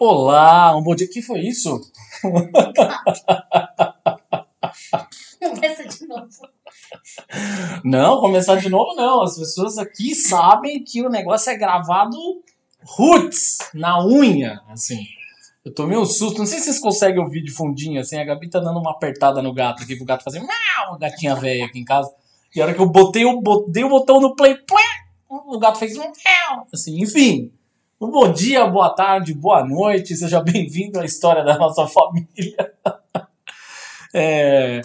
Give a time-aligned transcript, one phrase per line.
[0.00, 1.08] Olá, um bom dia.
[1.08, 1.80] que foi isso?
[5.40, 6.28] Começa de novo.
[7.82, 9.22] Não, começar de novo não.
[9.22, 12.16] As pessoas aqui sabem que o negócio é gravado
[12.84, 15.04] roots, na unha, assim.
[15.64, 18.48] Eu tomei um susto, não sei se vocês conseguem ouvir de fundinho, assim, a Gabi
[18.48, 21.84] tá dando uma apertada no gato aqui, pro gato fazer miau, gatinha velha aqui em
[21.84, 22.08] casa.
[22.54, 24.56] E a hora que eu botei o, botei o botão no play,
[25.28, 27.52] o gato fez miau, assim, enfim.
[28.00, 32.72] Um bom dia, boa tarde, boa noite, seja bem-vindo à história da nossa família.
[34.14, 34.82] é,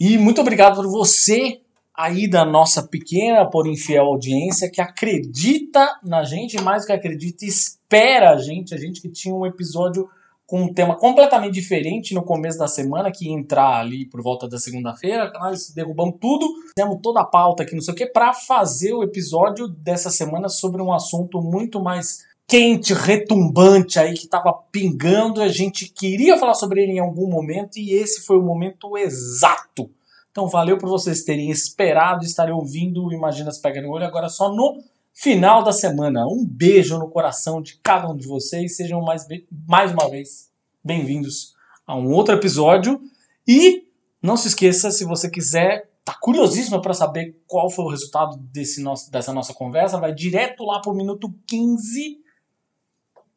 [0.00, 1.60] e muito obrigado por você
[1.94, 7.44] aí da nossa pequena, porém fiel audiência que acredita na gente, mais do que acredita,
[7.44, 8.74] espera a gente.
[8.74, 10.08] A gente que tinha um episódio
[10.46, 14.48] com um tema completamente diferente no começo da semana, que ia entrar ali por volta
[14.48, 15.30] da segunda-feira.
[15.34, 19.02] Nós derrubamos tudo, fizemos toda a pauta aqui, não sei o que, para fazer o
[19.02, 25.42] episódio dessa semana sobre um assunto muito mais quente, retumbante aí que estava pingando.
[25.42, 29.90] A gente queria falar sobre ele em algum momento e esse foi o momento exato.
[30.30, 34.30] Então valeu por vocês terem esperado, estarem ouvindo o Imagina se Pega no Olho agora
[34.30, 34.82] só no
[35.12, 36.26] final da semana.
[36.26, 38.76] Um beijo no coração de cada um de vocês.
[38.76, 39.26] Sejam mais,
[39.66, 40.48] mais uma vez
[40.82, 41.54] bem-vindos
[41.86, 42.98] a um outro episódio.
[43.46, 43.88] E
[44.22, 48.80] não se esqueça, se você quiser, tá curiosíssimo para saber qual foi o resultado desse
[48.80, 52.27] nosso, dessa nossa conversa, vai direto lá pro minuto 15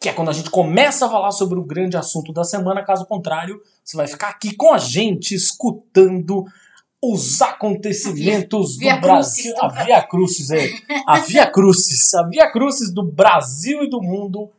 [0.01, 2.83] que é quando a gente começa a falar sobre o grande assunto da semana.
[2.83, 6.43] Caso contrário, você vai ficar aqui com a gente escutando
[6.99, 9.53] os acontecimentos Via do Brasil.
[9.59, 10.69] A Via Crucis, é.
[11.05, 12.15] A Via Crucis.
[12.15, 14.49] A Via Crucis do Brasil e do mundo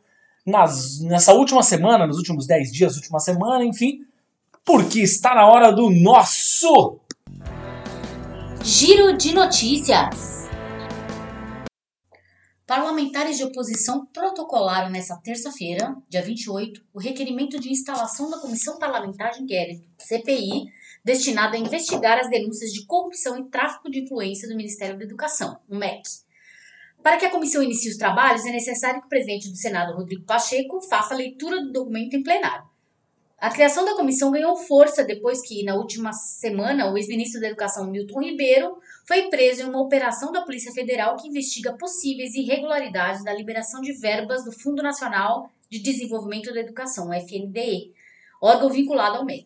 [0.45, 3.99] nas, nessa última semana, nos últimos 10 dias, última semana, enfim.
[4.63, 6.99] Porque está na hora do nosso
[8.63, 10.42] Giro de notícias.
[12.65, 19.31] Parlamentares de oposição protocolaram nesta terça-feira, dia 28, o requerimento de instalação da Comissão Parlamentar
[19.31, 20.71] de Inquérito, CPI,
[21.03, 25.59] destinada a investigar as denúncias de corrupção e tráfico de influência do Ministério da Educação,
[25.67, 26.03] o MEC.
[27.01, 30.23] Para que a comissão inicie os trabalhos, é necessário que o presidente do Senado, Rodrigo
[30.23, 32.72] Pacheco, faça a leitura do documento em plenário.
[33.43, 37.91] A criação da comissão ganhou força depois que, na última semana, o ex-ministro da Educação,
[37.91, 43.33] Milton Ribeiro, foi preso em uma operação da Polícia Federal que investiga possíveis irregularidades da
[43.33, 47.91] liberação de verbas do Fundo Nacional de Desenvolvimento da Educação, FNDE,
[48.41, 49.43] órgão vinculado ao MEC.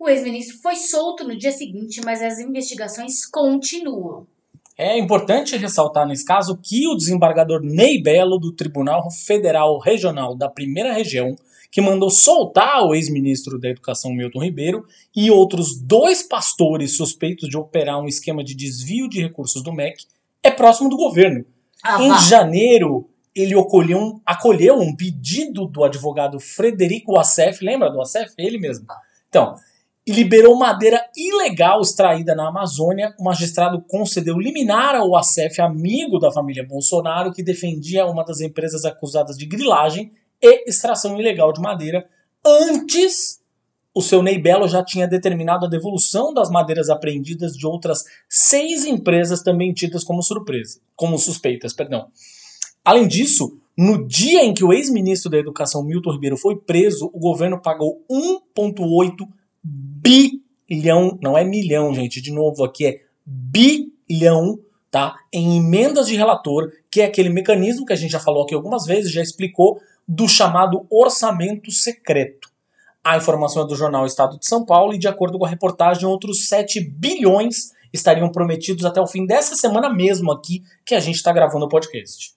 [0.00, 4.26] O ex-ministro foi solto no dia seguinte, mas as investigações continuam.
[4.74, 10.48] É importante ressaltar nesse caso que o desembargador Ney Belo, do Tribunal Federal Regional da
[10.48, 11.36] Primeira Região,
[11.74, 17.56] que mandou soltar o ex-ministro da Educação Milton Ribeiro e outros dois pastores suspeitos de
[17.58, 20.04] operar um esquema de desvio de recursos do MEC,
[20.40, 21.44] é próximo do governo.
[21.82, 28.00] Ah, em janeiro, ele acolheu um, acolheu um pedido do advogado Frederico Assef, lembra do
[28.00, 28.32] Assef?
[28.38, 28.86] Ele mesmo.
[29.28, 29.56] Então,
[30.06, 33.12] e liberou madeira ilegal extraída na Amazônia.
[33.18, 38.84] O magistrado concedeu liminar ao Assef, amigo da família Bolsonaro, que defendia uma das empresas
[38.84, 40.12] acusadas de grilagem
[40.44, 42.06] e extração ilegal de madeira.
[42.44, 43.40] Antes,
[43.94, 48.84] o seu Ney Belo já tinha determinado a devolução das madeiras apreendidas de outras seis
[48.84, 52.08] empresas também tidas como surpresa, como suspeitas, perdão.
[52.84, 57.18] Além disso, no dia em que o ex-ministro da Educação Milton Ribeiro foi preso, o
[57.18, 59.26] governo pagou 1,8
[59.62, 64.58] bilhão, não é milhão, gente, de novo aqui é bilhão,
[64.90, 65.16] tá?
[65.32, 68.84] Em emendas de relator, que é aquele mecanismo que a gente já falou aqui algumas
[68.84, 72.48] vezes, já explicou, do chamado orçamento secreto.
[73.02, 76.06] A informação é do jornal Estado de São Paulo e, de acordo com a reportagem,
[76.06, 81.16] outros 7 bilhões estariam prometidos até o fim dessa semana mesmo aqui que a gente
[81.16, 82.34] está gravando o podcast.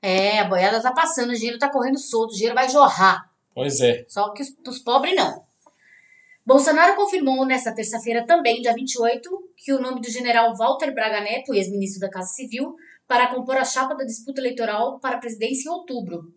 [0.00, 3.30] É, a boiada tá passando, o dinheiro tá correndo solto, o dinheiro vai jorrar.
[3.54, 4.04] Pois é.
[4.08, 5.42] Só que os, dos pobres não.
[6.46, 11.54] Bolsonaro confirmou nesta terça-feira também, dia 28, que o nome do general Walter Braga Neto,
[11.54, 12.76] ex-ministro da Casa Civil,
[13.08, 16.34] para compor a chapa da disputa eleitoral para a presidência em outubro.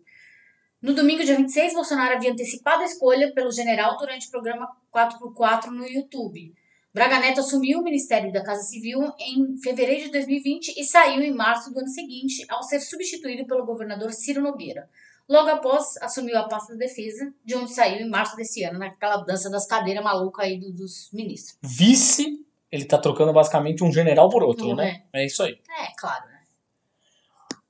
[0.80, 5.66] No domingo, dia 26, Bolsonaro havia antecipado a escolha pelo general durante o programa 4x4
[5.70, 6.54] no YouTube.
[6.94, 11.32] Braga Neto assumiu o Ministério da Casa Civil em fevereiro de 2020 e saiu em
[11.34, 14.88] março do ano seguinte, ao ser substituído pelo governador Ciro Nogueira.
[15.28, 19.18] Logo após, assumiu a pasta da defesa, de onde saiu em março desse ano, naquela
[19.18, 21.58] dança das cadeiras maluca aí do- dos ministros.
[21.62, 22.38] Vice,
[22.72, 25.02] ele tá trocando basicamente um general por outro, né?
[25.12, 25.58] É isso aí.
[25.68, 26.37] É, claro, né?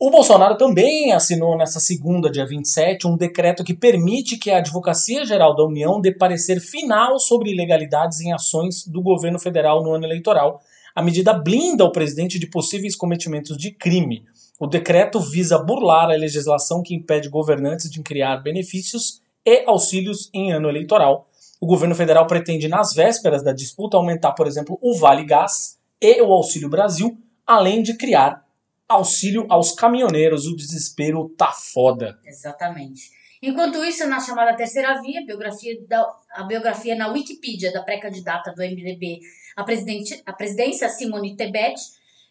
[0.01, 5.25] O Bolsonaro também assinou nessa segunda, dia 27, um decreto que permite que a Advocacia
[5.25, 10.05] Geral da União dê parecer final sobre ilegalidades em ações do governo federal no ano
[10.05, 10.61] eleitoral.
[10.95, 14.23] A medida blinda o presidente de possíveis cometimentos de crime.
[14.61, 20.53] O decreto visa burlar a legislação que impede governantes de criar benefícios e auxílios em
[20.53, 21.27] ano eleitoral.
[21.61, 26.23] O governo federal pretende, nas vésperas da disputa, aumentar, por exemplo, o Vale Gás e
[26.23, 28.47] o Auxílio Brasil, além de criar
[28.89, 30.47] auxílio aos caminhoneiros.
[30.47, 32.19] O desespero tá foda.
[32.25, 33.11] Exatamente.
[33.41, 38.53] Enquanto isso, na chamada terceira via, a biografia, da, a biografia na Wikipedia da pré-candidata
[38.53, 39.21] do MDB
[39.57, 41.81] à, presidente, à presidência, Simone Tebet,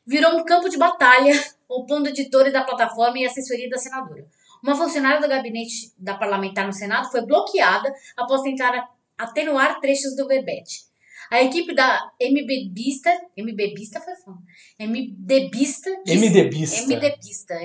[0.06, 1.31] virou um campo de batalha,
[1.69, 4.25] opondo editores da plataforma e assessoria da senadora.
[4.62, 10.15] Uma funcionária do gabinete da parlamentar no Senado foi bloqueada após tentar a- atenuar trechos
[10.15, 10.87] do verbete.
[11.31, 14.38] A equipe da MBBista, MBBista foi fã,
[14.79, 16.81] MDBista, disse- MDBista.
[16.85, 17.56] MDBista,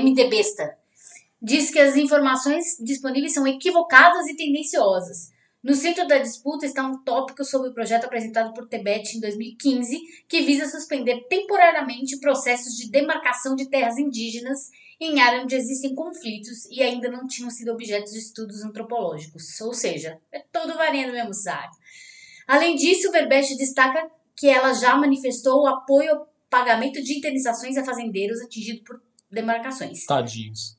[0.00, 0.78] MDBista,
[1.40, 5.30] diz que as informações disponíveis são equivocadas e tendenciosas.
[5.62, 9.96] No centro da disputa está um tópico sobre o projeto apresentado por Tebet em 2015,
[10.28, 14.70] que visa suspender temporariamente processos de demarcação de terras indígenas
[15.00, 19.60] em área onde existem conflitos e ainda não tinham sido objeto de estudos antropológicos.
[19.60, 21.76] Ou seja, é todo varinha do mesmo saco.
[22.46, 27.76] Além disso, o Verbete destaca que ela já manifestou o apoio ao pagamento de indenizações
[27.76, 29.00] a fazendeiros atingidos por
[29.30, 30.04] demarcações.
[30.04, 30.76] Tadinhos.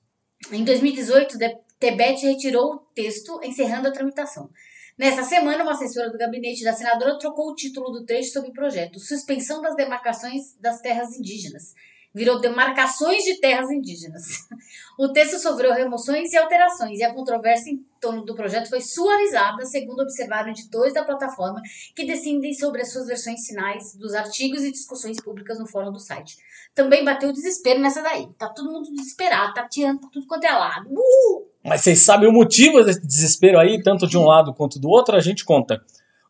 [0.51, 4.49] Em 2018, De- Tebet retirou o texto, encerrando a tramitação.
[4.97, 8.53] Nessa semana, uma assessora do gabinete da senadora trocou o título do trecho sobre o
[8.53, 11.73] projeto, Suspensão das Demarcações das Terras Indígenas.
[12.13, 14.47] Virou Demarcações de Terras Indígenas.
[14.95, 19.65] O texto sofreu remoções e alterações, e a controvérsia em torno do projeto foi suavizada,
[19.65, 21.59] segundo observaram editores da plataforma,
[21.95, 25.99] que decidem sobre as suas versões finais dos artigos e discussões públicas no fórum do
[25.99, 26.37] site.
[26.75, 28.27] Também bateu o desespero nessa daí.
[28.37, 30.89] Tá todo mundo desesperado, tá tirando pra tudo quanto é lado.
[30.91, 31.47] Uh!
[31.63, 35.15] Mas vocês sabem o motivo desse desespero aí, tanto de um lado quanto do outro?
[35.15, 35.81] A gente conta.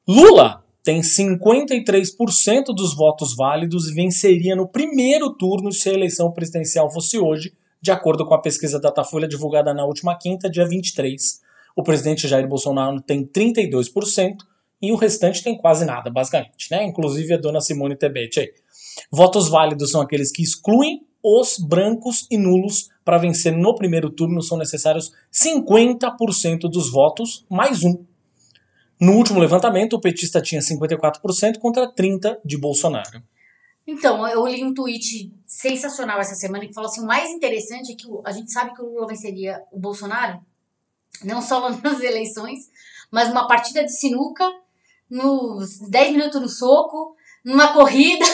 [0.08, 6.92] Lula tem 53% dos votos válidos e venceria no primeiro turno se a eleição presidencial
[6.92, 11.42] fosse hoje, de acordo com a pesquisa Datafolha divulgada na última quinta, dia 23.
[11.76, 14.36] O presidente Jair Bolsonaro tem 32%
[14.82, 16.84] e o restante tem quase nada, basicamente, né?
[16.84, 18.52] Inclusive a dona Simone Tebet aí.
[19.10, 22.90] Votos válidos são aqueles que excluem os brancos e nulos.
[23.06, 28.04] Para vencer no primeiro turno são necessários 50% dos votos mais um.
[29.00, 33.22] No último levantamento, o petista tinha 54% contra 30% de Bolsonaro.
[33.86, 37.96] Então, eu li um tweet sensacional essa semana que falou assim: o mais interessante é
[37.96, 40.40] que a gente sabe que o Lula venceria o Bolsonaro,
[41.24, 42.70] não só nas eleições,
[43.12, 44.50] mas numa partida de sinuca,
[45.10, 48.26] nos 10 minutos no soco, numa corrida,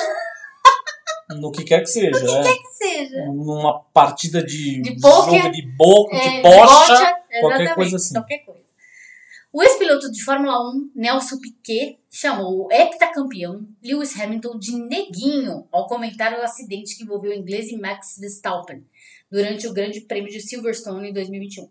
[1.31, 2.53] No que quer que seja, né?
[2.53, 3.25] que seja.
[3.25, 6.94] Numa partida de, De pôquer, jogo de boca, É, de bocha.
[6.94, 8.13] bocha, qualquer coisa assim.
[8.13, 8.69] Qualquer coisa.
[9.51, 15.88] O ex-piloto de Fórmula 1, Nelson Piquet, chamou o heptacampeão Lewis Hamilton de neguinho ao
[15.88, 18.86] comentar o acidente que envolveu o inglês e Max Verstappen
[19.30, 21.68] durante o Grande Prêmio de Silverstone em 2021.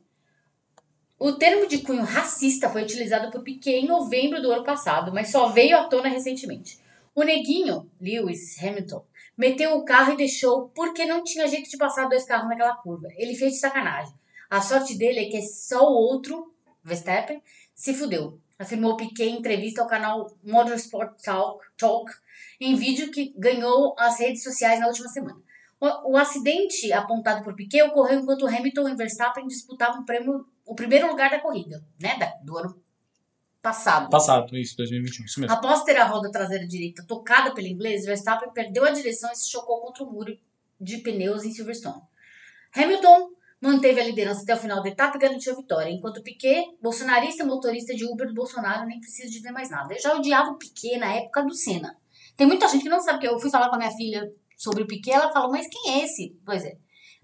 [1.20, 5.30] O termo de cunho racista foi utilizado por Piquet em novembro do ano passado, mas
[5.30, 6.80] só veio à tona recentemente.
[7.14, 9.06] O neguinho, Lewis Hamilton,
[9.36, 13.06] meteu o carro e deixou porque não tinha jeito de passar dois carros naquela curva.
[13.16, 14.12] Ele fez de sacanagem.
[14.50, 17.42] A sorte dele é que só o outro, Verstappen,
[17.78, 18.40] se fudeu.
[18.58, 22.10] Afirmou Piquet em entrevista ao canal Motorsport Talk, Talk
[22.60, 25.40] em vídeo que ganhou as redes sociais na última semana.
[25.80, 30.74] O, o acidente apontado por Piquet ocorreu enquanto Hamilton e Verstappen disputavam o, prêmio, o
[30.74, 32.82] primeiro lugar da corrida, né, da- do ano
[33.62, 34.10] passado.
[34.10, 35.54] Passado, isso, 2021, isso mesmo.
[35.54, 39.48] Após ter a roda traseira direita tocada pelo inglês, Verstappen perdeu a direção e se
[39.48, 40.36] chocou contra o muro
[40.80, 42.02] de pneus em Silverstone.
[42.74, 46.64] Hamilton manteve a liderança até o final da etapa e garantiu a vitória, enquanto Piquet,
[46.80, 49.92] bolsonarista motorista de Uber do Bolsonaro, nem precisa dizer mais nada.
[49.94, 51.96] Eu já odiava o Piquet na época do Senna.
[52.36, 54.82] Tem muita gente que não sabe que eu fui falar com a minha filha sobre
[54.82, 56.36] o Piquet, ela falou, mas quem é esse?
[56.46, 56.76] Pois é,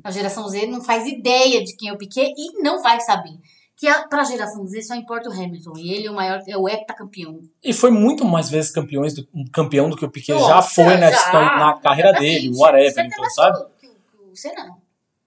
[0.02, 3.32] a geração Z não faz ideia de quem é o Piquet e não vai saber.
[3.76, 6.56] Que a, pra geração Z só importa o Hamilton, e ele é o maior, é
[6.56, 7.40] o heptacampeão.
[7.62, 10.96] E foi muito mais vezes campeões do- campeão do que o Piquet já Nossa, foi
[10.96, 12.58] na, já, história- na carreira dele, exatamente.
[12.60, 13.56] whatever, Você tem então, sabe?
[13.80, 14.83] que o- o- que o Senna, não.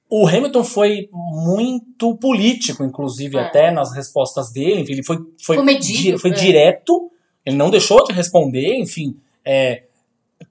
[0.10, 3.42] O Hamilton foi muito político, inclusive, É.
[3.42, 4.82] até nas respostas dele.
[4.82, 6.34] Enfim, ele foi, foi, Comedido, di- foi é.
[6.34, 7.12] direto,
[7.46, 9.16] ele não deixou de responder, enfim.
[9.50, 9.84] é,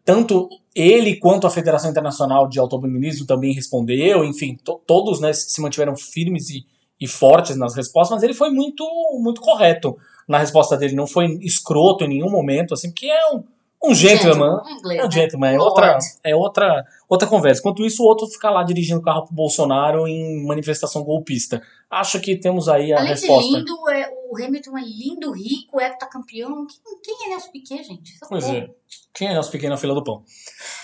[0.04, 5.60] tanto ele quanto a Federação Internacional de Automobilismo também respondeu, enfim, to- todos né, se
[5.60, 6.64] mantiveram firmes e,
[7.00, 8.84] e fortes nas respostas, mas ele foi muito,
[9.20, 9.96] muito correto
[10.26, 10.94] na resposta dele.
[10.94, 13.44] Não foi escroto em nenhum momento, assim, porque é um,
[13.82, 14.60] um gentleman.
[14.78, 15.10] Inglês, É um né?
[15.10, 15.68] gentleman, é Lord.
[15.70, 17.60] outra, é outra, outra conversa.
[17.60, 21.62] Enquanto isso, o outro fica lá dirigindo o carro pro Bolsonaro em manifestação golpista.
[21.90, 23.48] Acho que temos aí a Além resposta.
[23.48, 26.66] de lindo, é, o Hamilton é lindo, rico, heptacampeão.
[26.66, 28.12] Quem, quem é Nelson Piquet, gente?
[28.28, 28.68] Pois é.
[29.14, 30.22] Quem é nosso pequeno na fila do pão?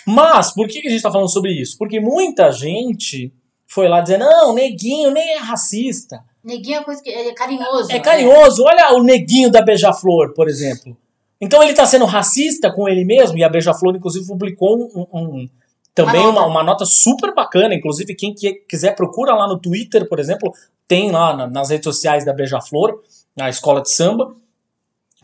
[0.07, 1.77] Mas, por que a gente tá falando sobre isso?
[1.77, 3.33] Porque muita gente
[3.67, 6.23] foi lá dizer, não, neguinho nem é racista.
[6.45, 7.91] Neguinho é coisa que é carinhoso.
[7.93, 8.65] É carinhoso.
[8.65, 10.97] Olha o neguinho da Beija-Flor, por exemplo.
[11.43, 15.49] Então ele tá sendo racista com ele mesmo, e a Beija-Flor, inclusive, publicou um, um-
[15.95, 16.49] também Uma uma nota.
[16.51, 17.75] uma, nota super bacana.
[17.75, 20.55] Inclusive, quem que- quiser, procura lá no Twitter, por exemplo,
[20.89, 23.03] tem lá na- nas redes sociais da Beija-Flor,
[23.39, 24.35] a escola de samba,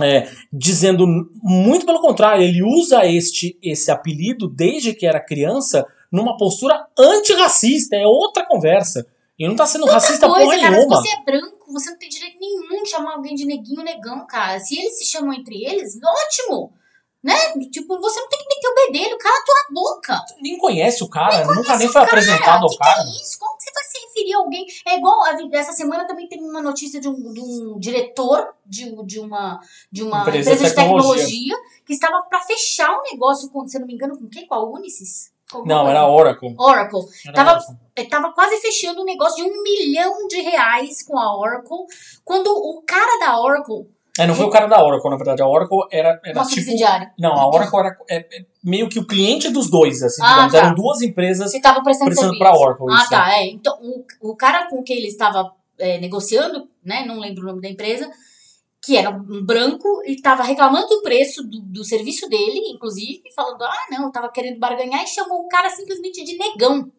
[0.01, 1.07] é, dizendo
[1.43, 7.97] muito pelo contrário, ele usa este esse apelido desde que era criança numa postura antirracista.
[7.97, 9.07] É outra conversa.
[9.39, 10.97] Ele não tá sendo racista Outra porra coisa, cara, nenhuma.
[10.97, 14.27] se você é branco, você não tem direito nenhum de chamar alguém de neguinho negão,
[14.27, 14.59] cara.
[14.59, 16.73] Se eles se chamam entre eles, ótimo.
[17.23, 17.35] Né?
[17.73, 20.25] Tipo, você não tem que meter o bedelho, cala a tua boca.
[20.41, 23.03] nem conhece o cara, nunca conhece nem foi cara, apresentado ao que cara.
[23.03, 23.39] Que é isso?
[23.41, 24.67] Como que você vai se referir a alguém?
[24.87, 29.19] É igual, essa semana também teve uma notícia de um, de um diretor de, de
[29.19, 31.25] uma, de uma Empresa empresa, de de tecnologia.
[31.25, 34.47] tecnologia que estava para fechar um negócio, com, se eu não me engano, com quem?
[34.47, 35.33] Com a Unisys?
[35.53, 36.55] Alguma Não, era Oracle.
[36.59, 37.01] Oracle.
[37.25, 37.77] Era Tava- Oracle.
[37.97, 41.79] Ele tava quase fechando um negócio de um milhão de reais com a Oracle,
[42.25, 43.89] quando o cara da Oracle,
[44.19, 45.43] É, não foi o cara da Oracle, na verdade.
[45.43, 46.63] A Oracle era, era nosso tipo.
[46.63, 50.29] subsidiário, Não, a Oracle era é, é meio que o cliente dos dois, assim, Ah,
[50.29, 50.53] digamos.
[50.53, 50.59] tá.
[50.59, 52.53] Eram duas empresas você tava prestando, prestando serviço.
[52.53, 52.87] pra Oracle.
[52.91, 53.33] Ah, tá.
[53.39, 53.47] É.
[53.47, 57.05] Então, o, o cara com quem ele estava é, negociando, né?
[57.07, 58.11] Não lembro o nome da empresa,
[58.89, 63.63] que era um branco e estava reclamando do preço do, do serviço dele, inclusive, falando:
[63.63, 66.91] ah, não, eu tava querendo barganhar, e chamou o cara simplesmente de negão.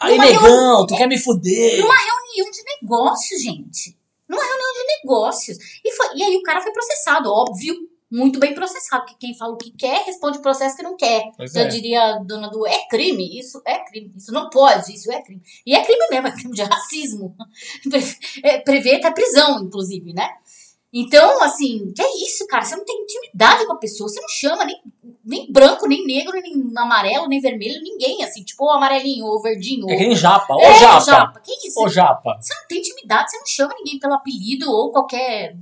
[0.00, 1.72] Aí, Numa negão, tu quer me fuder?
[1.72, 3.98] Reunião de negócios, gente.
[4.28, 5.58] Numa reunião de negócios.
[5.84, 7.74] E, foi, e aí o cara foi processado, óbvio.
[8.08, 11.24] Muito bem processado, porque quem fala o que quer, responde o processo que não quer.
[11.36, 11.66] Pois Já é.
[11.66, 15.42] diria a dona do é crime, isso é crime, isso não pode, isso é crime.
[15.66, 17.34] E é crime mesmo, é crime de racismo.
[18.44, 20.28] É, prevê até prisão, inclusive, né?
[20.96, 22.64] Então, assim, que é isso, cara?
[22.64, 24.80] Você não tem intimidade com a pessoa, você não chama nem,
[25.24, 29.88] nem branco, nem negro, nem amarelo, nem vermelho, ninguém, assim, tipo o amarelinho ou verdinho.
[29.90, 30.54] É ou- que nem japa.
[30.54, 31.40] Ô, É, japa.
[31.40, 31.80] Que isso?
[31.82, 32.38] Ô, japa.
[32.40, 35.56] Você não tem intimidade, você não chama ninguém pelo apelido ou qualquer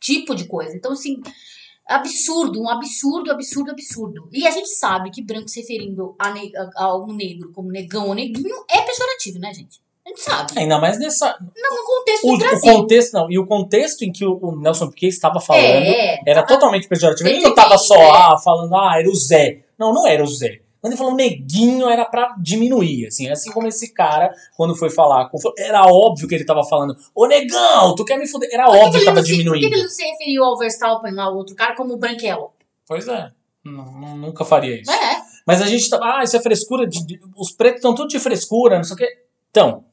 [0.00, 0.74] tipo de coisa.
[0.76, 1.20] Então, assim,
[1.86, 4.28] absurdo, um absurdo, absurdo, absurdo.
[4.32, 7.70] E a gente sabe que branco se referindo a, ne a, a algum negro como
[7.70, 9.80] negão ou neguinho é pejorativo, né, gente?
[10.16, 10.52] Sabe.
[10.56, 11.36] Ainda mais nessa.
[11.56, 12.72] Não no contexto O, do o Brasil.
[12.74, 13.30] contexto, não.
[13.30, 16.88] E o contexto em que o, o Nelson Piquet estava falando é, era tava- totalmente
[16.88, 17.28] pejorativo.
[17.28, 18.10] Ele não tava bem, só é.
[18.10, 19.60] ah, falando, ah, era o Zé.
[19.78, 20.60] Não, não era o Zé.
[20.80, 23.28] Quando ele falou neguinho, era pra diminuir, assim.
[23.30, 27.26] Assim como esse cara, quando foi falar, com- era óbvio que ele tava falando, ô
[27.26, 28.48] negão, tu quer me fuder?
[28.52, 29.74] Era Por que óbvio que ele tava se- Por que, que diminuindo.
[29.74, 32.50] ele não se referiu ao Verstappen lá, o outro cara, como branquelo?
[32.86, 33.30] Pois é.
[33.64, 34.90] Não, não- nunca faria isso.
[34.90, 35.22] É.
[35.46, 35.98] Mas a gente tá.
[36.02, 36.84] Ah, isso é frescura.
[36.86, 39.08] De, de- os pretos estão tudo de frescura, não sei o quê.
[39.50, 39.84] Então,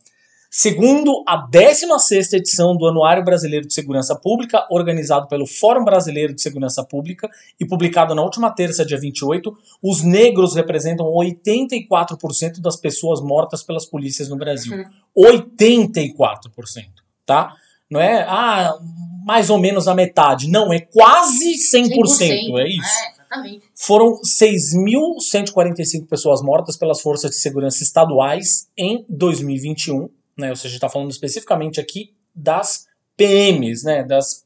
[0.50, 6.42] segundo a 16 edição do Anuário Brasileiro de Segurança Pública, organizado pelo Fórum Brasileiro de
[6.42, 7.30] Segurança Pública
[7.60, 13.86] e publicado na última terça, dia 28, os negros representam 84% das pessoas mortas pelas
[13.86, 14.76] polícias no Brasil.
[15.16, 15.36] Uhum.
[15.44, 16.86] 84%,
[17.26, 17.54] tá?
[17.90, 18.78] Não é, ah,
[19.26, 20.50] mais ou menos a metade.
[20.50, 22.60] Não, é quase 100%.
[22.60, 23.64] É isso É, exatamente.
[23.76, 30.50] foram 6.145 pessoas mortas pelas forças de segurança estaduais em 2021, né?
[30.50, 34.04] Ou seja, está falando especificamente aqui das PMs, né?
[34.04, 34.46] Das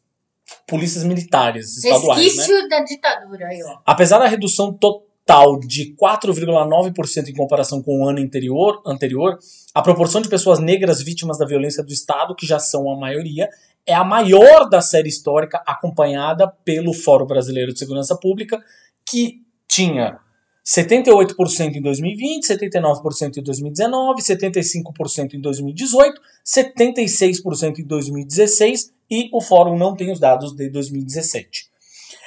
[0.68, 2.24] polícias militares estaduais, né?
[2.24, 3.80] Resquício da ditadura aí, ó.
[3.86, 9.40] Apesar da redução total de 4,9% em comparação com o ano anterior, anterior,
[9.74, 13.50] a proporção de pessoas negras vítimas da violência do Estado, que já são a maioria,
[13.86, 18.62] é a maior da série histórica, acompanhada pelo Fórum Brasileiro de Segurança Pública,
[19.06, 20.20] que tinha
[20.66, 29.78] 78% em 2020, 79% em 2019, 75% em 2018, 76% em 2016 e o Fórum
[29.78, 31.74] não tem os dados de 2017.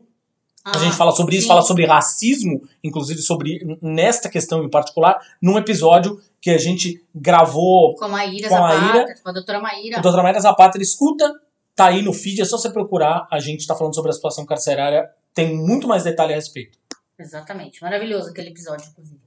[0.64, 1.48] a gente fala sobre isso, sim.
[1.48, 7.94] fala sobre racismo, inclusive sobre nesta questão em particular, num episódio que a gente gravou
[7.94, 9.14] Com a Maíra Com a Zapata, Maíra.
[9.22, 9.98] com a doutora Maíra.
[9.98, 10.82] a doutora Maria Zapata.
[10.82, 11.32] Escuta,
[11.76, 13.28] tá aí no feed, é só você procurar.
[13.30, 16.76] A gente tá falando sobre a situação carcerária, tem muito mais detalhe a respeito.
[17.16, 17.80] Exatamente.
[17.80, 19.20] Maravilhoso aquele episódio, inclusive.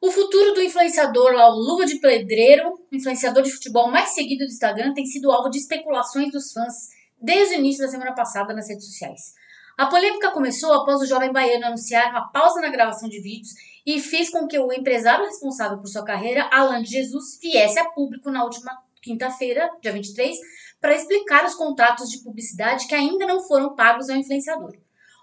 [0.00, 4.46] O futuro do influenciador lá, o Luva de Pedreiro, o influenciador de futebol mais seguido
[4.46, 6.88] do Instagram, tem sido alvo de especulações dos fãs
[7.20, 9.34] desde o início da semana passada nas redes sociais.
[9.76, 13.52] A polêmica começou após o jovem baiano anunciar uma pausa na gravação de vídeos
[13.96, 18.30] e fez com que o empresário responsável por sua carreira, Alan Jesus, viesse a público
[18.30, 18.70] na última
[19.02, 20.36] quinta-feira, dia 23,
[20.80, 24.72] para explicar os contratos de publicidade que ainda não foram pagos ao influenciador.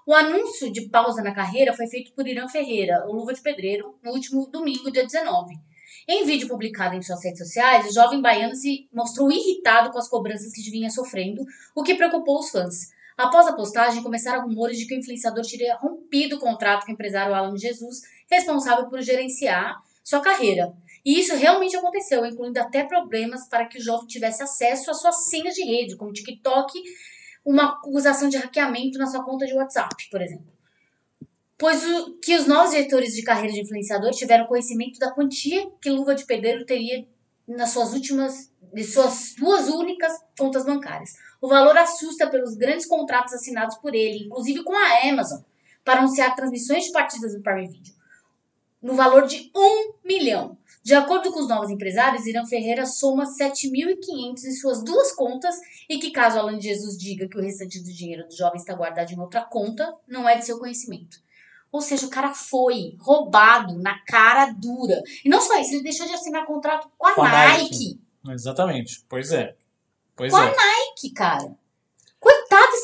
[0.06, 3.98] O anúncio de pausa na carreira foi feito por Irã Ferreira, o Luva de Pedreiro,
[4.04, 5.56] no último domingo, dia 19.
[6.06, 10.10] Em vídeo publicado em suas redes sociais, o jovem baiano se mostrou irritado com as
[10.10, 11.42] cobranças que vinha sofrendo,
[11.74, 12.98] o que preocupou os fãs.
[13.18, 16.94] Após a postagem, começaram rumores de que o influenciador teria rompido o contrato com o
[16.94, 20.74] empresário Alan Jesus, responsável por gerenciar sua carreira.
[21.06, 25.30] E isso realmente aconteceu, incluindo até problemas para que o jovem tivesse acesso às suas
[25.30, 26.82] senhas de rede, como TikTok,
[27.46, 30.52] uma acusação de hackeamento na sua conta de WhatsApp, por exemplo.
[31.58, 35.90] Pois o, que os novos diretores de carreira de influenciador tiveram conhecimento da quantia que
[35.90, 37.08] Luva de Pedreiro teria
[37.48, 41.14] nas suas últimas, de suas duas únicas contas bancárias.
[41.42, 45.42] O valor assusta pelos grandes contratos assinados por ele, inclusive com a Amazon,
[45.84, 47.94] para anunciar transmissões de partidas do Prime Video,
[48.82, 50.58] no valor de um milhão.
[50.84, 55.56] De acordo com os novos empresários, Irã Ferreira soma 7.500 em suas duas contas
[55.90, 59.12] e que caso Alan Jesus diga que o restante do dinheiro do jovem está guardado
[59.12, 61.18] em outra conta, não é de seu conhecimento.
[61.72, 65.02] Ou seja, o cara foi roubado na cara dura.
[65.26, 67.62] E não só isso, ele deixou de assinar contrato com a, Com a Nike.
[67.64, 68.02] Nike.
[68.30, 69.04] Exatamente.
[69.10, 69.56] Pois é.
[70.16, 70.56] Pois Com a é.
[70.56, 71.54] Nike, cara.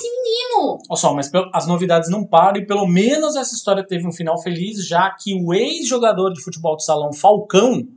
[0.04, 0.80] Desse menino.
[0.90, 4.42] Olha só, mas as novidades não param e pelo menos essa história teve um final
[4.42, 7.88] feliz, já que o ex-jogador de futebol de salão Falcão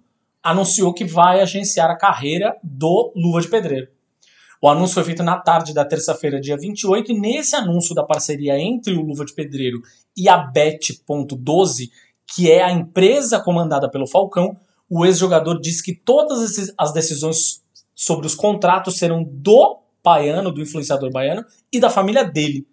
[0.42, 3.88] anunciou que vai agenciar a carreira do Luva de Pedreiro.
[4.62, 8.58] O anúncio foi feito na tarde da terça-feira, dia 28, e nesse anúncio da parceria
[8.58, 9.82] entre o Luva de Pedreiro
[10.16, 11.90] e a Bet.12,
[12.34, 14.56] que é a empresa comandada pelo Falcão,
[14.88, 17.62] o ex-jogador disse que todas as decisões
[17.94, 22.64] sobre os contratos serão do baiano, do influenciador baiano, e da família dele.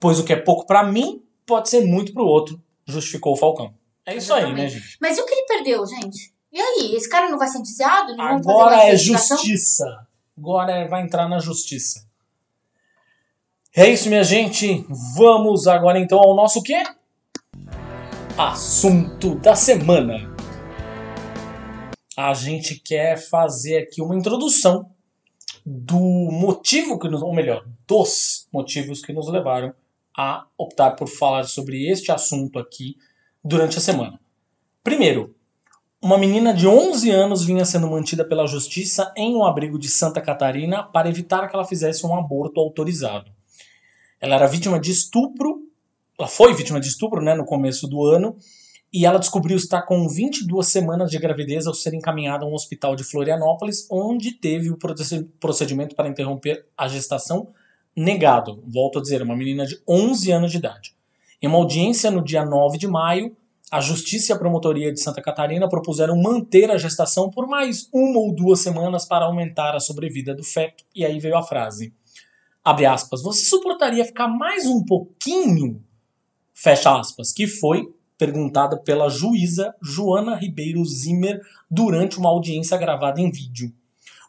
[0.00, 3.72] Pois o que é pouco pra mim pode ser muito pro outro, justificou o Falcão.
[4.04, 4.98] É isso aí, né, gente?
[5.00, 6.34] Mas e o que ele perdeu, gente?
[6.52, 8.16] E aí, esse cara não vai ser indiciado?
[8.16, 10.06] Não fazer Agora é justiça.
[10.36, 12.06] Agora é- vai entrar na justiça.
[13.74, 14.84] É isso, minha gente.
[15.16, 16.82] Vamos agora então ao nosso quê?
[18.36, 20.34] Assunto da semana.
[22.16, 24.93] A gente quer fazer aqui uma introdução
[25.64, 29.74] do motivo que nos, ou melhor, dos motivos que nos levaram
[30.16, 32.96] a optar por falar sobre este assunto aqui
[33.42, 34.20] durante a semana.
[34.82, 35.34] Primeiro,
[36.00, 40.20] uma menina de 11 anos vinha sendo mantida pela justiça em um abrigo de Santa
[40.20, 43.32] Catarina para evitar que ela fizesse um aborto autorizado.
[44.20, 45.62] Ela era vítima de estupro,
[46.18, 48.36] ela foi vítima de estupro né, no começo do ano,
[48.94, 52.94] e ela descobriu estar com 22 semanas de gravidez ao ser encaminhada a um hospital
[52.94, 57.48] de Florianópolis, onde teve o proced- procedimento para interromper a gestação
[57.96, 58.62] negado.
[58.64, 60.94] Volto a dizer, uma menina de 11 anos de idade.
[61.42, 63.36] Em uma audiência no dia 9 de maio,
[63.68, 68.20] a Justiça e a Promotoria de Santa Catarina propuseram manter a gestação por mais uma
[68.20, 70.84] ou duas semanas para aumentar a sobrevida do feto.
[70.94, 71.92] E aí veio a frase:
[72.62, 75.82] abre aspas, você suportaria ficar mais um pouquinho?
[76.52, 77.92] Fecha aspas, que foi
[78.24, 83.70] perguntada pela juíza Joana Ribeiro Zimmer durante uma audiência gravada em vídeo.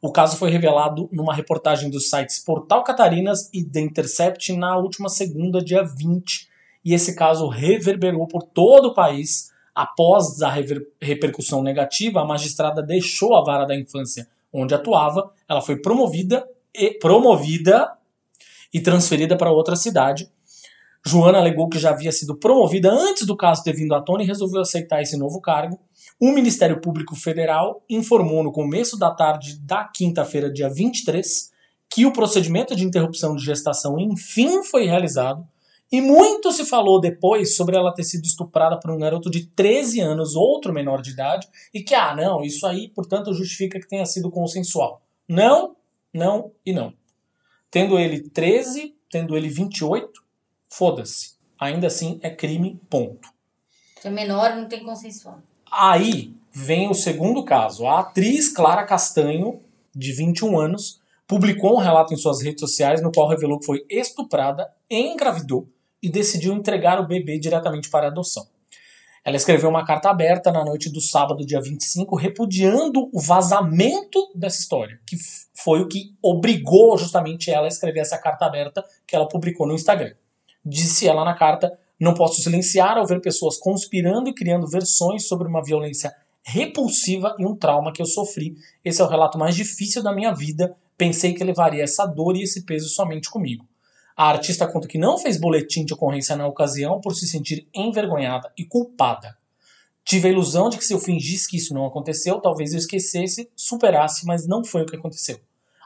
[0.02, 5.08] O caso foi revelado numa reportagem dos sites Portal Catarinas e The Intercept na última
[5.08, 6.50] segunda, dia 20,
[6.84, 9.50] e esse caso reverberou por todo o país.
[9.74, 15.62] Após a rever- repercussão negativa, a magistrada deixou a vara da infância onde atuava, ela
[15.62, 17.94] foi promovida e promovida
[18.74, 20.30] e transferida para outra cidade.
[21.08, 24.26] Joana alegou que já havia sido promovida antes do caso ter vindo à tona e
[24.26, 25.80] resolveu aceitar esse novo cargo.
[26.20, 31.52] O Ministério Público Federal informou no começo da tarde da quinta-feira, dia 23,
[31.94, 35.48] que o procedimento de interrupção de gestação enfim foi realizado.
[35.92, 40.02] E muito se falou depois sobre ela ter sido estuprada por um garoto de 13
[40.02, 44.08] anos, outro menor de idade, e que, ah, não, isso aí, portanto, justifica que tenha
[44.08, 45.04] sido consensual.
[45.30, 45.76] Não,
[46.12, 46.92] não e não.
[47.70, 50.25] Tendo ele 13, tendo ele 28,
[50.70, 51.36] foda-se.
[51.60, 53.30] Ainda assim é crime, ponto.
[54.02, 55.40] Se é menor, não tem consensual.
[55.72, 57.88] Aí vem o segundo caso.
[57.88, 59.62] A atriz Clara Castanho,
[59.96, 63.86] de 21 anos, publicou um relato em suas redes sociais no qual revelou que foi
[63.90, 65.68] estuprada, engravidou,
[66.02, 68.48] e decidiu entregar o bebê diretamente para adoção.
[69.24, 74.60] Ela escreveu uma carta aberta na noite do sábado, dia 25, repudiando o vazamento dessa
[74.60, 75.18] história, que
[75.56, 79.74] foi o que obrigou justamente ela a escrever essa carta aberta que ela publicou no
[79.74, 80.14] Instagram.
[80.66, 85.48] Disse ela na carta: Não posso silenciar ao ver pessoas conspirando e criando versões sobre
[85.48, 88.56] uma violência repulsiva e um trauma que eu sofri.
[88.84, 90.76] Esse é o relato mais difícil da minha vida.
[90.98, 93.68] Pensei que levaria essa dor e esse peso somente comigo.
[94.18, 98.50] A artista conta que não fez boletim de ocorrência na ocasião por se sentir envergonhada
[98.58, 99.38] e culpada.
[100.06, 103.50] Tive a ilusão de que se eu fingisse que isso não aconteceu, talvez eu esquecesse,
[103.56, 105.40] superasse, mas não foi o que aconteceu.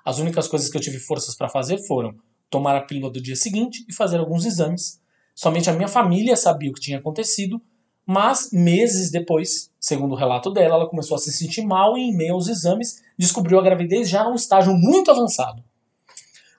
[0.06, 2.14] As únicas coisas que eu tive forças para fazer foram
[2.50, 5.02] tomar a pílula do dia seguinte e fazer alguns exames.
[5.36, 7.62] Somente a minha família sabia o que tinha acontecido,
[8.06, 12.16] mas meses depois, segundo o relato dela, ela começou a se sentir mal e, em
[12.16, 15.64] meio aos exames, descobriu a gravidez já num estágio muito avançado.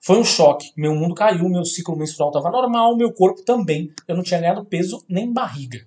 [0.00, 0.72] Foi um choque.
[0.76, 3.92] Meu mundo caiu, meu ciclo menstrual estava normal, meu corpo também.
[4.08, 5.86] Eu não tinha ganhado peso nem barriga.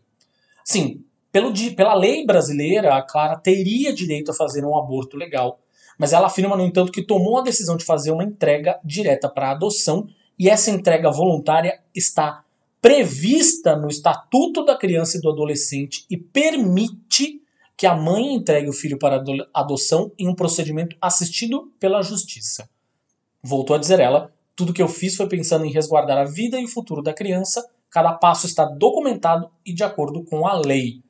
[0.63, 5.60] Sim, pelo, pela lei brasileira, a Clara teria direito a fazer um aborto legal.
[5.97, 9.51] Mas ela afirma, no entanto, que tomou a decisão de fazer uma entrega direta para
[9.51, 12.43] adoção e essa entrega voluntária está
[12.82, 17.41] prevista no Estatuto da Criança e do Adolescente e permite
[17.77, 22.69] que a mãe entregue o filho para adoção em um procedimento assistido pela Justiça.
[23.41, 26.65] Voltou a dizer ela: tudo que eu fiz foi pensando em resguardar a vida e
[26.65, 27.65] o futuro da criança.
[27.89, 31.01] Cada passo está documentado e de acordo com a lei.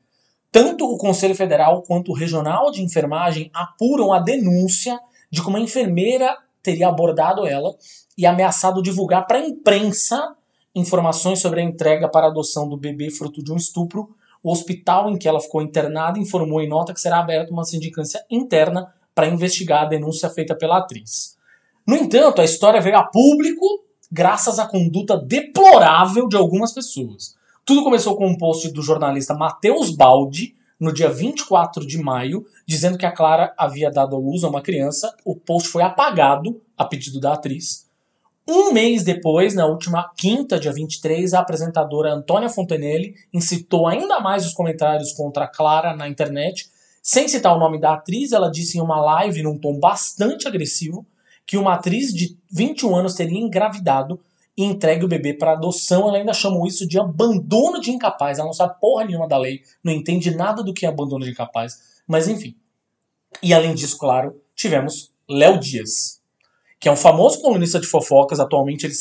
[0.54, 5.00] Tanto o Conselho Federal quanto o Regional de Enfermagem apuram a denúncia
[5.32, 7.76] de que uma enfermeira teria abordado ela
[8.16, 10.36] e ameaçado divulgar para a imprensa
[10.76, 14.16] informações sobre a entrega para adoção do bebê fruto de um estupro.
[14.44, 18.24] O hospital em que ela ficou internada informou em nota que será aberta uma sindicância
[18.30, 21.36] interna para investigar a denúncia feita pela atriz.
[21.86, 23.66] No entanto, a história veio a público
[24.12, 27.42] graças à conduta deplorável de algumas pessoas.
[27.66, 32.98] Tudo começou com um post do jornalista Matheus Baldi, no dia 24 de maio, dizendo
[32.98, 35.16] que a Clara havia dado luz a uma criança.
[35.24, 37.90] O post foi apagado a pedido da atriz.
[38.46, 44.46] Um mês depois, na última quinta, dia 23, a apresentadora Antônia Fontenelle incitou ainda mais
[44.46, 46.70] os comentários contra a Clara na internet.
[47.02, 51.06] Sem citar o nome da atriz, ela disse em uma live num tom bastante agressivo
[51.46, 54.20] que uma atriz de 21 anos teria engravidado
[54.58, 56.08] e entregue o bebê para adoção.
[56.08, 58.38] Ela ainda chamou isso de abandono de incapaz.
[58.38, 61.32] Ela não sabe porra nenhuma da lei, não entende nada do que é abandono de
[61.32, 62.02] incapaz.
[62.08, 62.56] Mas enfim.
[63.42, 66.22] E além disso, claro, tivemos Léo Dias,
[66.80, 68.40] que é um famoso colunista de fofocas.
[68.40, 68.94] Atualmente ele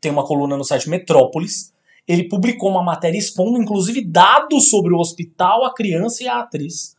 [0.00, 1.74] tem uma coluna no site Metrópolis.
[2.08, 6.96] Ele publicou uma matéria expondo, inclusive, dados sobre o hospital, a criança e a atriz.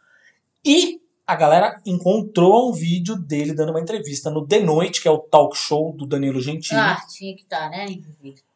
[0.66, 5.12] E a galera encontrou um vídeo dele dando uma entrevista no The Noite, que é
[5.12, 6.80] o talk show do Danilo Gentili.
[6.80, 7.86] Ah, tinha que estar, tá, né?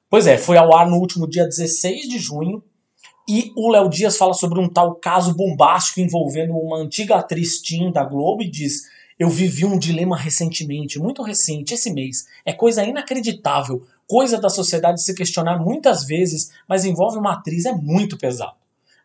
[0.09, 2.63] Pois é, foi ao ar no último dia 16 de junho.
[3.27, 7.91] E o Léo Dias fala sobre um tal caso bombástico envolvendo uma antiga atriz teen
[7.91, 8.83] da Globo e diz:
[9.19, 12.25] Eu vivi um dilema recentemente, muito recente, esse mês.
[12.45, 17.73] É coisa inacreditável, coisa da sociedade se questionar muitas vezes, mas envolve uma atriz, é
[17.73, 18.55] muito pesado.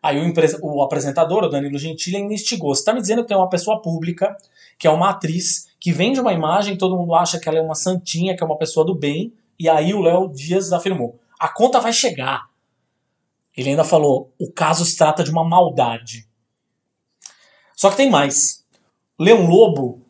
[0.01, 2.73] Aí o, o apresentador, o Danilo Gentili, ainda instigou.
[2.73, 4.35] Você está me dizendo que tem uma pessoa pública,
[4.77, 7.75] que é uma atriz, que vende uma imagem, todo mundo acha que ela é uma
[7.75, 11.79] santinha, que é uma pessoa do bem, e aí o Léo Dias afirmou: a conta
[11.79, 12.47] vai chegar.
[13.55, 16.27] Ele ainda falou: o caso se trata de uma maldade.
[17.75, 18.65] Só que tem mais.
[19.19, 20.06] Leão Lobo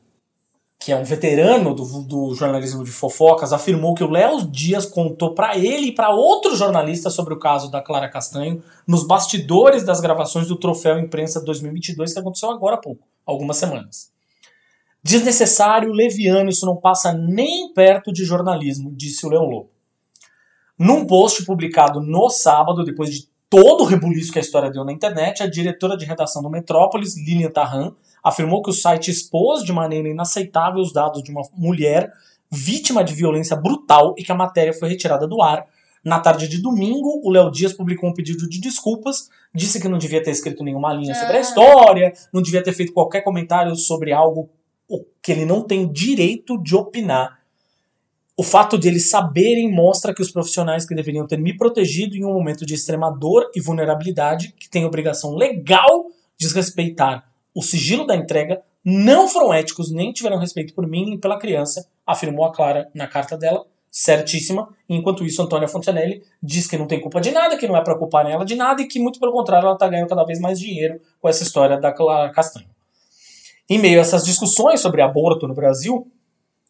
[0.79, 5.33] que é um veterano do, do, jornalismo de fofocas, afirmou que o Léo Dias contou
[5.33, 9.99] para ele e para outro jornalista sobre o caso da Clara Castanho nos bastidores das
[9.99, 14.11] gravações do Troféu Imprensa 2022 que aconteceu agora há pouco, algumas semanas.
[15.03, 19.71] Desnecessário, leviano, isso não passa nem perto de jornalismo, disse o Leão Lobo.
[20.77, 24.91] Num post publicado no sábado, depois de todo o rebuliço que a história deu na
[24.91, 29.71] internet, a diretora de redação do Metrópolis, Lilian Tarran, afirmou que o site expôs de
[29.71, 32.11] maneira inaceitável os dados de uma mulher
[32.51, 35.65] vítima de violência brutal e que a matéria foi retirada do ar.
[36.03, 39.97] Na tarde de domingo, o Léo Dias publicou um pedido de desculpas, disse que não
[39.97, 41.41] devia ter escrito nenhuma linha sobre a ah.
[41.41, 44.49] história, não devia ter feito qualquer comentário sobre algo
[45.21, 47.36] que ele não tem direito de opinar.
[48.39, 52.23] O fato de eles saberem mostra que os profissionais que deveriam ter me protegido em
[52.23, 56.05] um momento de extrema dor e vulnerabilidade, que têm obrigação legal
[56.37, 61.17] de respeitar o sigilo da entrega, não foram éticos nem tiveram respeito por mim e
[61.17, 64.69] pela criança, afirmou a Clara na carta dela, certíssima.
[64.87, 67.97] Enquanto isso, Antônia Fontenelle diz que não tem culpa de nada, que não é para
[67.97, 70.59] culpar ela de nada e que, muito pelo contrário, ela está ganhando cada vez mais
[70.59, 72.67] dinheiro com essa história da Clara Castanho.
[73.67, 76.07] Em meio a essas discussões sobre aborto no Brasil,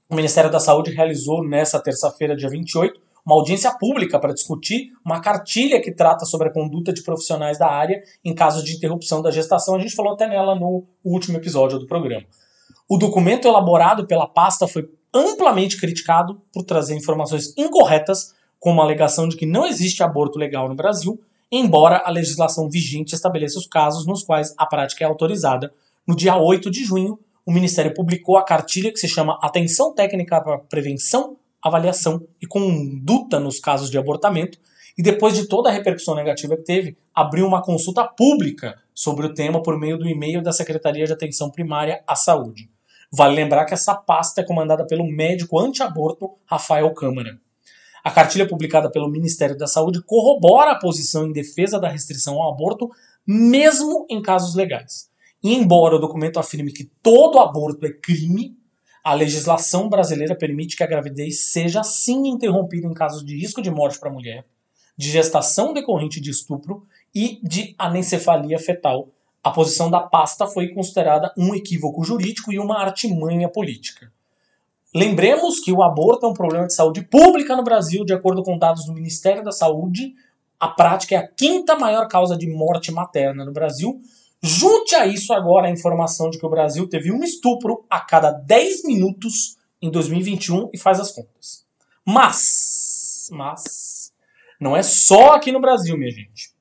[0.09, 5.19] o Ministério da Saúde realizou nessa terça-feira, dia 28, uma audiência pública para discutir uma
[5.19, 9.29] cartilha que trata sobre a conduta de profissionais da área em caso de interrupção da
[9.29, 9.75] gestação.
[9.75, 12.25] A gente falou até nela no último episódio do programa.
[12.89, 19.27] O documento elaborado pela pasta foi amplamente criticado por trazer informações incorretas, como a alegação
[19.27, 21.19] de que não existe aborto legal no Brasil,
[21.51, 25.73] embora a legislação vigente estabeleça os casos nos quais a prática é autorizada.
[26.07, 30.41] No dia 8 de junho, o Ministério publicou a cartilha que se chama Atenção Técnica
[30.41, 34.59] para Prevenção, Avaliação e Conduta nos Casos de Abortamento,
[34.97, 39.33] e depois de toda a repercussão negativa que teve, abriu uma consulta pública sobre o
[39.33, 42.69] tema por meio do e-mail da Secretaria de Atenção Primária à Saúde.
[43.09, 47.39] Vale lembrar que essa pasta é comandada pelo médico anti-aborto Rafael Câmara.
[48.03, 52.51] A cartilha publicada pelo Ministério da Saúde corrobora a posição em defesa da restrição ao
[52.51, 52.89] aborto,
[53.25, 55.06] mesmo em casos legais.
[55.43, 58.57] E embora o documento afirme que todo aborto é crime,
[59.03, 63.71] a legislação brasileira permite que a gravidez seja sim interrompida em casos de risco de
[63.71, 64.45] morte para a mulher,
[64.97, 69.09] de gestação decorrente de estupro e de anencefalia fetal.
[69.43, 74.11] A posição da pasta foi considerada um equívoco jurídico e uma artimanha política.
[74.93, 78.57] Lembremos que o aborto é um problema de saúde pública no Brasil, de acordo com
[78.57, 80.13] dados do Ministério da Saúde.
[80.59, 84.01] A prática é a quinta maior causa de morte materna no Brasil.
[84.41, 88.31] Junte a isso agora a informação de que o Brasil teve um estupro a cada
[88.31, 91.65] 10 minutos em 2021 e faz as contas.
[92.05, 94.13] Mas, mas,
[94.59, 96.55] não é só aqui no Brasil, minha gente.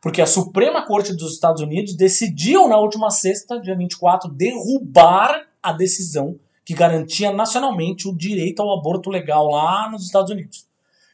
[0.00, 5.72] Porque a Suprema Corte dos Estados Unidos decidiu na última sexta, dia 24, derrubar a
[5.72, 10.66] decisão que garantia nacionalmente o direito ao aborto legal lá nos Estados Unidos.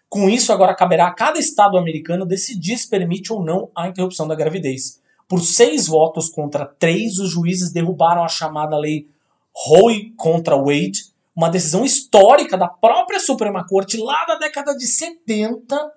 [0.09, 4.27] Com isso, agora caberá a cada estado americano decidir se permite ou não a interrupção
[4.27, 5.03] da gravidez.
[5.29, 9.07] Por seis votos contra três, os juízes derrubaram a chamada lei
[9.55, 15.93] Roe contra Wade, uma decisão histórica da própria Suprema Corte lá da década de 70,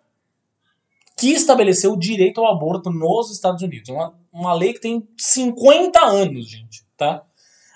[1.18, 3.90] que estabeleceu o direito ao aborto nos Estados Unidos.
[3.90, 7.24] Uma, uma lei que tem 50 anos, gente, tá?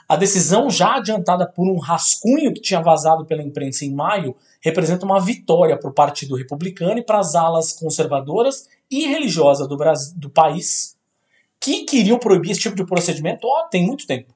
[0.08, 5.06] A decisão, já adiantada por um rascunho que tinha vazado pela imprensa em maio, representa
[5.06, 10.14] uma vitória para o Partido Republicano e para as alas conservadoras e religiosas do, Brasil,
[10.16, 10.95] do país,
[11.66, 14.32] que queriam proibir esse tipo de procedimento ó, tem muito tempo.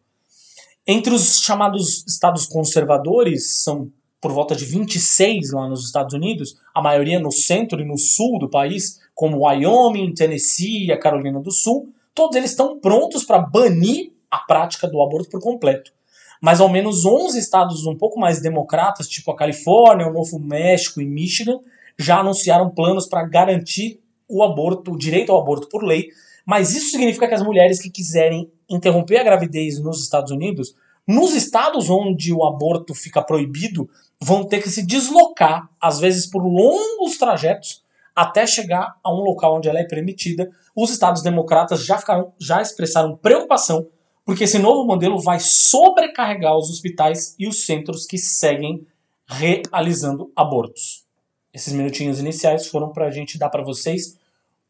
[0.88, 6.82] Entre os chamados estados conservadores, são por volta de 26 lá nos Estados Unidos, a
[6.82, 11.94] maioria no centro e no sul do país, como Wyoming, Tennessee a Carolina do Sul,
[12.16, 15.94] todos eles estão prontos para banir a prática do aborto por completo.
[16.42, 21.00] Mas ao menos 11 estados um pouco mais democratas, tipo a Califórnia, o Novo México
[21.00, 21.60] e Michigan,
[21.96, 26.10] já anunciaram planos para garantir o aborto, o direito ao aborto por lei.
[26.46, 30.76] Mas isso significa que as mulheres que quiserem interromper a gravidez nos Estados Unidos,
[31.08, 33.90] nos estados onde o aborto fica proibido,
[34.22, 37.84] vão ter que se deslocar, às vezes por longos trajetos,
[38.16, 40.50] até chegar a um local onde ela é permitida.
[40.76, 43.88] Os estados democratas já, ficaram, já expressaram preocupação
[44.30, 48.86] porque esse novo modelo vai sobrecarregar os hospitais e os centros que seguem
[49.26, 51.04] realizando abortos.
[51.52, 54.20] Esses minutinhos iniciais foram para a gente dar para vocês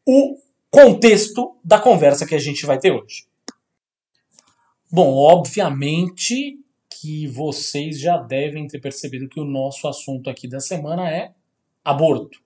[0.06, 0.38] o
[0.70, 3.26] contexto da conversa que a gente vai ter hoje.
[4.90, 11.10] Bom, obviamente que vocês já devem ter percebido que o nosso assunto aqui da semana
[11.10, 11.32] é
[11.84, 12.40] aborto.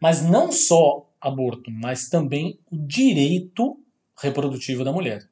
[0.00, 3.78] Mas não só aborto, mas também o direito
[4.16, 5.30] reprodutivo da mulher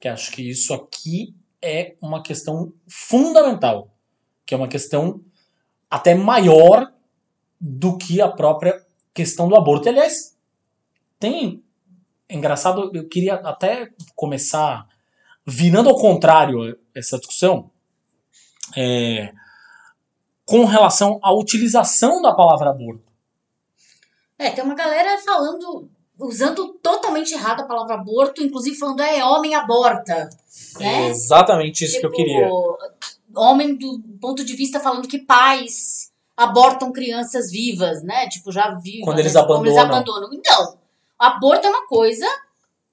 [0.00, 3.94] que acho que isso aqui é uma questão fundamental,
[4.46, 5.22] que é uma questão
[5.90, 6.90] até maior
[7.60, 9.88] do que a própria questão do aborto.
[9.90, 10.34] aliás,
[11.20, 11.62] tem.
[12.28, 14.88] É engraçado, eu queria até começar
[15.46, 17.70] virando ao contrário essa discussão,
[18.76, 19.32] é,
[20.44, 23.04] com relação à utilização da palavra aborto.
[24.38, 29.54] É, tem uma galera falando usando totalmente errado a palavra aborto, inclusive falando é homem
[29.54, 30.30] aborta.
[30.78, 31.06] Né?
[31.06, 32.50] É exatamente isso tipo, que eu tipo, queria.
[33.34, 38.28] Homem do ponto de vista falando que pais abortam crianças vivas, né?
[38.28, 39.04] Tipo, já vivas.
[39.04, 39.40] Quando eles né?
[39.40, 39.62] abandonam.
[39.62, 40.30] Quando eles abandonam.
[40.32, 40.79] Então,
[41.20, 42.26] aborto é uma coisa,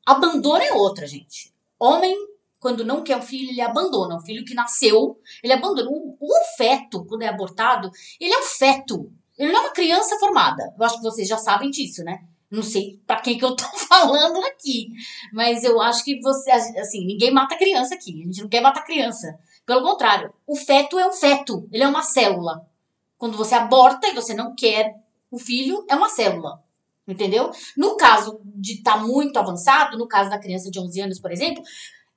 [0.06, 1.54] abandono é outra, gente.
[1.80, 2.16] Homem,
[2.60, 4.18] quando não quer um filho, ele abandona.
[4.18, 5.90] Um filho que nasceu, ele abandona.
[5.90, 9.12] Um, um feto, quando é abortado, ele é um feto.
[9.38, 10.74] Ele não é uma criança formada.
[10.78, 12.24] Eu acho que vocês já sabem disso, né?
[12.50, 14.90] Não sei para quem que eu tô falando aqui,
[15.34, 18.22] mas eu acho que você, assim, ninguém mata criança aqui.
[18.22, 19.38] A gente não quer matar criança.
[19.66, 22.66] Pelo contrário, o feto é um feto, ele é uma célula.
[23.18, 24.96] Quando você aborta e você não quer
[25.30, 26.64] o filho, é uma célula.
[27.08, 27.52] Entendeu?
[27.78, 31.32] No caso de estar tá muito avançado, no caso da criança de 11 anos, por
[31.32, 31.64] exemplo,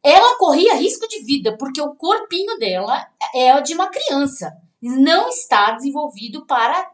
[0.02, 4.52] ela corria risco de vida, porque o corpinho dela é de uma criança.
[4.82, 6.90] Não está desenvolvido para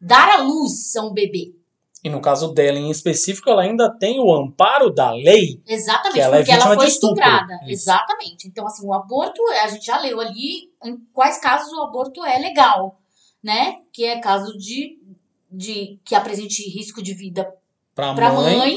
[0.00, 1.54] dar à luz a um bebê.
[2.04, 5.62] E no caso dela em específico, ela ainda tem o amparo da lei.
[5.64, 7.60] Exatamente, Que ela é porque ela vítima foi estuprada.
[7.64, 8.48] Exatamente.
[8.48, 12.38] Então, assim, o aborto, a gente já leu ali em quais casos o aborto é
[12.38, 13.00] legal,
[13.40, 13.76] né?
[13.92, 14.98] Que é caso de,
[15.52, 17.52] de que apresente risco de vida
[17.94, 18.76] para a mãe, mãe,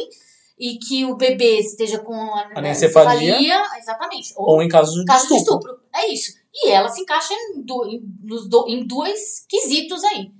[0.59, 3.61] e que o bebê esteja com a, Anencefalia.
[3.77, 4.33] Exatamente.
[4.35, 5.69] Ou, ou em caso de caso de estupro.
[5.71, 5.85] estupro.
[5.93, 6.33] É isso.
[6.53, 10.31] E ela se encaixa em, do- em, nos do- em dois quesitos aí,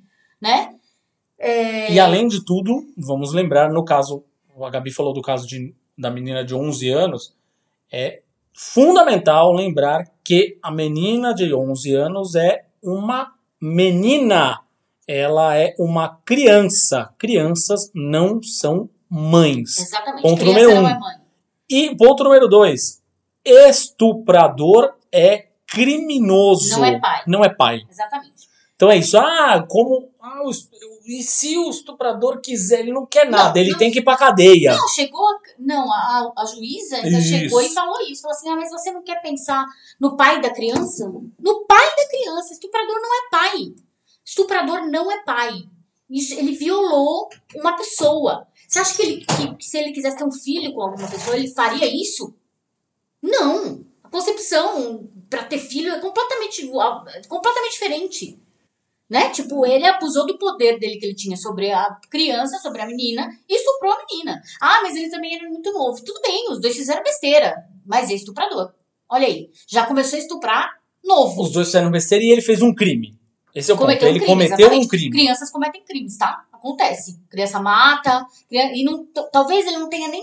[0.42, 0.76] né?
[1.38, 4.24] É, E além de tudo, vamos lembrar, no caso,
[4.62, 7.36] a Gabi falou do caso de, da menina de 11 anos,
[7.92, 8.22] é
[8.54, 14.62] fundamental lembrar que a menina de 11 anos é uma menina.
[15.08, 17.14] Ela é uma criança.
[17.18, 19.78] Crianças não são mães.
[19.78, 20.22] Exatamente.
[20.24, 20.88] Ponto Criança número não um.
[20.88, 21.16] é mãe.
[21.70, 23.02] E ponto número dois:
[23.44, 26.78] estuprador é criminoso.
[26.80, 27.24] Não é pai.
[27.28, 27.82] Não é pai.
[27.90, 28.34] Exatamente.
[28.76, 29.18] Então é isso.
[29.18, 30.10] Ah, como.
[30.22, 30.52] Ah, o
[31.08, 32.80] e se o estuprador quiser?
[32.80, 33.78] Ele não quer Não, nada, ele não.
[33.78, 34.76] tem que ir pra cadeia.
[34.76, 35.24] Não, chegou.
[35.60, 37.30] Não, a, a juíza ainda Isso.
[37.30, 38.24] chegou e falou isso.
[38.24, 39.64] Falou assim: ah, mas você não quer pensar
[40.00, 41.06] no pai da criança?
[41.40, 42.54] No pai da criança.
[42.54, 43.76] Estuprador não é pai.
[44.26, 45.54] Estuprador não é pai.
[46.10, 48.48] Isso, ele violou uma pessoa.
[48.68, 51.36] Você acha que, ele, que, que se ele quisesse ter um filho com alguma pessoa,
[51.38, 52.34] ele faria isso?
[53.22, 53.86] Não.
[54.04, 56.68] A concepção para ter filho é completamente,
[57.28, 58.40] completamente diferente.
[59.08, 59.30] Né?
[59.30, 63.30] Tipo, ele abusou do poder dele que ele tinha sobre a criança, sobre a menina,
[63.48, 64.42] e estuprou a menina.
[64.60, 66.04] Ah, mas ele também era muito novo.
[66.04, 68.74] Tudo bem, os dois fizeram besteira, mas é estuprador.
[69.08, 70.72] Olha aí, já começou a estuprar
[71.04, 71.44] novo.
[71.44, 73.15] Os dois fizeram besteira e ele fez um crime.
[73.56, 73.86] Esse é o ponto.
[73.88, 74.86] Cometeu um Ele crime, cometeu exatamente.
[74.86, 75.10] um crime.
[75.12, 76.46] Crianças cometem crimes, tá?
[76.52, 77.20] Acontece.
[77.30, 80.22] Criança mata, e não, talvez ele não tenha nem,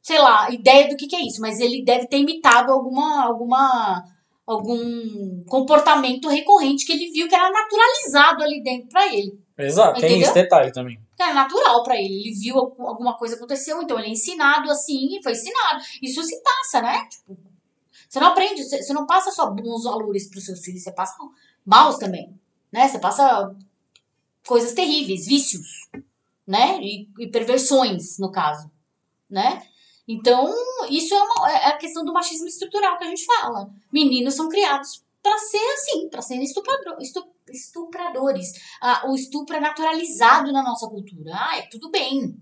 [0.00, 4.04] sei lá, ideia do que, que é isso, mas ele deve ter imitado alguma, alguma,
[4.46, 9.38] algum comportamento recorrente que ele viu que era naturalizado ali dentro pra ele.
[9.58, 10.26] Exato, tem Entendeu?
[10.26, 10.98] esse detalhe também.
[11.18, 12.20] Era natural pra ele.
[12.20, 15.82] Ele viu algum- alguma coisa aconteceu, então ele é ensinado assim e foi ensinado.
[16.00, 17.04] Isso se passa, né?
[17.10, 17.36] Tipo,
[18.08, 21.14] você não aprende, você você não passa só bons valores pros seus filhos, você passa
[21.64, 22.34] maus também,
[22.72, 22.88] né?
[22.88, 23.54] Você passa
[24.46, 25.88] coisas terríveis, vícios,
[26.46, 26.78] né?
[26.80, 28.70] E, e perversões, no caso,
[29.28, 29.62] né?
[30.08, 30.52] Então,
[30.88, 33.70] isso é, uma, é a questão do machismo estrutural que a gente fala.
[33.92, 38.52] Meninos são criados pra ser assim, pra serem estuprador, estu- estupradores.
[38.80, 41.30] Ah, o estupro é naturalizado na nossa cultura.
[41.34, 42.36] Ah, é tudo bem.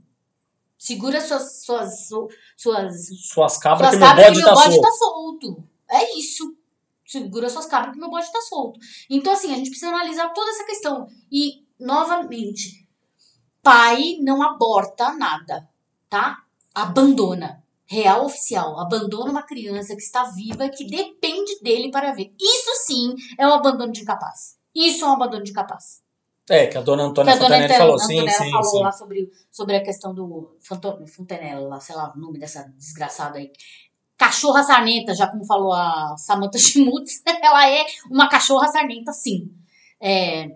[0.78, 4.62] Segura suas suas su- suas, Suas cabras suas que meu cabras bode que meu tá
[4.62, 5.64] bode tá solto.
[5.90, 6.56] É isso.
[7.08, 8.78] Segura suas cabras que meu bode tá solto.
[9.08, 11.08] Então, assim, a gente precisa analisar toda essa questão.
[11.32, 12.86] E, novamente,
[13.62, 15.66] pai não aborta nada,
[16.10, 16.44] tá?
[16.74, 17.64] Abandona.
[17.86, 18.78] Real oficial.
[18.78, 22.30] Abandona uma criança que está viva e que depende dele para ver.
[22.38, 24.58] Isso sim é um abandono de incapaz.
[24.74, 26.02] Isso é um abandono de incapaz.
[26.50, 28.82] É, que a dona Que Antônia a dona falou, sim, Antonella sim, falou sim.
[28.82, 30.56] lá sobre, sobre a questão do
[31.68, 33.50] lá, sei lá, o nome dessa desgraçada aí.
[34.18, 39.50] Cachorra sarnenta, já como falou a Samantha Schmutz, ela é uma cachorra sarnenta, sim.
[40.00, 40.50] É,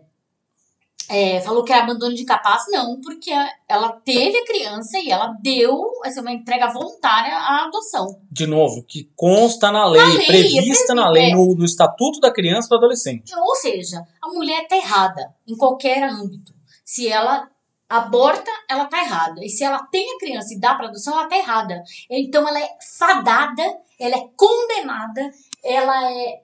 [1.08, 3.30] é, falou que era abandono de capaz, não, porque
[3.68, 8.18] ela teve a criança e ela deu essa uma entrega voluntária à adoção.
[8.30, 11.34] De novo, que consta na lei, lei, prevista é na lei, é.
[11.34, 13.34] no, no Estatuto da Criança e do Adolescente.
[13.36, 16.54] Ou seja, a mulher tá errada em qualquer âmbito.
[16.84, 17.48] Se ela
[17.92, 19.44] aborta, ela tá errada.
[19.44, 21.82] E se ela tem a criança e dá pra adoção, ela tá errada.
[22.08, 23.62] Então ela é fadada,
[24.00, 25.30] ela é condenada,
[25.62, 26.42] ela é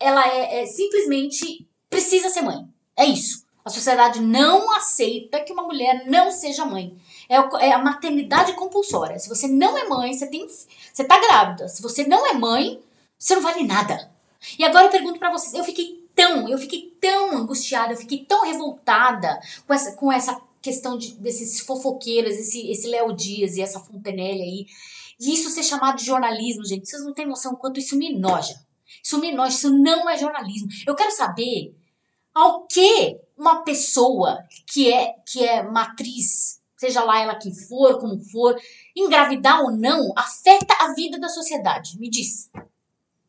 [0.00, 2.64] ela é, é simplesmente precisa ser mãe.
[2.96, 3.44] É isso.
[3.64, 6.96] A sociedade não aceita que uma mulher não seja mãe.
[7.28, 7.36] É,
[7.66, 9.18] é a maternidade compulsória.
[9.18, 11.68] Se você não é mãe, você tem você tá grávida.
[11.68, 12.80] Se você não é mãe,
[13.18, 14.12] você não vale nada.
[14.56, 18.24] E agora eu pergunto pra vocês, eu fiquei tão, eu fiquei tão angustiada, eu fiquei
[18.24, 23.62] tão revoltada com essa, com essa questão de, desses fofoqueiros, esse, esse Léo Dias e
[23.62, 24.66] essa Fontenelle aí.
[25.18, 28.54] E isso ser chamado de jornalismo, gente, vocês não têm noção quanto isso me noja.
[29.02, 30.68] Isso me noja, isso não é jornalismo.
[30.86, 31.74] Eu quero saber
[32.34, 34.38] ao que uma pessoa
[34.70, 38.54] que é, que é matriz, seja lá ela que for, como for,
[38.94, 41.98] engravidar ou não, afeta a vida da sociedade.
[41.98, 42.50] Me diz.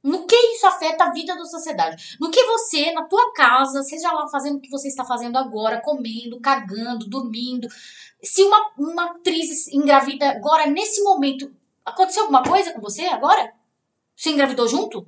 [0.01, 2.17] No que isso afeta a vida da sociedade?
[2.19, 5.81] No que você, na tua casa, seja lá fazendo o que você está fazendo agora,
[5.81, 7.67] comendo, cagando, dormindo.
[8.23, 11.53] Se uma, uma atriz engravida agora, nesse momento,
[11.85, 13.53] aconteceu alguma coisa com você agora?
[14.15, 15.05] Você engravidou junto?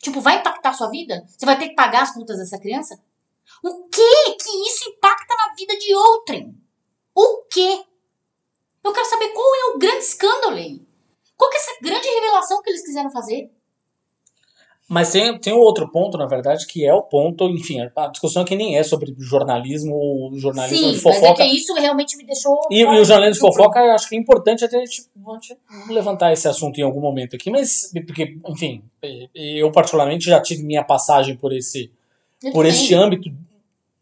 [0.00, 1.24] Tipo, vai impactar a sua vida?
[1.28, 3.00] Você vai ter que pagar as contas dessa criança?
[3.62, 6.56] O que que isso impacta na vida de outrem?
[7.14, 7.84] O que?
[8.82, 10.84] Eu quero saber qual é o grande escândalo aí.
[11.36, 13.52] Qual que é essa grande revelação que eles quiseram fazer?
[14.88, 18.42] Mas tem, tem um outro ponto, na verdade, que é o ponto, enfim, a discussão
[18.42, 21.42] aqui nem é sobre jornalismo, jornalismo Sim, de mas é fofoca.
[21.42, 22.60] que isso realmente me deixou.
[22.70, 25.04] E, e o jornalismo de fofoca, eu acho que é importante até a gente,
[25.88, 28.82] levantar esse assunto em algum momento aqui, mas, porque, enfim,
[29.34, 31.90] eu particularmente já tive minha passagem por esse,
[32.42, 33.30] Eu por também, este âmbito,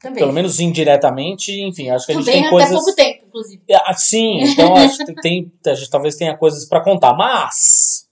[0.00, 0.18] também.
[0.18, 2.74] pelo menos indiretamente, enfim, acho que a gente Também tem até coisas...
[2.74, 3.62] pouco tempo, inclusive.
[3.70, 8.08] Ah, Sim, então acho que tem, a gente talvez tenha coisas para contar, mas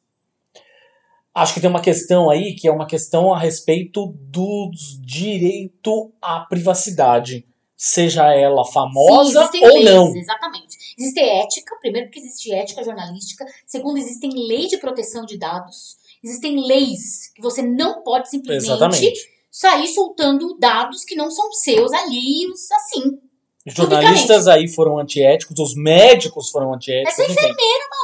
[1.35, 4.71] acho que tem uma questão aí que é uma questão a respeito do
[5.01, 10.17] direito à privacidade, seja ela Sim, famosa existem ou leis, não.
[10.17, 10.77] exatamente.
[10.99, 16.67] Existe ética, primeiro que existe ética jornalística, segundo existem leis de proteção de dados, existem
[16.67, 19.31] leis que você não pode simplesmente Exatamente.
[19.51, 23.19] sair soltando dados que não são seus ali, assim.
[23.67, 27.55] Os jornalistas aí foram antiéticos, os médicos foram antiéticos, Essa enfim.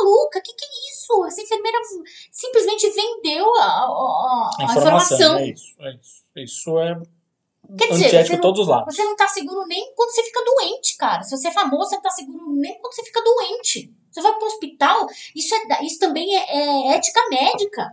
[0.04, 0.68] Maluca, que que é
[1.04, 1.24] isso?
[1.26, 1.78] Essa enfermeira
[2.30, 5.38] simplesmente vendeu a, a- a- A informação, informação.
[5.38, 6.24] é isso, é isso.
[6.36, 7.00] Isso é
[7.78, 8.94] Quer dizer, você de não, todos os lados.
[8.94, 11.22] você não tá seguro nem quando você fica doente, cara.
[11.22, 13.90] Se você é famoso, você não tá seguro nem quando você fica doente.
[14.10, 17.90] Você vai pro hospital, isso, é, isso também é, é ética médica.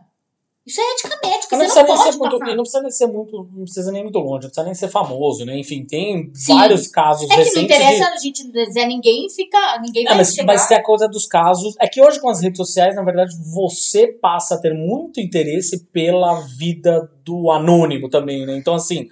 [0.65, 2.55] Isso é ética médica, Não não nem pode ser muito, passar.
[2.55, 5.43] não precisa nem ser muito, não precisa nem muito longe, não precisa nem ser famoso,
[5.43, 5.57] né?
[5.57, 6.53] Enfim, tem Sim.
[6.53, 9.57] vários casos É que não interessa de a gente dizer ninguém, fica.
[9.81, 10.45] Ninguém É, vai mas, chegar.
[10.45, 11.75] mas tem a coisa dos casos.
[11.79, 15.83] É que hoje com as redes sociais, na verdade, você passa a ter muito interesse
[15.85, 18.55] pela vida do anônimo também, né?
[18.55, 19.09] Então, assim,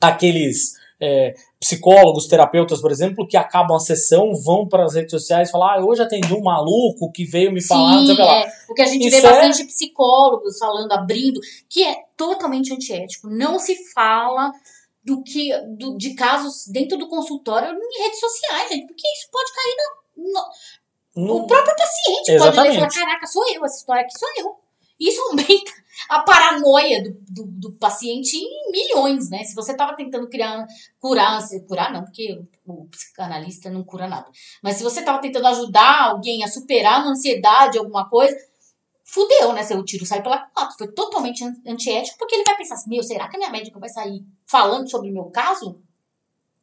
[0.00, 5.48] aqueles é, psicólogos, terapeutas, por exemplo, que acabam a sessão, vão para as redes sociais
[5.48, 8.22] e falam: ah, hoje atendi um maluco que veio me falar, não sei o que
[8.22, 8.34] Sim, lá.
[8.36, 8.50] é.
[8.66, 11.38] Porque a gente Isso vê é- bastante psicólogos falando, abrindo,
[11.68, 13.28] que é totalmente antiético.
[13.28, 14.50] Não se fala
[15.04, 19.52] do que do- de casos dentro do consultório em redes sociais, gente, porque isso pode
[19.52, 20.32] cair na,
[21.22, 22.94] no, Não- o próprio paciente pode ler e falar, Exatamente.
[22.98, 24.56] caraca, sou eu, essa história aqui sou eu.
[24.98, 25.72] Isso aumenta
[26.08, 29.44] a paranoia do, do, do paciente em milhões, né?
[29.44, 30.66] Se você tava tentando criar,
[30.98, 34.28] curar, curar não, porque o psicanalista não cura nada.
[34.62, 38.36] Mas se você tava tentando ajudar alguém a superar uma ansiedade, alguma coisa,
[39.04, 39.62] fudeu, né?
[39.62, 40.76] Seu tiro sai pela culatra.
[40.78, 43.78] Foi totalmente an- antiético, porque ele vai pensar assim, meu, será que a minha médica
[43.78, 45.80] vai sair falando sobre o meu caso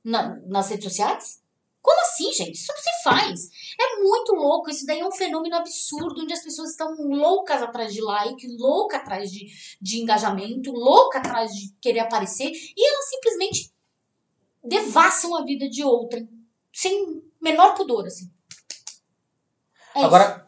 [0.03, 1.41] na- nas redes sociais?
[1.87, 2.55] Como assim, gente?
[2.55, 3.49] Isso não se faz.
[3.79, 4.69] É muito louco.
[4.69, 8.99] Isso daí é um fenômeno absurdo, onde as pessoas estão loucas atrás de like, loucas
[8.99, 9.47] atrás de,
[9.81, 13.71] de engajamento, loucas atrás de querer aparecer, e elas simplesmente
[14.61, 16.27] devassam a vida de outrem,
[16.73, 18.29] sem menor pudor, assim.
[19.95, 20.07] É isso.
[20.07, 20.45] Agora,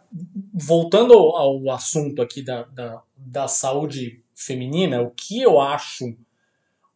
[0.54, 6.18] voltando ao ao assunto aqui da, da, da saúde feminina, o que eu acho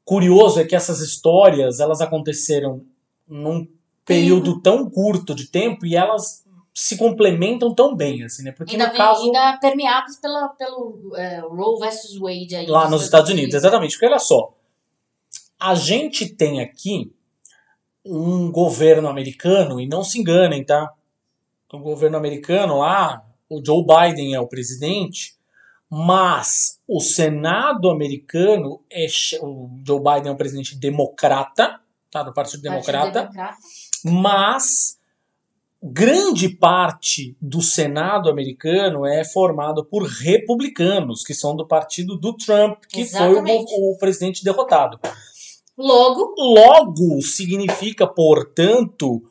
[0.04, 2.86] curioso é que essas histórias elas aconteceram
[3.26, 3.66] num
[4.06, 6.43] período tão curto de tempo e elas
[6.74, 8.51] se complementam tão bem, assim, né?
[8.51, 12.66] Porque ainda, no caso ainda permeados pela, pelo é, Roe versus Wade aí.
[12.66, 13.91] lá nos Estados Unidos, exatamente.
[13.91, 14.56] Porque olha só,
[15.60, 17.14] a gente tem aqui
[18.04, 20.91] um governo americano, e não se enganem, tá?
[21.72, 25.36] O governo americano lá, o Joe Biden é o presidente,
[25.89, 29.08] mas o Senado americano é
[29.41, 31.80] o Joe Biden é um presidente democrata,
[32.12, 32.24] tá?
[32.24, 33.58] Do Partido Partido Democrata, Democrata.
[34.04, 34.97] Mas
[35.82, 42.80] grande parte do Senado americano é formado por republicanos, que são do partido do Trump,
[42.88, 43.70] que Exatamente.
[43.70, 44.99] foi o, o presidente derrotado.
[45.78, 49.22] Logo, Logo, significa, portanto,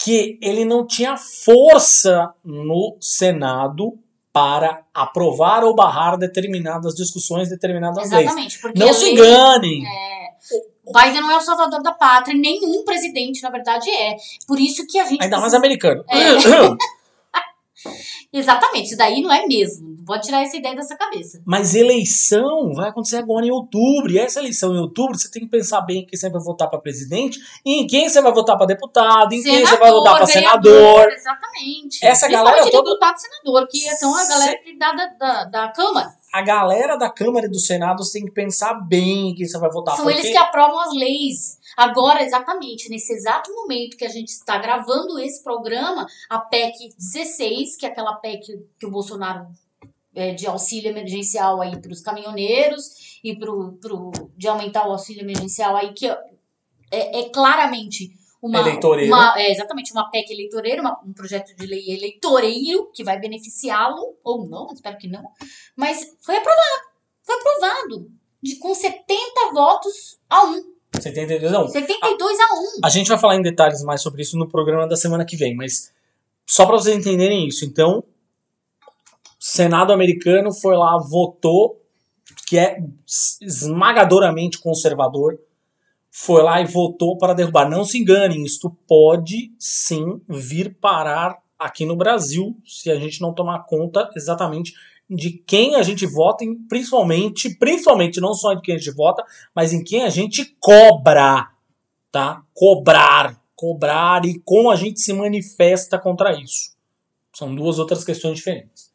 [0.00, 3.98] que ele não tinha força no Senado
[4.32, 8.22] para aprovar ou barrar determinadas discussões, determinadas leis.
[8.22, 8.60] exatamente.
[8.60, 9.82] Porque Não se enganem.
[10.88, 14.16] O Biden não é o salvador da pátria, nenhum presidente, na verdade, é.
[14.46, 15.22] Por isso que a gente.
[15.22, 16.04] Ainda mais precisa- americano.
[16.08, 16.18] É.
[18.32, 19.96] Exatamente, isso daí não é mesmo.
[20.04, 21.40] Pode tirar essa ideia dessa cabeça.
[21.46, 24.10] Mas eleição vai acontecer agora em outubro.
[24.10, 26.68] E essa eleição em outubro, você tem que pensar bem em quem você vai votar
[26.68, 30.16] para presidente, e em quem você vai votar para deputado, em quem você vai votar
[30.16, 31.08] para senador.
[31.12, 32.04] Exatamente.
[32.04, 35.68] Essa galera toda- deputado senador, que são a Cê- galera que dá da, da, da
[35.68, 36.17] Câmara.
[36.32, 39.70] A galera da Câmara e do Senado tem que pensar bem em quem você vai
[39.70, 39.96] votar.
[39.96, 41.58] São porque eles que aprovam as leis.
[41.76, 47.76] Agora, exatamente, nesse exato momento que a gente está gravando esse programa, a PEC 16,
[47.76, 49.46] que é aquela PEC que o Bolsonaro
[50.14, 55.22] é, de auxílio emergencial aí para os caminhoneiros e pro, pro, de aumentar o auxílio
[55.22, 56.08] emergencial aí, que
[56.90, 59.12] é, é claramente uma, Eleitoreiro.
[59.12, 64.16] uma- é, exatamente uma PEC eleitoreira, uma- um projeto de lei eleitoreiro que vai beneficiá-lo,
[64.22, 65.22] ou não, espero que não,
[65.76, 66.88] mas foi aprovado.
[67.22, 68.10] Foi aprovado.
[68.42, 70.62] De, com 70 votos a 1.
[70.94, 71.50] Você tem entendido?
[71.50, 71.66] Não.
[71.68, 72.46] 72 a 1.
[72.84, 75.54] A gente vai falar em detalhes mais sobre isso no programa da semana que vem,
[75.56, 75.92] mas
[76.46, 77.64] só para vocês entenderem isso.
[77.64, 78.84] Então, o
[79.38, 81.82] Senado americano foi lá, votou
[82.46, 85.38] que é esmagadoramente conservador,
[86.20, 87.70] foi lá e votou para derrubar.
[87.70, 93.32] Não se enganem, isto pode sim vir parar aqui no Brasil, se a gente não
[93.32, 94.74] tomar conta exatamente
[95.08, 99.72] de quem a gente vota, principalmente, principalmente não só de quem a gente vota, mas
[99.72, 101.50] em quem a gente cobra,
[102.10, 102.42] tá?
[102.52, 106.76] Cobrar, cobrar e como a gente se manifesta contra isso.
[107.32, 108.92] São duas outras questões diferentes.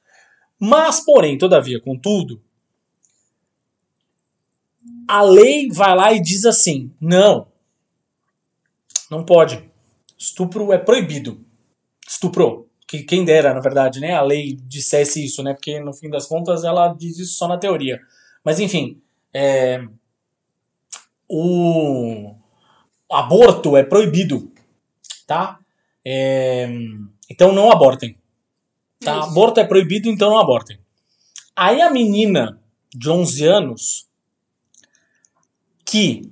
[0.59, 2.41] Mas, porém, todavia, contudo,
[5.07, 7.47] a lei vai lá e diz assim: não,
[9.09, 9.63] não pode.
[10.17, 11.43] Estupro é proibido.
[12.07, 12.69] Estuprou.
[12.87, 14.13] Que quem dera, na verdade, né?
[14.13, 15.53] A lei dissesse isso, né?
[15.53, 17.99] Porque no fim das contas ela diz isso só na teoria.
[18.43, 19.01] Mas enfim,
[19.33, 19.83] é,
[21.27, 22.35] o
[23.11, 24.51] aborto é proibido,
[25.25, 25.59] tá?
[26.05, 26.69] É,
[27.29, 28.17] então não abortem.
[28.99, 29.23] Tá?
[29.23, 30.79] Aborto é proibido, então não abortem.
[31.55, 32.59] Aí a menina
[32.93, 34.07] de 11 anos
[35.85, 36.31] que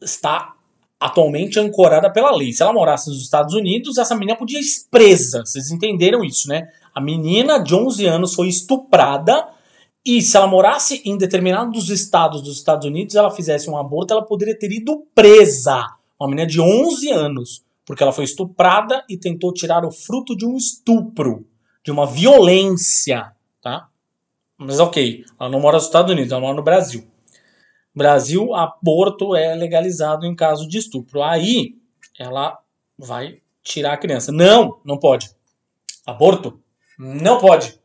[0.00, 0.54] está
[0.98, 2.52] atualmente ancorada pela lei.
[2.52, 5.44] Se ela morasse nos Estados Unidos, essa menina podia ir presa.
[5.44, 6.68] Vocês entenderam isso, né?
[6.94, 9.48] A menina de 11 anos foi estuprada
[10.04, 14.24] e se ela morasse em determinados estados dos Estados Unidos, ela fizesse um aborto, ela
[14.24, 15.84] poderia ter ido presa.
[16.18, 20.46] Uma menina de 11 anos, porque ela foi estuprada e tentou tirar o fruto de
[20.46, 21.44] um estupro,
[21.84, 23.88] de uma violência, tá?
[24.56, 27.04] Mas ok, ela não mora nos Estados Unidos, ela mora no Brasil.
[27.96, 31.22] Brasil, aborto é legalizado em caso de estupro.
[31.22, 31.76] Aí
[32.18, 32.58] ela
[32.98, 34.30] vai tirar a criança.
[34.30, 35.30] Não, não pode.
[36.04, 36.60] Aborto?
[36.98, 37.80] Não pode.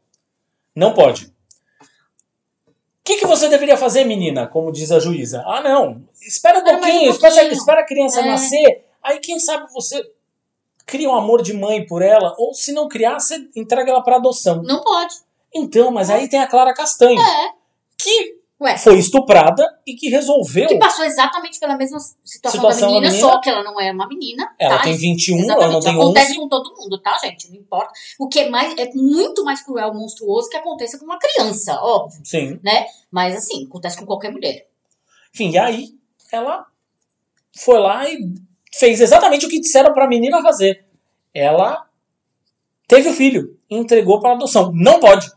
[0.75, 1.27] Não pode.
[1.27, 4.45] O que, que você deveria fazer, menina?
[4.47, 5.43] Como diz a juíza.
[5.47, 6.03] Ah, não.
[6.21, 8.25] Espera um pouquinho, um espera, espera, a criança é.
[8.25, 8.85] nascer.
[9.01, 10.05] Aí, quem sabe você
[10.85, 12.35] cria um amor de mãe por ela.
[12.37, 14.61] Ou se não criar, você entrega ela para adoção.
[14.61, 15.15] Não pode.
[15.55, 17.19] Então, mas aí tem a Clara Castanho.
[17.19, 17.53] É.
[17.97, 18.77] Que Ué.
[18.77, 20.67] foi estuprada e que resolveu.
[20.67, 23.81] Que passou exatamente pela mesma situação, situação da, menina, da, menina, só que ela não
[23.81, 24.53] é uma menina.
[24.59, 24.83] Ela tá?
[24.83, 25.63] tem 21, exatamente.
[25.63, 26.39] ela não tem Acontece 11.
[26.39, 27.49] com todo mundo, tá, gente?
[27.49, 27.91] Não importa.
[28.19, 32.21] O que é mais é muito mais cruel, monstruoso que aconteça com uma criança, óbvio.
[32.23, 32.59] Sim.
[32.63, 32.85] Né?
[33.09, 34.67] Mas assim, acontece com qualquer mulher.
[35.33, 35.89] Enfim, e aí
[36.31, 36.67] ela
[37.57, 38.19] foi lá e
[38.71, 40.85] fez exatamente o que disseram para a menina fazer.
[41.33, 41.87] Ela
[42.87, 44.71] teve o filho, entregou para adoção.
[44.71, 45.27] Não pode.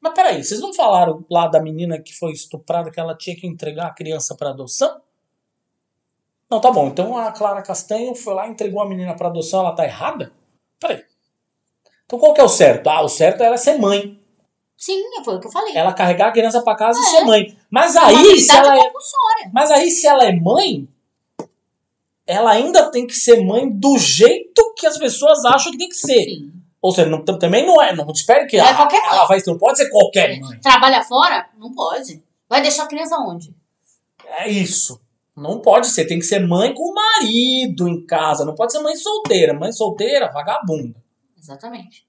[0.00, 3.46] Mas peraí, vocês não falaram lá da menina que foi estuprada que ela tinha que
[3.46, 5.00] entregar a criança para adoção?
[6.50, 6.86] Não, tá bom.
[6.88, 10.32] Então a Clara Castanho foi lá e entregou a menina para adoção, ela tá errada?
[10.80, 11.04] Peraí.
[12.06, 12.88] Então qual que é o certo?
[12.88, 14.18] Ah, o certo é ela ser mãe.
[14.76, 15.76] Sim, foi o que eu falei.
[15.76, 17.02] Ela carregar a criança para casa é.
[17.02, 17.58] e ser mãe.
[17.68, 18.92] Mas aí, se ela é,
[19.52, 20.88] mas aí se ela é mãe,
[22.24, 25.96] ela ainda tem que ser mãe do jeito que as pessoas acham que tem que
[25.96, 26.24] ser.
[26.24, 26.57] Sim.
[26.80, 27.94] Ou seja, não, também não é.
[27.94, 29.40] Não espere que é ela, qualquer ela vai.
[29.46, 30.60] Não pode ser qualquer mãe.
[30.60, 31.48] Trabalha fora?
[31.58, 32.22] Não pode.
[32.48, 33.54] Vai deixar a criança onde?
[34.24, 35.00] É isso.
[35.36, 36.06] Não pode ser.
[36.06, 38.44] Tem que ser mãe com marido em casa.
[38.44, 39.54] Não pode ser mãe solteira.
[39.54, 41.02] Mãe solteira, vagabunda.
[41.36, 42.06] Exatamente.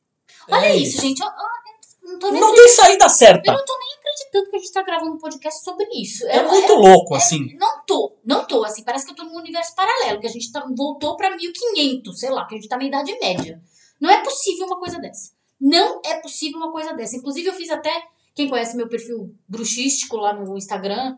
[0.48, 1.22] É Olha isso, isso, gente.
[1.22, 3.52] Eu, eu não, tô nem não tem saída certa.
[3.52, 6.28] Eu não tô nem acreditando que a gente tá gravando um podcast sobre isso.
[6.28, 7.56] É, é muito louco, assim.
[7.58, 8.18] Não tô.
[8.26, 8.84] Não tô, assim.
[8.84, 10.20] Parece que eu tô num universo paralelo.
[10.20, 12.46] Que a gente tá, voltou pra 1500, sei lá.
[12.46, 13.62] Que a gente tá na Idade Média.
[14.00, 15.32] Não é possível uma coisa dessa.
[15.60, 17.18] Não é possível uma coisa dessa.
[17.18, 17.92] Inclusive, eu fiz até.
[18.34, 21.18] Quem conhece meu perfil bruxístico lá no Instagram,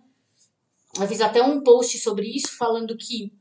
[0.99, 3.32] eu fiz até um post sobre isso, falando que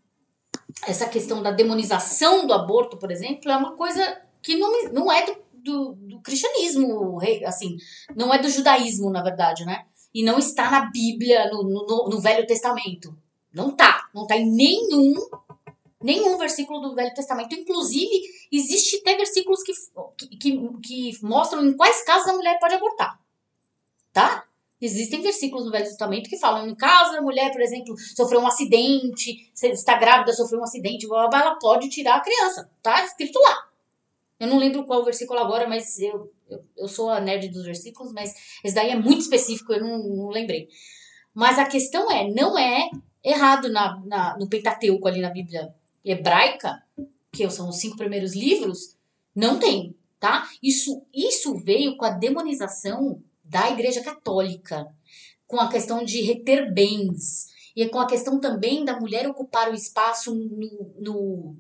[0.86, 5.24] essa questão da demonização do aborto, por exemplo, é uma coisa que não, não é
[5.24, 7.76] do, do, do cristianismo, assim,
[8.14, 9.86] não é do judaísmo, na verdade, né?
[10.12, 13.16] E não está na Bíblia, no, no, no Velho Testamento.
[13.53, 14.09] Não tá.
[14.14, 15.14] Não tá em nenhum
[16.03, 17.55] nenhum versículo do Velho Testamento.
[17.55, 19.72] Inclusive, existe até versículos que,
[20.38, 23.20] que, que mostram em quais casos a mulher pode abortar.
[24.12, 24.44] Tá?
[24.80, 28.46] Existem versículos no Velho Testamento que falam em caso a mulher, por exemplo, sofreu um
[28.46, 32.70] acidente, está grávida, sofreu um acidente, ela pode tirar a criança.
[32.82, 33.68] Tá escrito lá.
[34.38, 38.11] Eu não lembro qual versículo agora, mas eu, eu, eu sou a nerd dos versículos,
[38.11, 38.34] mas
[38.64, 40.66] esse daí é muito específico, eu não, não lembrei.
[41.34, 42.88] Mas a questão é, não é
[43.22, 45.74] errado na, na, no Pentateuco ali na Bíblia
[46.05, 46.82] hebraica,
[47.32, 48.96] que são os cinco primeiros livros,
[49.34, 50.48] não tem, tá?
[50.62, 54.86] Isso, isso veio com a demonização da Igreja Católica,
[55.46, 59.74] com a questão de reter bens, e com a questão também da mulher ocupar o
[59.74, 61.57] espaço no, no,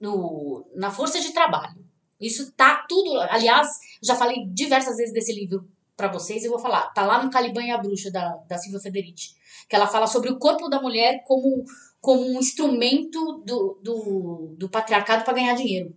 [0.00, 1.84] no na força de trabalho.
[2.20, 3.20] Isso tá tudo.
[3.20, 3.68] Aliás,
[4.02, 6.92] já falei diversas vezes desse livro para vocês, eu vou falar.
[6.92, 9.34] Tá lá no Caliban e a Bruxa, da, da Silvia Federici.
[9.68, 11.64] Que ela fala sobre o corpo da mulher como
[12.04, 15.96] como um instrumento do, do, do patriarcado para ganhar dinheiro.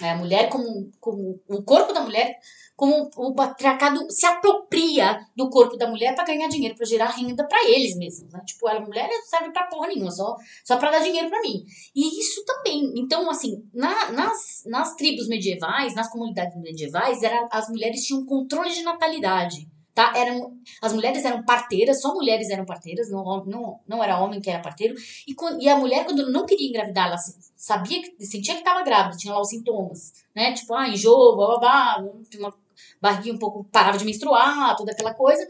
[0.00, 2.38] É, a mulher como, como o corpo da mulher
[2.74, 7.46] como o patriarcado se apropria do corpo da mulher para ganhar dinheiro, para gerar renda
[7.46, 8.32] para eles mesmos.
[8.32, 8.40] Né?
[8.46, 10.34] Tipo, a mulher serve para porra nenhuma, só,
[10.64, 11.62] só para dar dinheiro para mim.
[11.94, 12.90] E isso também.
[12.96, 18.70] Então, assim, na, nas, nas tribos medievais, nas comunidades medievais, era, as mulheres tinham controle
[18.70, 20.12] de natalidade tá?
[20.16, 24.50] Eram, as mulheres eram parteiras, só mulheres eram parteiras, não, não, não era homem que
[24.50, 24.94] era parteiro.
[25.26, 27.18] E, e a mulher, quando não queria engravidar, ela
[27.56, 30.52] sabia que sentia que estava grávida, tinha lá os sintomas, né?
[30.52, 32.04] Tipo, ah, enjoo, blá, blá, blá,
[32.38, 32.54] uma
[33.00, 35.46] barriguinha um pouco, parava de menstruar, toda aquela coisa.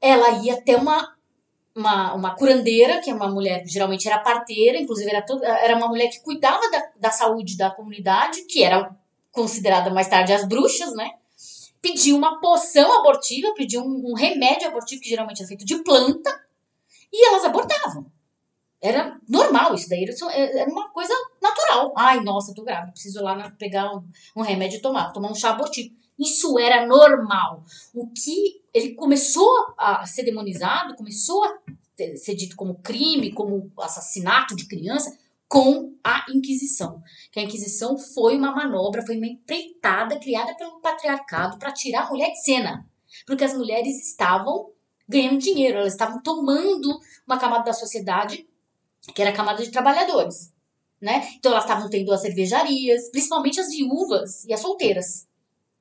[0.00, 1.14] Ela ia ter uma,
[1.74, 5.88] uma, uma curandeira, que é uma mulher geralmente era parteira, inclusive era, todo, era uma
[5.88, 8.94] mulher que cuidava da, da saúde da comunidade, que era
[9.32, 11.10] considerada mais tarde as bruxas, né?
[11.84, 16.42] Pediu uma poção abortiva, pediu um, um remédio abortivo, que geralmente é feito de planta,
[17.12, 18.10] e elas abortavam.
[18.80, 21.12] Era normal isso daí, é, era uma coisa
[21.42, 21.92] natural.
[21.94, 24.02] Ai, nossa, tô grávida, preciso lá na, pegar um,
[24.34, 25.94] um remédio e tomar, tomar um chá abortivo.
[26.18, 27.62] Isso era normal.
[27.92, 31.58] O que ele começou a ser demonizado, começou a
[32.16, 35.14] ser dito como crime, como assassinato de criança,
[35.54, 37.00] com a Inquisição.
[37.30, 42.10] Que a Inquisição foi uma manobra, foi uma empreitada criada pelo patriarcado para tirar a
[42.10, 42.84] mulher de cena.
[43.24, 44.72] Porque as mulheres estavam
[45.08, 48.48] ganhando dinheiro, elas estavam tomando uma camada da sociedade
[49.14, 50.52] que era a camada de trabalhadores.
[51.00, 51.24] Né?
[51.36, 55.28] Então elas estavam tendo as cervejarias, principalmente as viúvas e as solteiras.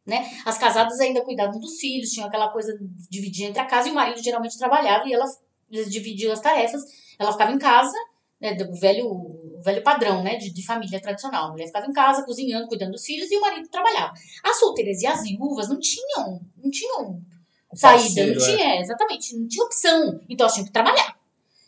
[0.05, 0.29] Né?
[0.45, 3.91] As casadas ainda cuidavam dos filhos, tinham aquela coisa de dividir entre a casa e
[3.91, 5.41] o marido geralmente trabalhava e elas
[5.89, 6.83] dividiam as tarefas.
[7.17, 7.97] Ela ficava em casa,
[8.39, 11.47] né, velho velho padrão, né, de, de família tradicional.
[11.47, 14.13] A mulher ficava em casa, cozinhando, cuidando dos filhos e o marido trabalhava.
[14.43, 17.21] As solteiras e as viúvas não tinham, não tinham
[17.73, 18.81] saída, parceiro, não tinha, é.
[18.81, 20.19] exatamente, não tinha opção.
[20.29, 21.17] Então elas tinham que trabalhar.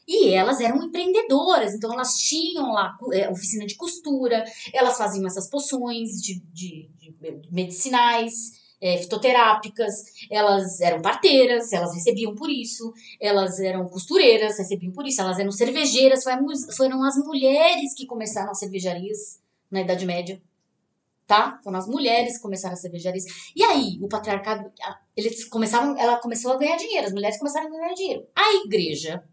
[0.07, 5.49] E elas eram empreendedoras, então elas tinham lá é, oficina de costura, elas faziam essas
[5.49, 7.15] poções de, de, de
[7.51, 15.07] medicinais, é, fitoterápicas, elas eram parteiras, elas recebiam por isso, elas eram costureiras, recebiam por
[15.07, 16.23] isso, elas eram cervejeiras,
[16.77, 20.39] foram as mulheres que começaram as cervejarias na Idade Média,
[21.25, 21.59] tá?
[21.63, 23.25] Foram as mulheres que começaram as cervejarias.
[23.55, 24.71] E aí, o patriarcado,
[25.17, 28.27] eles começaram, ela começou a ganhar dinheiro, as mulheres começaram a ganhar dinheiro.
[28.35, 29.23] A igreja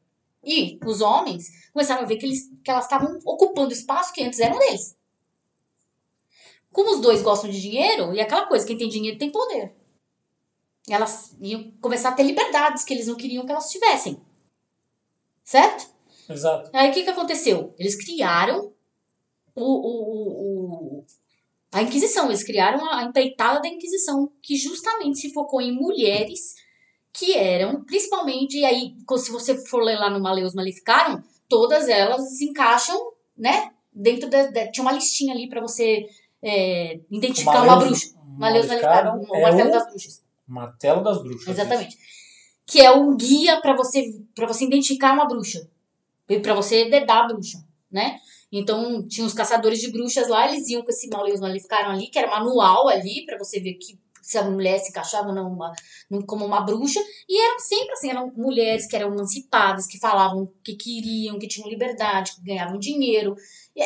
[0.43, 4.41] e os homens começaram a ver que, eles, que elas estavam ocupando espaço que antes
[4.41, 4.97] eram deles.
[6.73, 9.73] Como os dois gostam de dinheiro, e aquela coisa, quem tem dinheiro tem poder.
[10.89, 14.21] Elas iam começar a ter liberdades que eles não queriam que elas tivessem.
[15.45, 15.93] Certo?
[16.29, 16.71] Exato.
[16.73, 17.75] Aí o que, que aconteceu?
[17.79, 18.73] Eles criaram
[19.55, 21.05] o, o, o,
[21.71, 26.55] a Inquisição, eles criaram a empreitada da Inquisição, que justamente se focou em mulheres
[27.13, 32.37] que eram, principalmente, e aí, se você for ler lá no Maleus Maleficaram, todas elas
[32.37, 33.73] se encaixam, né?
[33.93, 34.47] Dentro da.
[34.47, 36.09] da tinha uma listinha ali para você
[36.43, 38.13] é, identificar uma bruxa.
[38.39, 40.25] Maleus Maleficaram, o é martelo das bruxas.
[40.47, 41.49] Martelo das bruxas.
[41.49, 41.97] Exatamente.
[41.97, 42.13] Isso.
[42.67, 44.03] Que é um guia para você
[44.35, 45.69] para você identificar uma bruxa.
[46.29, 47.59] E para você dedar a bruxa,
[47.91, 48.19] né?
[48.51, 52.19] Então, tinha os caçadores de bruxas lá, eles iam com esse Maleus Maleficaram ali, que
[52.19, 55.73] era manual ali, para você ver que se a mulher se encaixava numa,
[56.27, 57.01] como uma bruxa.
[57.29, 61.69] E eram sempre assim, eram mulheres que eram emancipadas, que falavam que queriam, que tinham
[61.69, 63.35] liberdade, que ganhavam dinheiro.
[63.75, 63.83] E,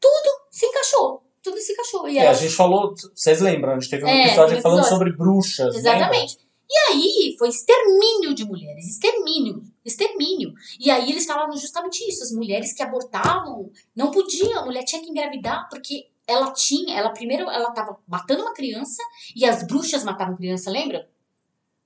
[0.00, 2.08] tudo se encaixou tudo se encaixou.
[2.08, 5.12] E é, a gente falou, vocês lembram, a gente teve um é, episódio, falando sobre
[5.12, 5.74] bruxas.
[5.74, 6.36] Exatamente.
[6.36, 6.48] Lembra?
[6.70, 10.52] E aí foi extermínio de mulheres, extermínio, extermínio.
[10.78, 15.00] E aí eles falavam justamente isso, as mulheres que abortavam não podiam, a mulher tinha
[15.00, 19.02] que engravidar porque ela tinha, ela primeiro ela estava matando uma criança
[19.34, 21.08] e as bruxas matavam criança, lembra?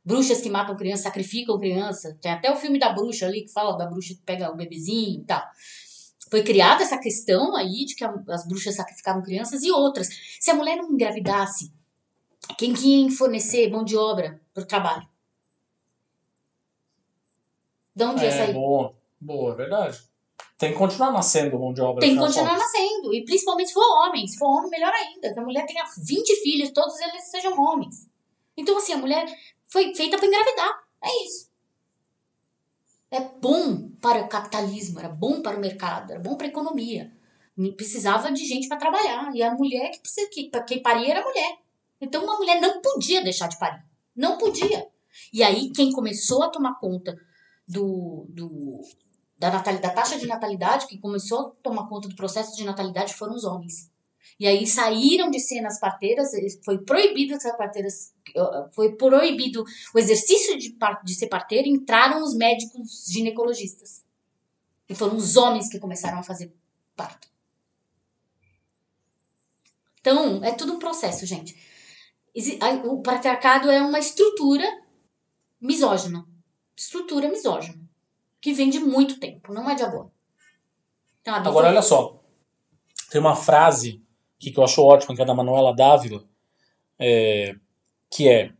[0.05, 2.19] Bruxas que matam criança, sacrificam criança.
[2.21, 5.21] Tem até o filme da bruxa ali que fala da bruxa que pega o bebezinho
[5.21, 5.45] e tal
[6.33, 10.09] foi criada essa questão aí de que as bruxas sacrificavam crianças e outras.
[10.41, 11.71] Se a mulher não engravidasse,
[12.57, 15.07] quem que ia fornecer mão de obra para o trabalho?
[17.95, 18.55] De onde é, ia sair?
[18.55, 20.01] Boa, boa, é verdade.
[20.57, 22.01] Tem que continuar nascendo mão de obra.
[22.01, 23.13] Tem que continuar nascendo.
[23.13, 24.27] E principalmente se for homem.
[24.27, 25.35] Se for homem, melhor ainda.
[25.35, 28.09] Que a mulher tenha 20 filhos, todos eles sejam homens.
[28.57, 29.27] Então, assim, a mulher
[29.69, 30.83] foi feita para engravidar.
[31.05, 31.52] É isso
[33.13, 37.13] é bom para o capitalismo, era bom para o mercado, era bom para a economia.
[37.77, 39.31] Precisava de gente para trabalhar.
[39.37, 41.59] E a mulher que precisa, que, quem paria era a mulher.
[42.01, 43.85] Então uma mulher não podia deixar de parir.
[44.17, 44.89] Não podia.
[45.31, 47.15] E aí quem começou a tomar conta
[47.69, 48.81] do, do
[49.39, 53.35] da, da taxa de natalidade, quem começou a tomar conta do processo de natalidade foram
[53.35, 53.92] os homens.
[54.39, 56.31] E aí saíram de cenas parteiras,
[56.65, 58.15] foi proibido as parteiras,
[58.73, 59.65] foi proibido
[59.95, 64.05] o exercício de, de ser parteiro, entraram os médicos ginecologistas.
[64.89, 66.53] E foram os homens que começaram a fazer
[66.97, 67.29] parto.
[70.01, 71.57] Então, é tudo um processo, gente.
[72.85, 74.67] o patriarcado é uma estrutura
[75.61, 76.27] misógina.
[76.77, 77.81] Estrutura misógina.
[78.41, 80.11] Que vem de muito tempo, não é de agora.
[81.21, 82.21] Então, Agora, olha só.
[83.09, 84.03] Tem uma frase
[84.43, 86.25] aqui que eu acho ótima, que é da Manuela Dávila,
[86.99, 87.55] é,
[88.11, 88.51] que é,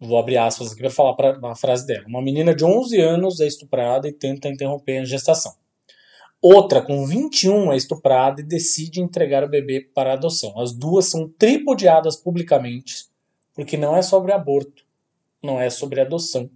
[0.00, 2.04] vou abrir aspas aqui para falar pra, a frase dela.
[2.08, 5.54] Uma menina de 11 anos é estuprada e tenta interromper a gestação.
[6.40, 10.58] Outra, com 21, é estuprada e decide entregar o bebê para adoção.
[10.58, 13.06] As duas são tripudiadas publicamente,
[13.54, 14.84] porque não é sobre aborto,
[15.40, 16.50] não é sobre adoção.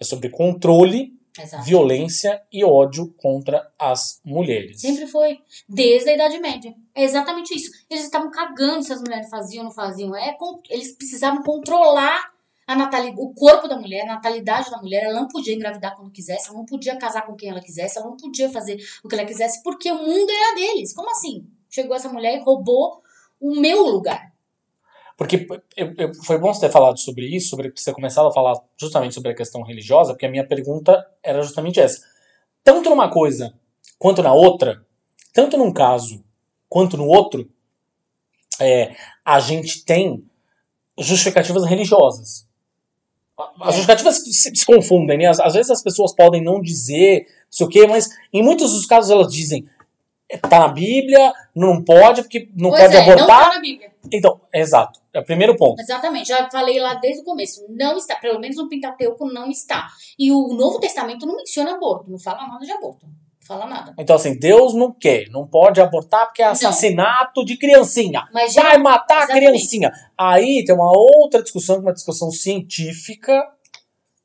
[0.00, 1.64] É sobre controle, Exato.
[1.64, 4.80] violência e ódio contra as mulheres.
[4.80, 5.38] Sempre foi.
[5.68, 6.74] Desde a Idade Média.
[6.96, 7.70] É exatamente isso.
[7.90, 10.16] Eles estavam cagando se as mulheres faziam ou não faziam.
[10.16, 10.34] É,
[10.70, 12.32] eles precisavam controlar
[12.66, 15.04] a natalidade, o corpo da mulher, a natalidade da mulher.
[15.04, 18.08] Ela não podia engravidar quando quisesse, ela não podia casar com quem ela quisesse, ela
[18.08, 20.94] não podia fazer o que ela quisesse, porque o mundo era deles.
[20.94, 21.46] Como assim?
[21.68, 23.02] Chegou essa mulher e roubou
[23.38, 24.32] o meu lugar.
[25.18, 28.54] Porque eu- eu- foi bom você ter falado sobre isso, sobre você começado a falar
[28.80, 32.02] justamente sobre a questão religiosa, porque a minha pergunta era justamente essa.
[32.64, 33.54] Tanto numa coisa
[33.98, 34.84] quanto na outra,
[35.34, 36.24] tanto num caso
[36.68, 37.48] quanto no outro,
[38.60, 38.94] é,
[39.24, 40.24] a gente tem
[40.98, 42.46] justificativas religiosas.
[43.60, 43.72] As É.
[43.76, 45.26] justificativas se, se confundem, né?
[45.26, 48.72] Às, às vezes as pessoas podem não dizer, não sei o quê, mas em muitos
[48.72, 49.68] dos casos elas dizem,
[50.48, 53.44] tá na Bíblia, não pode, porque não pois pode é, não abortar.
[53.48, 53.92] tá na Bíblia.
[54.10, 55.00] Então, exato.
[55.12, 55.80] É o primeiro ponto.
[55.80, 57.64] Exatamente, já falei lá desde o começo.
[57.68, 59.86] Não está, pelo menos no Pentateuco não está.
[60.18, 63.06] E o Novo Testamento não menciona aborto, não fala nada de aborto.
[63.48, 63.94] Não fala nada.
[63.98, 68.26] Então, assim, Deus não quer, não pode abortar porque é assassinato de criancinha.
[68.32, 69.46] Mas já Vai matar a Exatamente.
[69.46, 69.92] criancinha.
[70.18, 73.40] Aí tem uma outra discussão, uma discussão científica.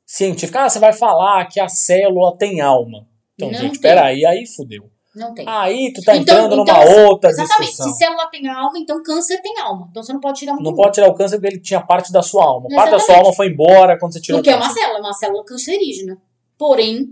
[0.04, 0.64] Científica.
[0.64, 3.06] Ah, você vai falar que a célula tem alma.
[3.34, 3.80] Então, Não gente, tem.
[3.80, 4.90] peraí, aí fudeu.
[5.14, 5.44] não tem.
[5.48, 7.68] Aí tu tá Então- entrando então, numa outra Exatamente.
[7.70, 7.92] discussão.
[7.92, 9.86] Se célula tem alma, então câncer tem alma.
[9.90, 12.10] Então você não pode tirar um Não pode tirar o câncer porque ele tinha parte
[12.12, 12.68] da sua alma.
[12.74, 13.24] Parte da sua Exatamente.
[13.26, 14.80] alma foi embora quando você tirou Porque é o uma câncer.
[14.80, 16.18] célula, é uma célula cancerígena.
[16.58, 17.08] Porém,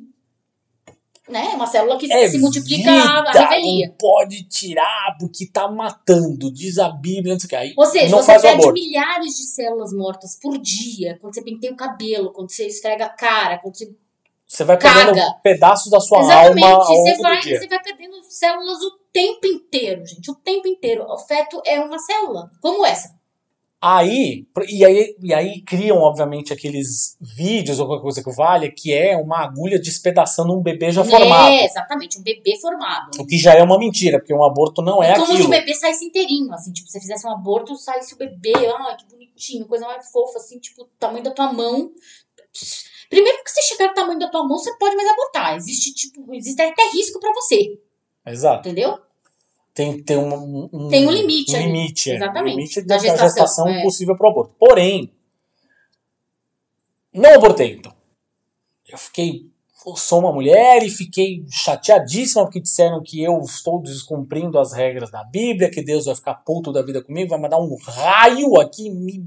[1.31, 3.89] né, uma célula que É se multiplica à revelia.
[3.89, 7.57] Não pode tirar porque tá matando, diz a Bíblia, não sei o que.
[7.57, 11.19] Aí Ou seja, não você faz perde milhares de células mortas por dia.
[11.21, 13.91] Quando você penteia o cabelo, quando você esfrega a cara, quando você
[14.47, 15.05] Você vai Caga.
[15.13, 16.65] perdendo pedaços da sua Exatamente.
[16.67, 17.59] alma você, vai, dia.
[17.61, 20.31] você vai perdendo células o tempo inteiro, gente.
[20.31, 21.05] O tempo inteiro.
[21.09, 22.51] O feto é uma célula.
[22.61, 23.20] Como essa.
[23.83, 28.93] Aí, e aí, e aí criam, obviamente, aqueles vídeos ou qualquer coisa que valha, que
[28.93, 31.49] é uma agulha despedaçando um bebê já formado.
[31.49, 32.19] É, exatamente.
[32.19, 33.19] Um bebê formado.
[33.19, 35.49] O que já é uma mentira, porque um aborto não é como se aquilo.
[35.49, 38.97] o bebê saísse inteirinho, assim, tipo, se você fizesse um aborto, saísse o bebê, ah,
[38.99, 41.91] que bonitinho, coisa mais fofa, assim, tipo, tamanho da tua mão.
[43.09, 45.57] Primeiro que você chegar no tamanho da tua mão, você pode mais abortar.
[45.57, 47.81] Existe, tipo, existe até risco pra você,
[48.27, 48.69] Exato.
[48.69, 48.99] entendeu?
[49.81, 51.67] Tem, tem um, um- Tem um limite um ali.
[51.67, 52.17] limite, é.
[52.17, 52.53] Exatamente.
[52.55, 53.83] Um limite Da da, gestação, gestação, é.
[53.83, 54.55] possível para o aborto.
[54.59, 55.11] Porém,
[57.15, 57.95] não abortei, então.
[58.87, 59.49] Eu fiquei.
[59.87, 65.11] Eu sou uma mulher e fiquei chateadíssima porque disseram que eu estou descumprindo as regras
[65.11, 68.91] da Bíblia, que Deus vai ficar puto da vida comigo, vai mandar um raio aqui
[68.91, 69.27] me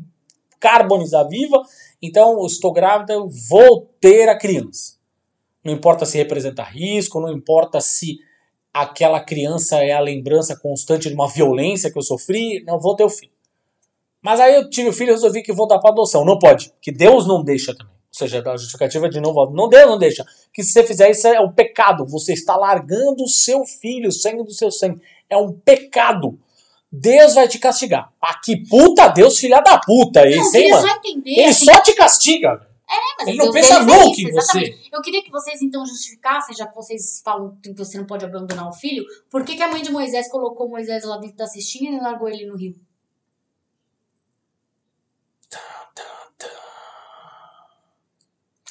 [0.59, 1.63] carbonizar viva.
[1.99, 4.97] Então, eu estou grávida, eu vou ter a criança.
[5.63, 8.19] Não importa se representa risco, não importa se
[8.73, 13.03] aquela criança é a lembrança constante de uma violência que eu sofri, não vou ter
[13.03, 13.31] o filho.
[14.21, 16.25] Mas aí eu tive o filho e resolvi que vou dar para adoção.
[16.25, 17.93] Não pode, que Deus não deixa também.
[17.93, 20.23] Ou seja, a justificativa de novo, não Deus não deixa.
[20.53, 22.05] Que se você fizer isso é um pecado.
[22.05, 25.01] Você está largando o seu filho, o sangue do seu sangue.
[25.29, 26.39] É um pecado.
[26.91, 28.13] Deus vai te castigar.
[28.21, 30.87] Ah, que puta Deus, filha da puta, Não, esse, hein, queria mano?
[30.87, 31.39] só entender.
[31.39, 32.67] Ele só te castiga.
[33.17, 34.79] Mas ele não pensa é nunca em você.
[34.91, 38.67] Eu queria que vocês, então, justificassem, já que vocês falam que você não pode abandonar
[38.67, 41.91] o filho, por que, que a mãe de Moisés colocou Moisés lá dentro da cestinha
[41.91, 42.75] e largou ele no rio?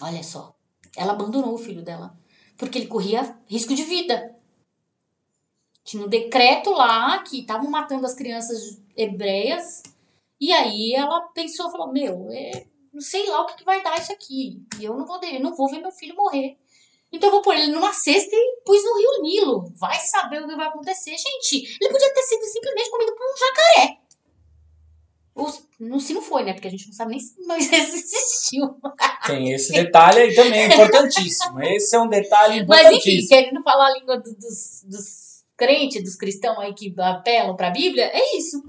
[0.00, 0.54] Olha só.
[0.96, 2.16] Ela abandonou o filho dela.
[2.56, 4.36] Porque ele corria risco de vida.
[5.84, 9.82] Tinha um decreto lá que estavam matando as crianças hebreias.
[10.40, 12.66] E aí ela pensou, falou, meu, é,
[13.00, 14.62] sei lá o que, que vai dar isso aqui.
[14.80, 16.56] E eu não vou, eu não vou ver meu filho morrer.
[17.12, 19.72] Então eu vou pôr ele numa cesta e pus no Rio Nilo.
[19.76, 21.10] Vai saber o que vai acontecer.
[21.16, 23.98] Gente, ele podia ter sido simplesmente comido por um jacaré.
[25.34, 26.52] Ou, não, se não foi, né?
[26.52, 27.34] Porque a gente não sabe nem se
[27.74, 28.76] existiu.
[29.26, 31.62] Tem esse detalhe aí também, importantíssimo.
[31.62, 33.28] Esse é um detalhe Mas enfim, importantíssimo.
[33.28, 38.10] querendo falar a língua do- dos, dos crentes, dos cristãos aí que apelam pra Bíblia,
[38.12, 38.62] é isso.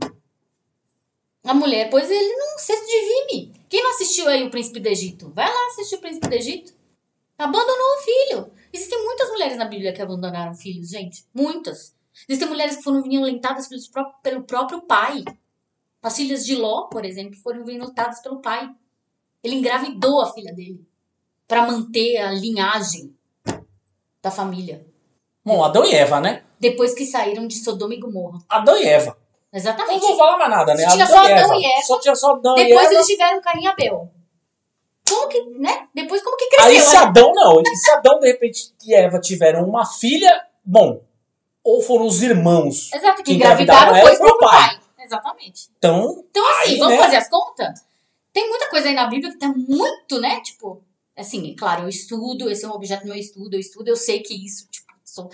[1.43, 3.53] A mulher pôs ele num cesto de vime.
[3.67, 5.31] Quem não assistiu aí o Príncipe do Egito?
[5.35, 6.73] Vai lá assistir o Príncipe do Egito.
[7.37, 8.51] Abandonou o filho.
[8.71, 11.25] Existem muitas mulheres na Bíblia que abandonaram filhos, gente.
[11.33, 11.93] Muitas.
[12.29, 13.91] Existem mulheres que foram violentadas pelos
[14.21, 15.23] pelo próprio pai.
[16.01, 18.69] As filhas de Ló, por exemplo, foram envenenatadas pelo pai.
[19.43, 20.87] Ele engravidou a filha dele
[21.47, 23.13] para manter a linhagem
[24.21, 24.85] da família.
[25.43, 26.43] Bom, Adão e Eva, né?
[26.57, 28.39] Depois que saíram de Sodoma e Gomorra.
[28.47, 29.17] Adão e Eva.
[29.53, 29.99] Não Exatamente.
[30.01, 30.87] vou falar mais nada, né?
[30.87, 32.93] Tinha só Adão e Eva, Só tinha só Adão Depois e Eva.
[32.95, 34.11] eles tiveram Caim e Abel.
[35.07, 35.87] Como que, né?
[35.93, 36.65] Depois como que cresceu?
[36.71, 36.99] Aí se né?
[37.01, 41.01] Adão não, e se Adão de repente e Eva tiveram uma filha, bom,
[41.63, 42.91] ou foram os irmãos.
[42.91, 44.79] Exato, que que engravidaram engravidaram foi ela foi pro o pai.
[45.05, 45.69] Exatamente.
[45.77, 47.03] Então, Então, assim, Aí, vamos né?
[47.03, 47.85] fazer as contas?
[48.31, 50.39] Tem muita coisa aí na Bíblia que tá muito, né?
[50.41, 50.81] Tipo,
[51.15, 54.21] assim, claro, eu estudo, esse é um objeto do meu estudo, eu estudo, eu sei
[54.21, 55.29] que isso, tipo, sou-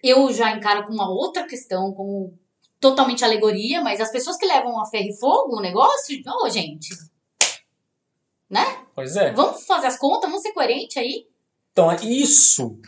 [0.00, 2.38] eu já encaro com uma outra questão, como
[2.80, 6.88] totalmente alegoria, mas as pessoas que levam a ferro e fogo o negócio, ô, gente,
[8.48, 8.84] né?
[8.94, 9.32] pois é.
[9.32, 11.26] Vamos fazer as contas, vamos ser coerentes aí.
[11.72, 12.78] Então, é isso,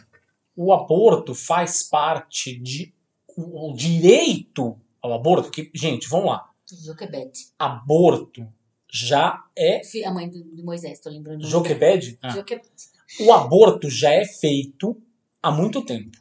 [0.56, 2.92] o aborto faz parte de
[3.36, 7.46] o, direito ao aborto, que, gente, vamos lá, Joquebede.
[7.58, 8.46] aborto
[8.92, 11.46] já é A mãe do Moisés, tô lembrando.
[11.46, 12.18] Joquebed?
[12.34, 12.90] Joquebede.
[13.20, 15.00] O aborto já é feito
[15.42, 16.18] há muito tempo.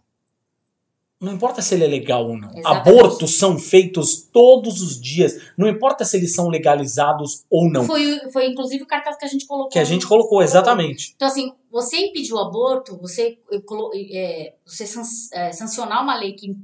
[1.22, 2.50] Não importa se ele é legal ou não.
[2.56, 2.90] Exatamente.
[2.90, 5.34] Abortos são feitos todos os dias.
[5.58, 7.84] Não importa se eles são legalizados ou não.
[7.84, 9.70] Foi, foi inclusive o cartaz que a gente colocou.
[9.70, 11.12] Que a gente colocou, exatamente.
[11.18, 14.86] Então, assim, você impedir o aborto, você, eh, você
[15.34, 16.56] eh, sancionar uma lei que,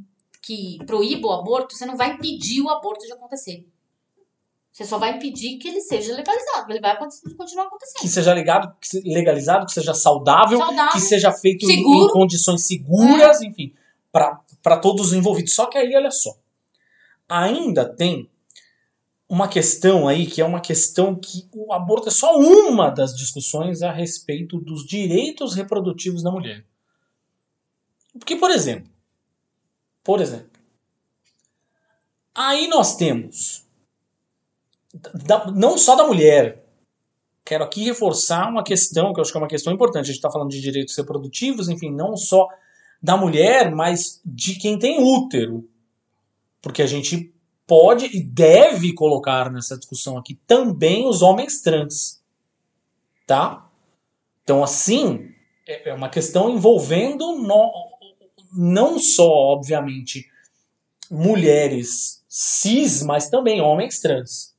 [0.41, 3.67] que proíba o aborto, você não vai impedir o aborto de acontecer.
[4.71, 6.71] Você só vai impedir que ele seja legalizado.
[6.71, 8.07] Ele vai continuar Que acontecendo.
[8.09, 10.91] seja legado, que legalizado, que seja saudável, Saudável.
[10.93, 13.73] que seja feito em- em condições seguras, enfim,
[14.65, 15.53] para todos os envolvidos.
[15.53, 16.35] Só que aí, olha só,
[17.29, 18.27] ainda tem
[19.29, 23.83] uma questão aí que é uma questão que o aborto é só uma das discussões
[23.83, 26.65] a respeito dos direitos reprodutivos da mulher.
[28.17, 28.91] Porque, por exemplo,
[30.03, 30.59] por exemplo,
[32.33, 33.67] aí nós temos
[35.13, 36.65] da- não só da mulher,
[37.43, 40.05] quero aqui reforçar uma questão que eu acho que é uma questão importante.
[40.05, 42.47] A gente está falando de direitos reprodutivos, enfim, não só
[43.01, 45.67] da mulher, mas de quem tem útero.
[46.61, 47.33] Porque a gente
[47.67, 52.23] pode e deve colocar nessa discussão aqui também os homens trans.
[53.27, 53.69] Tá?
[54.43, 55.29] Então, assim,
[55.67, 57.71] é é uma questão envolvendo no-
[58.53, 60.25] não só, obviamente,
[61.09, 64.55] mulheres cis, mas também homens trans.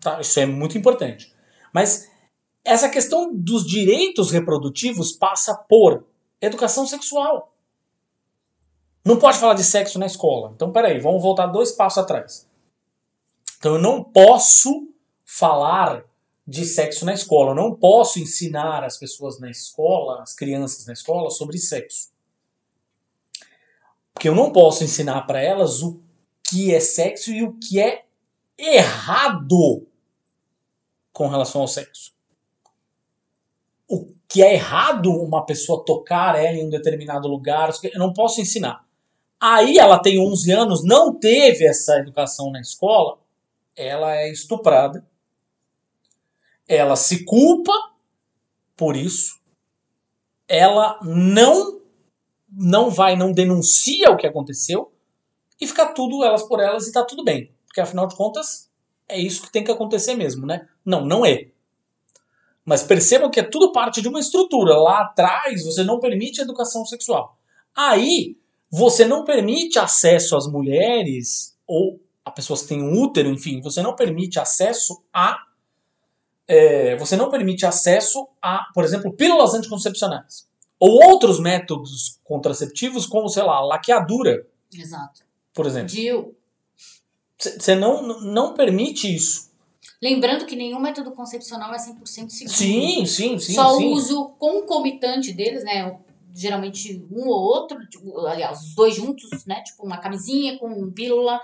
[0.00, 0.20] Tá?
[0.20, 1.32] Isso é muito importante.
[1.72, 2.08] Mas
[2.64, 6.04] essa questão dos direitos reprodutivos passa por
[6.40, 7.49] educação sexual.
[9.04, 10.52] Não pode falar de sexo na escola.
[10.54, 12.48] Então, peraí, vamos voltar dois passos atrás.
[13.58, 14.88] Então, eu não posso
[15.24, 16.04] falar
[16.46, 17.52] de sexo na escola.
[17.52, 22.10] Eu não posso ensinar as pessoas na escola, as crianças na escola, sobre sexo.
[24.12, 26.02] Porque eu não posso ensinar para elas o
[26.42, 28.04] que é sexo e o que é
[28.58, 29.86] errado
[31.12, 32.12] com relação ao sexo.
[33.88, 38.40] O que é errado uma pessoa tocar ela em um determinado lugar, eu não posso
[38.40, 38.84] ensinar.
[39.40, 43.18] Aí ela tem 11 anos, não teve essa educação na escola,
[43.74, 45.06] ela é estuprada,
[46.68, 47.72] ela se culpa
[48.76, 49.40] por isso,
[50.46, 51.80] ela não
[52.52, 54.92] não vai, não denuncia o que aconteceu
[55.60, 58.68] e fica tudo elas por elas e tá tudo bem, porque afinal de contas
[59.08, 60.68] é isso que tem que acontecer mesmo, né?
[60.84, 61.48] Não, não é.
[62.64, 64.76] Mas percebam que é tudo parte de uma estrutura.
[64.76, 67.36] Lá atrás você não permite educação sexual.
[67.74, 68.36] Aí
[68.70, 73.82] você não permite acesso às mulheres ou a pessoas que têm um útero, enfim, você
[73.82, 75.38] não permite acesso a.
[76.46, 80.48] é, você não permite acesso a, por exemplo, pílulas anticoncepcionais.
[80.78, 85.22] Ou outros métodos contraceptivos, como, sei lá, laqueadura, Exato.
[85.52, 85.88] por exemplo.
[85.88, 86.34] Dil.
[87.36, 89.50] Você não, não permite isso.
[90.02, 92.56] Lembrando que nenhum método concepcional é 100% seguro.
[92.56, 93.54] Sim, sim, sim.
[93.54, 93.86] Só sim.
[93.86, 95.98] o uso concomitante deles, né?
[96.34, 97.78] Geralmente um ou outro,
[98.26, 99.62] aliás, os dois juntos, né?
[99.62, 101.40] Tipo uma camisinha com pílula,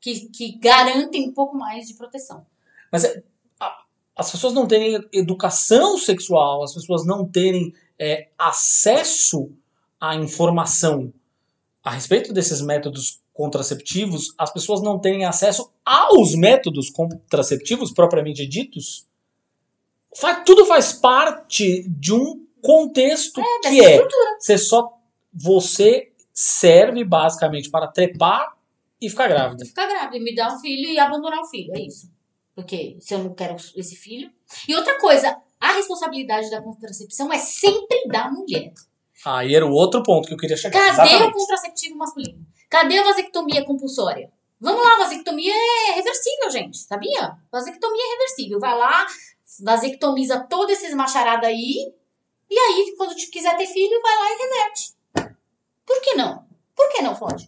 [0.00, 2.46] que, que garantem um pouco mais de proteção.
[2.90, 3.22] Mas é,
[3.60, 3.84] a-
[4.16, 9.50] as pessoas não terem educação sexual, as pessoas não terem é, acesso
[10.00, 11.12] à informação
[11.84, 19.06] a respeito desses métodos contraceptivos, as pessoas não terem acesso aos métodos contraceptivos propriamente ditos,
[20.14, 24.36] fa- tudo faz parte de um contexto dessa que é estrutura.
[24.38, 24.98] você só
[25.32, 28.56] você serve basicamente para trepar
[29.00, 29.64] e ficar grávida.
[29.64, 32.10] Ficar grávida, e me dar um filho e abandonar o filho, é isso.
[32.54, 34.30] Porque se eu não quero esse filho.
[34.68, 38.72] E outra coisa, a responsabilidade da contracepção é sempre da mulher.
[39.24, 40.78] Aí era o outro ponto que eu queria chegar.
[40.78, 41.32] Cadê o Exatamente.
[41.32, 42.46] contraceptivo masculino?
[42.68, 44.30] Cadê a vasectomia compulsória?
[44.60, 47.36] Vamos lá, vasectomia é reversível, gente, sabia?
[47.50, 48.60] Vasectomia é reversível.
[48.60, 49.06] Vai lá,
[49.62, 51.92] vasectomiza todos esses macharada aí,
[52.50, 54.92] e aí, quando te quiser ter filho, vai lá e reverte.
[55.86, 56.44] Por que não?
[56.76, 57.46] Por que não pode?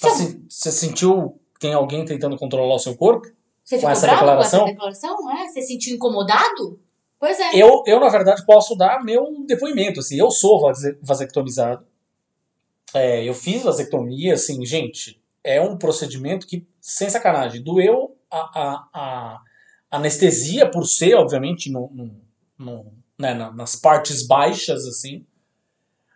[0.00, 3.26] Tá Se eu- se- Você sentiu que tem alguém tentando controlar o seu corpo?
[3.64, 4.60] Você Com ficou essa bravo declaração?
[4.60, 5.30] com essa declaração?
[5.32, 5.48] É?
[5.48, 6.80] Você se sentiu incomodado?
[7.20, 7.50] Pois é.
[7.54, 10.00] Eu, eu, na verdade, posso dar meu depoimento.
[10.00, 11.84] Assim, eu sou vase- vasectomizado.
[12.94, 18.88] É, eu fiz vasectomia, assim, gente, é um procedimento que, sem sacanagem, doeu a, a,
[18.94, 19.42] a
[19.90, 21.90] anestesia por ser, obviamente, no-
[23.18, 25.26] né, na- nas partes baixas, assim.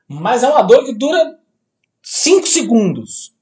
[0.08, 1.38] Mas é uma dor que dura
[2.02, 3.34] 5 segundos.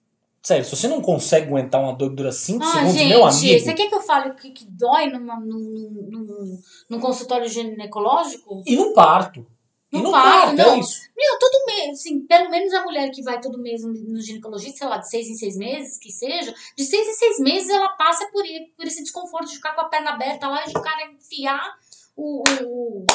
[0.42, 3.24] Sério, se você não consegue aguentar uma dor que dura 5 Ah, segundos, gente, meu
[3.26, 3.60] amigo.
[3.64, 6.58] você quer que eu fale o que, que dói numa, num,
[6.88, 8.62] num, consultório ginecológico?
[8.66, 9.46] E no parto.
[9.92, 10.74] E No no parto, parto, não.
[10.76, 11.00] é isso.
[11.16, 14.86] Meu, todo mês, assim, pelo menos a mulher que vai todo mês no ginecologista, sei
[14.88, 18.26] lá, de seis em seis meses, que seja, de seis em seis meses ela passa
[18.32, 18.42] por,
[18.76, 21.74] por esse desconforto de ficar com a perna aberta lá e de o cara enfiar
[22.16, 23.06] o, o, o,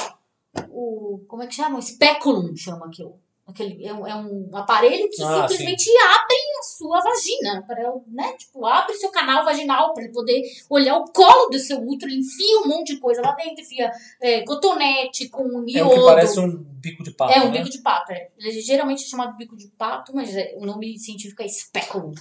[0.70, 1.78] o- como é que chama?
[1.78, 3.20] O speculum, chama aquilo.
[3.48, 8.34] Aquele, é, um, é um aparelho que Ah, simplesmente abre a sua vagina, para, né?
[8.34, 12.62] Tipo, abre seu canal vaginal para ele poder olhar o colo do seu útero, enfia
[12.62, 15.92] um monte de coisa lá dentro, enfia é, cotonete com É iodo.
[15.92, 17.34] o que parece um bico de pato.
[17.34, 17.60] É um né?
[17.60, 18.12] bico de pato.
[18.14, 18.30] É.
[18.40, 22.16] Ele é geralmente é chamado bico de pato, mas é- o nome científico é speculum.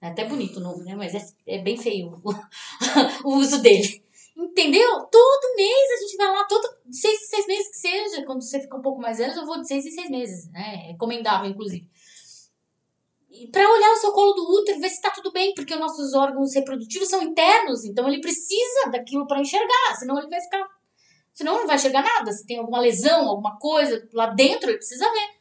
[0.00, 0.94] É até bonito o nome, né?
[0.96, 2.34] Mas é, é bem feio o,
[3.28, 4.02] o uso dele.
[4.50, 5.06] Entendeu?
[5.06, 8.24] Todo mês a gente vai lá, todo seis, seis meses que seja.
[8.24, 10.50] Quando você fica um pouco mais velho, eu vou de seis em seis meses.
[10.50, 10.60] Né?
[10.60, 11.88] É recomendável, inclusive.
[13.52, 16.14] Pra olhar o seu colo do útero, ver se tá tudo bem, porque os nossos
[16.14, 20.66] órgãos reprodutivos são internos, então ele precisa daquilo pra enxergar, senão ele vai ficar.
[21.32, 22.32] Senão não vai enxergar nada.
[22.32, 25.40] Se tem alguma lesão, alguma coisa lá dentro, ele precisa ver.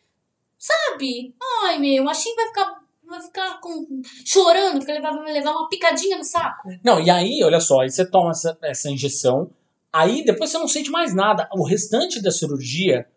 [0.57, 1.36] Sabe?
[1.64, 2.79] Ai, meu, o machinho vai ficar,
[3.10, 6.70] vai ficar com, chorando, porque ele vai me levar uma picadinha no saco.
[6.84, 9.51] Não, e aí, olha só, aí você toma essa, essa injeção,
[9.91, 11.49] aí depois você não sente mais nada.
[11.53, 13.07] O restante da cirurgia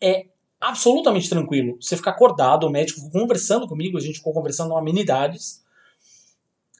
[0.00, 0.26] é
[0.60, 1.76] absolutamente tranquilo.
[1.80, 5.62] Você fica acordado, o médico conversando comigo, a gente ficou conversando amenidades.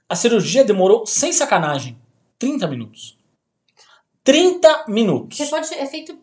[0.09, 1.99] A cirurgia demorou, sem sacanagem,
[2.39, 3.19] 30 minutos.
[4.25, 5.37] 30 minutos.
[5.37, 6.17] Você pode, é feito,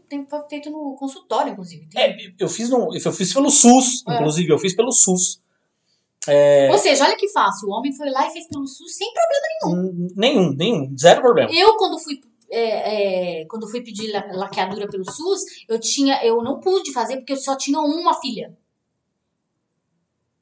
[0.49, 1.89] feito no consultório, inclusive.
[1.95, 4.15] É, eu fiz, no, eu fiz pelo SUS, É.
[4.15, 5.41] inclusive, eu fiz pelo SUS.
[6.27, 7.69] É, Ou seja, olha que fácil.
[7.69, 9.81] O homem foi lá e fez pelo SUS sem problema.
[9.81, 11.49] Hum, nenhum, nenhum, zero problema.
[11.53, 16.43] Eu, quando fui, é, é, quando fui pedir la- laqueadura pelo SUS, eu tinha, eu
[16.43, 18.55] não pude fazer porque eu só tinha uma filha.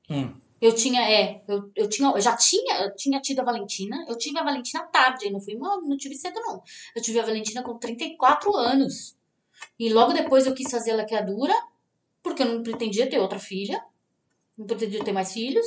[0.10, 0.34] Hum.
[0.60, 4.18] Eu tinha, é, eu, eu tinha, eu já tinha, eu tinha tido a Valentina, eu
[4.18, 6.64] tive a Valentina tarde, não fui, não, não tive cedo não.
[6.96, 9.16] Eu tive a Valentina com 34 anos.
[9.80, 11.54] E logo depois eu quis fazer a laqueadura,
[12.24, 13.84] porque eu não pretendia ter outra filha,
[14.58, 15.66] não pretendia ter mais filhos.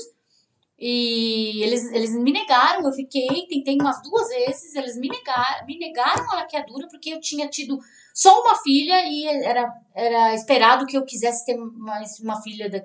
[0.78, 5.78] E eles, eles me negaram, eu fiquei, tentei umas duas vezes, eles me negaram, me
[5.78, 7.78] negaram a laqueadura porque eu tinha tido
[8.14, 12.82] só uma filha e era, era esperado que eu quisesse ter mais uma filha da,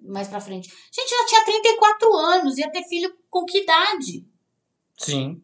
[0.00, 0.68] mais pra frente.
[0.68, 4.24] Gente, eu tinha 34 anos, ia ter filho com que idade?
[4.96, 5.42] Sim.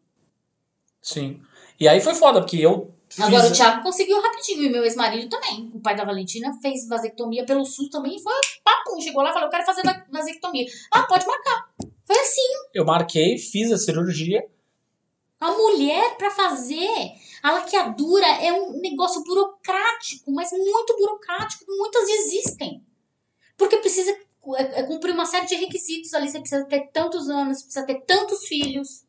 [1.01, 1.41] Sim.
[1.79, 2.94] E aí foi foda, porque eu.
[3.23, 5.71] Agora fiz- o Thiago conseguiu rapidinho, e meu ex-marido também.
[5.73, 8.99] O pai da Valentina fez vasectomia pelo SUS também e foi papo.
[9.01, 10.65] Chegou lá e falou: Eu quero fazer va- vasectomia.
[10.91, 11.69] Ah, pode marcar.
[12.05, 12.41] Foi assim.
[12.73, 14.45] Eu marquei, fiz a cirurgia.
[15.39, 16.89] A mulher, pra fazer
[17.43, 22.83] a laqueadura, é um negócio burocrático, mas muito burocrático, muitas existem.
[23.57, 26.27] Porque precisa é, é, cumprir uma série de requisitos ali.
[26.29, 29.04] Você precisa ter tantos anos, precisa ter tantos filhos,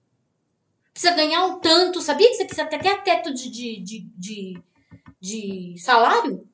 [0.98, 2.00] precisa ganhar um tanto.
[2.00, 4.62] Sabia que você precisa ter até teto de, de, de, de,
[5.20, 6.46] de salário?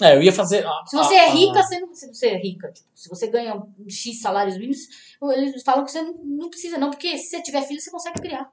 [0.00, 0.66] É, eu ia fazer.
[0.66, 3.08] a- Se você a- é a- rica, você não, se você é rica, tipo, se
[3.08, 4.88] você ganha um X salários mínimos,
[5.34, 8.20] eles falam que você não, não precisa, não, porque se você tiver filho, você consegue
[8.20, 8.50] criar.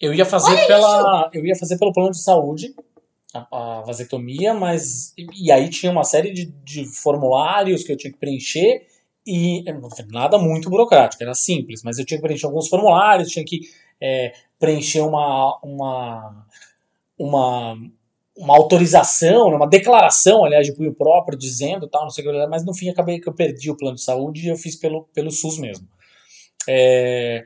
[0.00, 1.30] Eu ia fazer pela.
[1.32, 2.74] Eu ia fazer pelo plano de saúde
[3.32, 5.12] a, a vasectomia, mas.
[5.16, 8.86] E, e aí tinha uma série de, de formulários que eu tinha que preencher.
[9.26, 9.64] E
[9.96, 13.60] foi nada muito burocrático, era simples, mas eu tinha que preencher alguns formulários, tinha que
[14.00, 16.46] é, preencher uma, uma,
[17.18, 17.76] uma,
[18.36, 22.46] uma autorização, né, uma declaração, aliás, de punho próprio, dizendo tal, não sei o que,
[22.46, 25.04] mas no fim acabei que eu perdi o plano de saúde e eu fiz pelo,
[25.14, 25.88] pelo SUS mesmo.
[26.68, 27.44] É,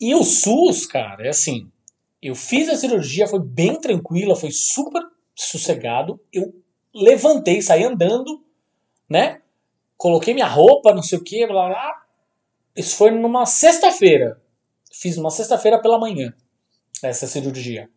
[0.00, 1.70] e o SUS, cara, é assim,
[2.22, 5.02] eu fiz a cirurgia, foi bem tranquila, foi super
[5.34, 6.20] sossegado.
[6.32, 6.52] Eu
[6.94, 8.44] levantei, saí andando,
[9.08, 9.40] né?
[9.96, 12.02] Coloquei minha roupa, não sei o que, blá blá.
[12.76, 14.40] Isso foi numa sexta-feira.
[15.00, 16.34] Fiz numa sexta-feira pela manhã
[17.02, 17.88] essa cirurgia.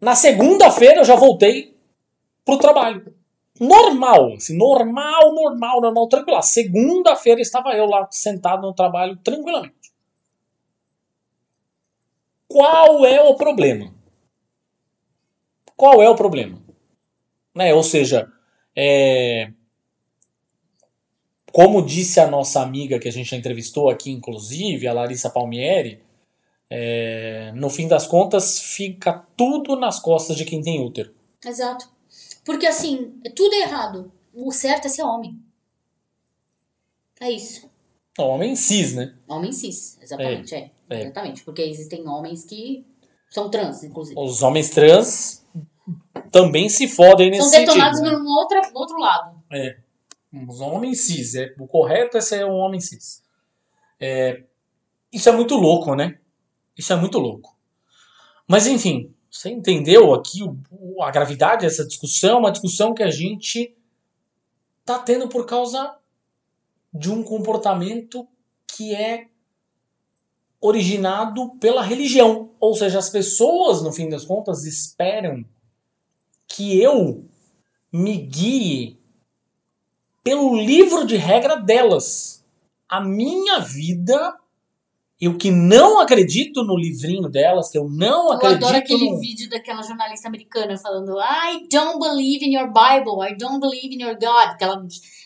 [0.00, 1.78] Na segunda-feira eu já voltei
[2.44, 3.14] pro trabalho.
[3.60, 6.42] Normal, assim, normal, normal, normal, tranquilo.
[6.42, 9.92] Segunda-feira estava eu lá sentado no trabalho tranquilamente.
[12.48, 13.94] qual é o problema?
[15.76, 16.60] Qual é o problema?
[17.54, 17.72] Né?
[17.72, 18.28] Ou seja,
[18.76, 19.52] é,
[21.54, 26.02] como disse a nossa amiga que a gente já entrevistou aqui, inclusive, a Larissa Palmieri,
[26.68, 31.14] é, no fim das contas fica tudo nas costas de quem tem útero.
[31.46, 31.88] Exato.
[32.44, 34.10] Porque assim, é tudo errado.
[34.34, 35.38] O certo é ser homem.
[37.20, 37.70] É isso.
[38.18, 39.14] Homem cis, né?
[39.28, 40.72] Homem cis, exatamente, é.
[40.90, 41.02] é.
[41.02, 41.44] Exatamente.
[41.44, 42.84] Porque existem homens que
[43.30, 44.18] são trans, inclusive.
[44.18, 45.46] Os homens trans
[46.32, 48.18] também se fodem nesse São detonados sentido.
[48.18, 48.24] né?
[48.24, 49.40] no outro, outro lado.
[49.52, 49.83] É.
[50.48, 51.34] Os homens cis.
[51.34, 53.22] É, o correto é ser um homem cis.
[54.00, 54.42] É,
[55.12, 56.18] isso é muito louco, né?
[56.76, 57.56] Isso é muito louco.
[58.46, 62.40] Mas enfim, você entendeu aqui o- a gravidade dessa discussão?
[62.40, 63.76] Uma discussão que a gente
[64.84, 65.96] tá tendo por causa
[66.92, 68.26] de um comportamento
[68.66, 69.28] que é
[70.60, 72.50] originado pela religião.
[72.58, 75.44] Ou seja, as pessoas, no fim das contas, esperam
[76.46, 77.24] que eu
[77.92, 78.98] me guie
[80.24, 82.42] pelo livro de regra delas.
[82.88, 84.34] A minha vida,
[85.20, 89.20] eu que não acredito no livrinho delas, que eu não Eu acredito adoro aquele no...
[89.20, 94.02] vídeo daquela jornalista americana falando I don't believe in your Bible, I don't believe in
[94.02, 94.56] your God.
[94.56, 94.82] Que ela,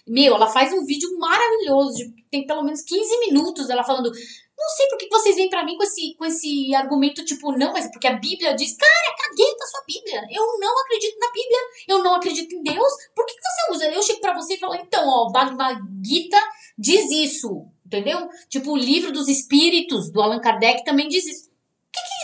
[0.06, 4.10] meu, ela faz um vídeo maravilhoso, de, tem pelo menos 15 minutos ela falando
[4.58, 7.72] não sei por que vocês vêm pra mim com esse, com esse argumento, tipo, não,
[7.72, 10.26] mas é porque a Bíblia diz, cara, caguei pra sua Bíblia.
[10.30, 12.92] Eu não acredito na Bíblia, eu não acredito em Deus.
[13.14, 13.94] Por que, que você usa?
[13.94, 16.38] Eu chego pra você e falo, então, ó, o Bhagavad Gita
[16.76, 18.28] diz isso, entendeu?
[18.48, 21.48] Tipo, o livro dos espíritos do Allan Kardec também diz isso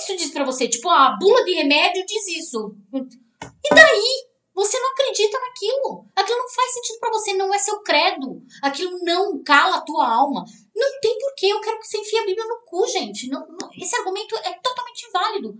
[0.04, 0.68] isso diz pra você?
[0.68, 2.76] Tipo, a bula de remédio diz isso.
[2.92, 4.26] E daí?
[4.54, 6.06] Você não acredita naquilo.
[6.14, 8.40] Aquilo não faz sentido pra você, não é seu credo.
[8.62, 10.44] Aquilo não cala a tua alma.
[10.74, 13.28] Não tem porquê, eu quero que você enfie a Bíblia no cu, gente.
[13.28, 15.58] Não, não- esse argumento é totalmente inválido.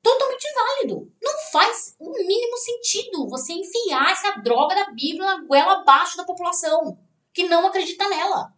[0.00, 1.12] Totalmente inválido.
[1.20, 6.24] Não faz o mínimo sentido você enfiar essa droga da Bíblia na goela abaixo da
[6.24, 6.96] população
[7.32, 8.54] que não acredita nela.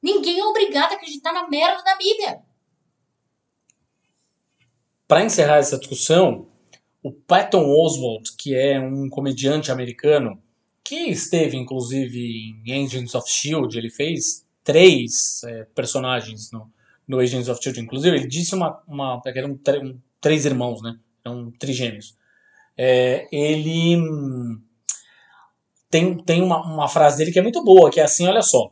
[0.00, 2.40] Ninguém é obrigado a acreditar na merda da Bíblia.
[5.08, 6.51] Para encerrar essa discussão,
[7.02, 10.40] o Patton Oswalt, que é um comediante americano,
[10.84, 16.70] que esteve inclusive em Agents of Shield, ele fez três é, personagens no,
[17.06, 20.96] no Agents of Shield, inclusive ele disse uma, uma que eram um- três irmãos, né?
[21.24, 22.16] Eram trigêmeos.
[22.76, 24.60] É, ele hum,
[25.90, 28.70] tem, tem uma, uma frase dele que é muito boa, que é assim, olha só.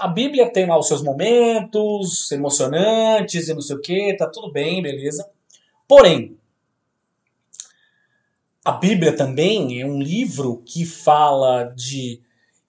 [0.00, 4.50] A Bíblia tem lá os seus momentos emocionantes e não sei o que, tá tudo
[4.50, 5.28] bem, beleza.
[5.86, 6.36] Porém,
[8.64, 12.20] a Bíblia também é um livro que fala de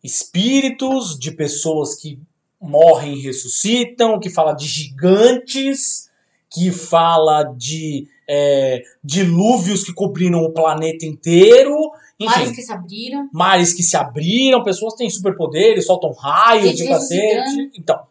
[0.03, 2.19] espíritos, de pessoas que
[2.59, 6.09] morrem e ressuscitam, que fala de gigantes,
[6.49, 11.75] que fala de é, dilúvios que cobriram o planeta inteiro,
[12.19, 13.29] enfim, Mares que se abriram.
[13.33, 17.71] mares que se abriram, pessoas têm superpoderes, soltam raios de cacete.
[17.77, 18.01] Então,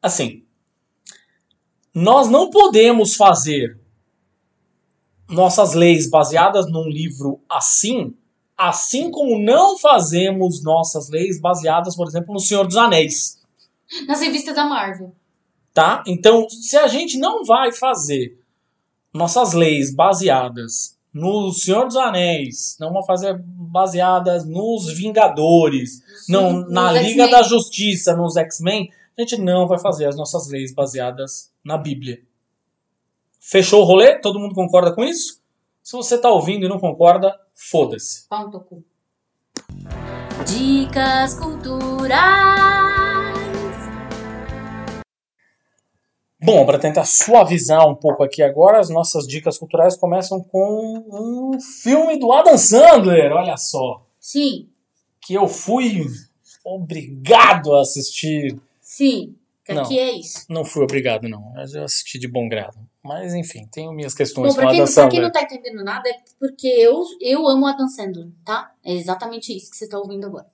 [0.00, 0.42] assim,
[1.94, 3.78] nós não podemos fazer
[5.28, 8.14] nossas leis baseadas num livro assim,
[8.56, 13.38] assim como não fazemos nossas leis baseadas, por exemplo, no Senhor dos Anéis,
[14.06, 15.14] Nas revistas da Marvel.
[15.72, 16.02] tá?
[16.06, 18.38] Então, se a gente não vai fazer
[19.12, 26.72] nossas leis baseadas no Senhor dos Anéis, não vamos fazer baseadas nos Vingadores, não, Nos
[26.72, 26.92] na.
[26.92, 31.78] Liga da Justiça, nos X-Men, a gente não vai fazer as nossas leis baseadas na
[31.78, 32.20] Bíblia.
[33.48, 34.18] Fechou o rolê?
[34.18, 35.40] Todo mundo concorda com isso?
[35.80, 38.26] Se você tá ouvindo e não concorda, foda-se.
[38.28, 38.84] Pau no cu.
[40.44, 42.16] Dicas culturais.
[46.42, 51.60] Bom, para tentar suavizar um pouco aqui agora, as nossas dicas culturais começam com um
[51.60, 54.68] filme do Adam Sandler, olha só, Sim,
[55.20, 56.04] que eu fui
[56.64, 58.60] obrigado a assistir.
[58.80, 59.36] sim.
[59.64, 59.82] Que Não.
[59.82, 60.46] aqui é isso.
[60.48, 61.52] Não fui obrigado, não.
[61.52, 62.78] Mas eu assisti de bom grado.
[63.06, 66.08] Mas enfim, tenho minhas Bom, questões com pra quem, pra quem não tá entendendo nada,
[66.08, 68.72] é porque eu, eu amo Adam Sandler, tá?
[68.84, 70.46] É exatamente isso que você tá ouvindo agora.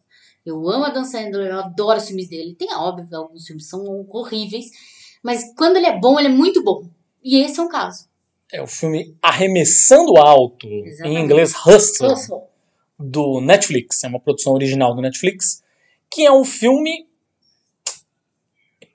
[0.44, 2.54] Eu amo Adam Sandler, eu adoro os filmes dele.
[2.54, 4.66] Tem, óbvio, alguns filmes são horríveis,
[5.22, 6.88] mas quando ele é bom, ele é muito bom.
[7.22, 8.08] E esse é um caso.
[8.52, 11.20] É o filme Arremessando Alto, em Exatamente.
[11.22, 12.42] inglês Hustle, Hustle.
[12.98, 14.04] do Netflix.
[14.04, 15.62] É uma produção original do Netflix.
[16.10, 17.08] Que é um filme.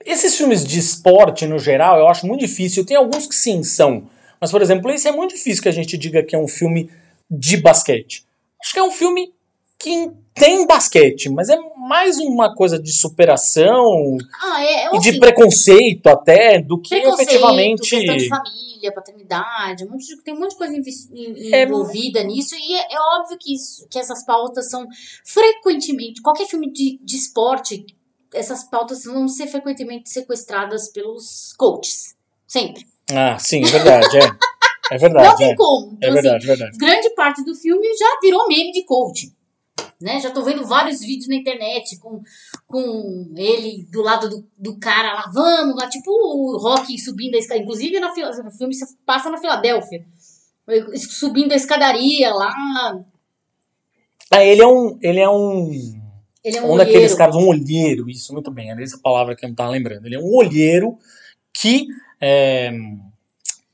[0.04, 2.84] Esses filmes de esporte, no geral, eu acho muito difícil.
[2.86, 4.08] Tem alguns que sim são.
[4.40, 6.90] Mas, por exemplo, esse é muito difícil que a gente diga que é um filme
[7.30, 8.24] de basquete.
[8.62, 9.32] Acho que é um filme
[9.78, 15.10] que tem basquete, mas é mais uma coisa de superação Ah, é, é e de
[15.10, 17.88] assim, preconceito até do que efetivamente.
[17.90, 22.54] questão de família, paternidade, um monte de- tem um monte de coisa É- envolvida nisso,
[22.56, 24.86] e é, é óbvio que, isso, que essas pautas são
[25.24, 27.84] frequentemente, qualquer filme de, de esporte,
[28.34, 32.14] essas pautas vão ser frequentemente sequestradas pelos coaches.
[32.46, 32.86] Sempre.
[33.10, 34.22] Ah, sim, é verdade, é.
[34.90, 35.54] É Não verdade, tem é.
[35.54, 35.92] como.
[35.92, 36.78] É Então, assim, verdade, é verdade.
[36.78, 39.34] grande parte do filme já virou meme de coaching.
[40.00, 40.20] Né?
[40.20, 42.22] Já tô vendo vários vídeos na internet com,
[42.66, 47.38] com ele do lado do, do cara lá, vamos lá, tipo o Rock subindo a
[47.38, 47.60] escada.
[47.60, 48.12] Inclusive na,
[48.44, 50.06] no filme se passa na Filadélfia.
[50.96, 52.52] Subindo a escadaria lá.
[54.30, 54.98] Ah, ele é um.
[55.00, 55.97] Ele é um.
[56.48, 57.16] Ele é um Um daqueles olheiro.
[57.18, 60.06] caras, um olheiro, isso, muito bem, era essa palavra que eu não tava lembrando.
[60.06, 60.98] Ele é um olheiro
[61.52, 61.86] que
[62.20, 62.70] é,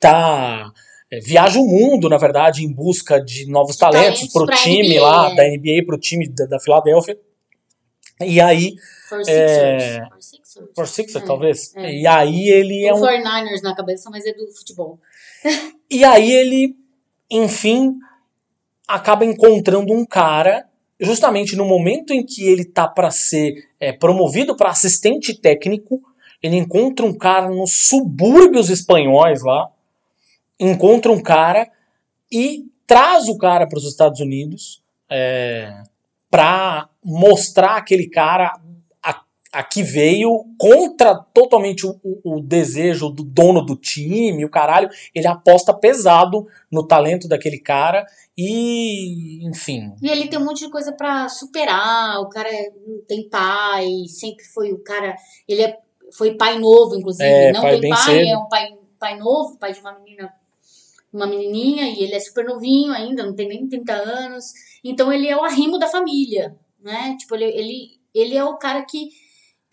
[0.00, 0.70] tá.
[1.10, 4.88] é, viaja o mundo, na verdade, em busca de novos De talentos, pro pra time
[4.96, 7.18] NBA, lá, da NBA, pro time da, da Filadélfia.
[8.20, 8.74] E aí,
[9.08, 10.08] For É, Sixers.
[10.08, 10.68] For Sixers.
[10.74, 11.74] por Sixer, É, talvez.
[11.76, 11.92] é.
[12.00, 13.00] E aí ele é um.
[13.00, 14.98] 49ers na cabeça, mas é do futebol.
[15.90, 16.74] E aí ele,
[17.30, 17.94] enfim,
[18.88, 20.66] acaba encontrando um cara,
[21.04, 26.00] justamente no momento em que ele tá para ser é, promovido para assistente técnico,
[26.42, 29.70] ele encontra um cara nos subúrbios espanhóis lá,
[30.58, 31.70] encontra um cara
[32.30, 35.82] e traz o cara para os Estados Unidos é,
[36.30, 38.58] para mostrar aquele cara
[39.54, 44.88] a, a que veio contra totalmente o, o- desejo do dono do time, o caralho.
[45.14, 48.04] Ele aposta pesado no talento daquele cara
[48.36, 49.94] e, enfim.
[50.02, 52.20] E ele tem um monte de coisa pra superar.
[52.20, 52.72] O cara é-
[53.08, 55.14] tem pai, sempre foi o cara.
[55.48, 55.78] Ele é,
[56.12, 57.28] foi pai novo, inclusive.
[57.28, 58.28] É, não pai tem pai, cedo.
[58.28, 58.68] é um pai,
[58.98, 60.32] pai novo, pai de uma menina,
[61.12, 64.46] uma menininha, e ele é super novinho ainda, não tem nem 30 anos.
[64.82, 67.16] Então ele é o arrimo da família, né?
[67.18, 69.08] Tipo, ele, ele, ele é o cara que,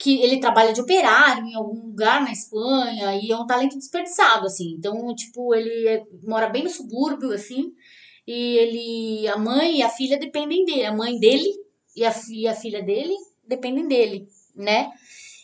[0.01, 4.47] que ele trabalha de operário em algum lugar na Espanha e é um talento desperdiçado,
[4.47, 4.73] assim.
[4.77, 7.71] Então, tipo, ele é- mora bem no subúrbio, assim,
[8.27, 10.85] e ele, a mãe e a filha dependem dele.
[10.85, 11.49] A mãe dele
[11.95, 13.13] e a, e a filha dele
[13.47, 14.89] dependem dele, né?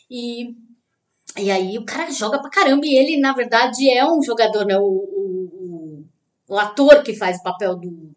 [0.10, 0.56] E,
[1.38, 4.78] e aí o cara joga pra caramba e ele, na verdade, é um jogador, né?
[4.78, 6.04] O, o,
[6.50, 8.16] o, o ator que faz o papel do,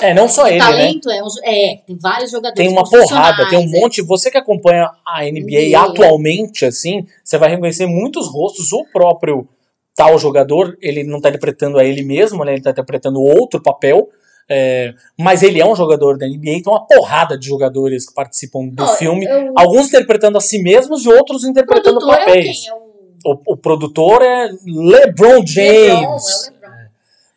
[0.00, 0.64] É, não só do ele, né?
[0.64, 3.80] talento é, um, jo- é, tem vários jogadores Tem uma porrada, tem um profissionais, é.
[3.80, 4.02] monte.
[4.02, 5.80] Você que acompanha a NBA NBA.
[5.80, 8.72] atualmente, assim, você vai reconhecer muitos rostos.
[8.72, 9.46] O próprio
[9.94, 12.52] tal jogador, ele não tá interpretando a ele mesmo, né?
[12.54, 14.08] Ele tá interpretando outro papel.
[14.48, 18.66] é, mas ele é um jogador da NBA, então uma porrada de jogadores que participam
[18.66, 19.24] do Ó, filme.
[19.24, 22.66] eu- Alguns interpretando a si mesmos e outros o interpretando produtor é o papéis.
[22.66, 22.82] É o
[23.24, 25.86] o, o produtor é LeBron James.
[25.86, 26.88] LeBron, é o LeBron.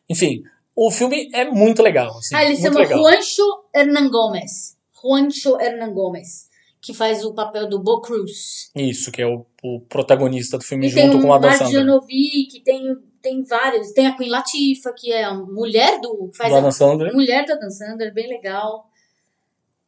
[0.10, 0.44] Enfim,
[0.76, 2.18] o filme é muito legal.
[2.18, 2.98] assim, Ah, ele se chama legal.
[3.00, 3.44] Juancho
[3.74, 4.76] Hernan Gomes.
[5.02, 6.50] Juancho Hernan Gomes.
[6.82, 8.70] Que faz o papel do Bo Cruz.
[8.76, 11.52] Isso, que é o, o protagonista do filme E tem junto o com a Dan
[11.54, 11.64] Sandler.
[11.86, 13.92] Marjanovic, tem, tem vários.
[13.92, 16.30] Tem a Queen Latifah, que é a mulher do.
[16.36, 17.12] Faz Do a Adam Sandler.
[17.14, 18.88] mulher da Dan Sandler, bem legal.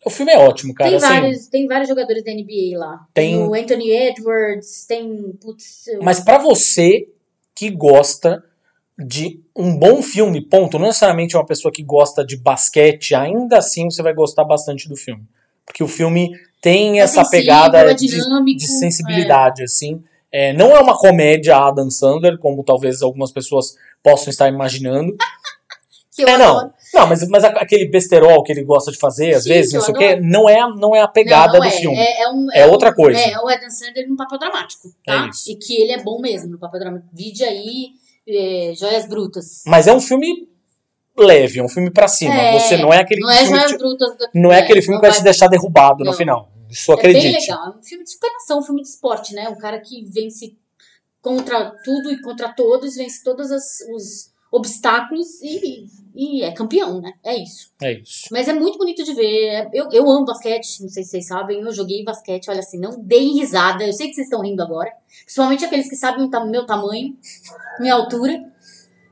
[0.05, 0.89] O filme é ótimo, cara.
[0.89, 3.05] tem, assim, vários, tem vários jogadores da NBA lá.
[3.13, 5.33] Tem- o Anthony Edwards, tem.
[5.41, 7.09] Putz, Mas pra você
[7.53, 8.43] que gosta
[8.97, 13.85] de um bom filme, ponto, não necessariamente uma pessoa que gosta de basquete, ainda assim
[13.85, 15.23] você vai gostar bastante do filme.
[15.65, 20.01] Porque o filme tem é essa pegada é de, dinâmico, de sensibilidade, assim.
[20.31, 25.15] É, não é uma comédia Adam Sandler, como talvez algumas pessoas possam estar imaginando.
[26.19, 26.57] é, não.
[26.57, 26.73] adoro.
[26.93, 29.93] Não, mas, mas aquele besterol que ele gosta de fazer, às Sim, vezes, não sei
[29.93, 31.97] o quê, não é, não é a pegada Não, do é, filme.
[31.97, 33.19] É, é um- É outra coisa.
[33.19, 35.27] É, o Adam Sandler num papel dramático, tá?
[35.27, 35.51] É.
[35.51, 37.09] E que ele é bom mesmo no papel dramático.
[37.13, 37.91] Vide aí
[38.27, 39.63] é, Joias Brutas.
[39.65, 40.47] Mas é um filme
[41.17, 42.33] leve, é um filme pra cima.
[42.35, 44.17] É, Você não é aquele Não é filme Joias que, Brutas.
[44.17, 46.13] da- não é aquele filme que vai te deixar derrubado no Não.
[46.17, 46.51] final.
[46.69, 47.23] Isso É acredite.
[47.31, 47.65] bem legal.
[47.73, 49.47] É um filme de superação, um filme de esporte, né?
[49.49, 50.55] Um cara que vence
[51.21, 55.85] contra tudo e contra todos, vence todos as- os obstáculos e,
[56.17, 57.13] e é campeão, né?
[57.23, 57.71] É isso.
[57.81, 58.25] É isso.
[58.31, 59.69] Mas é muito bonito de ver.
[59.71, 61.61] Eu, eu amo basquete, não sei se vocês sabem.
[61.61, 63.85] Eu joguei basquete, olha assim, não deem risada.
[63.85, 64.91] Eu sei que vocês estão rindo agora.
[65.23, 67.15] Principalmente aqueles que sabem o meu tamanho,
[67.79, 68.43] minha altura.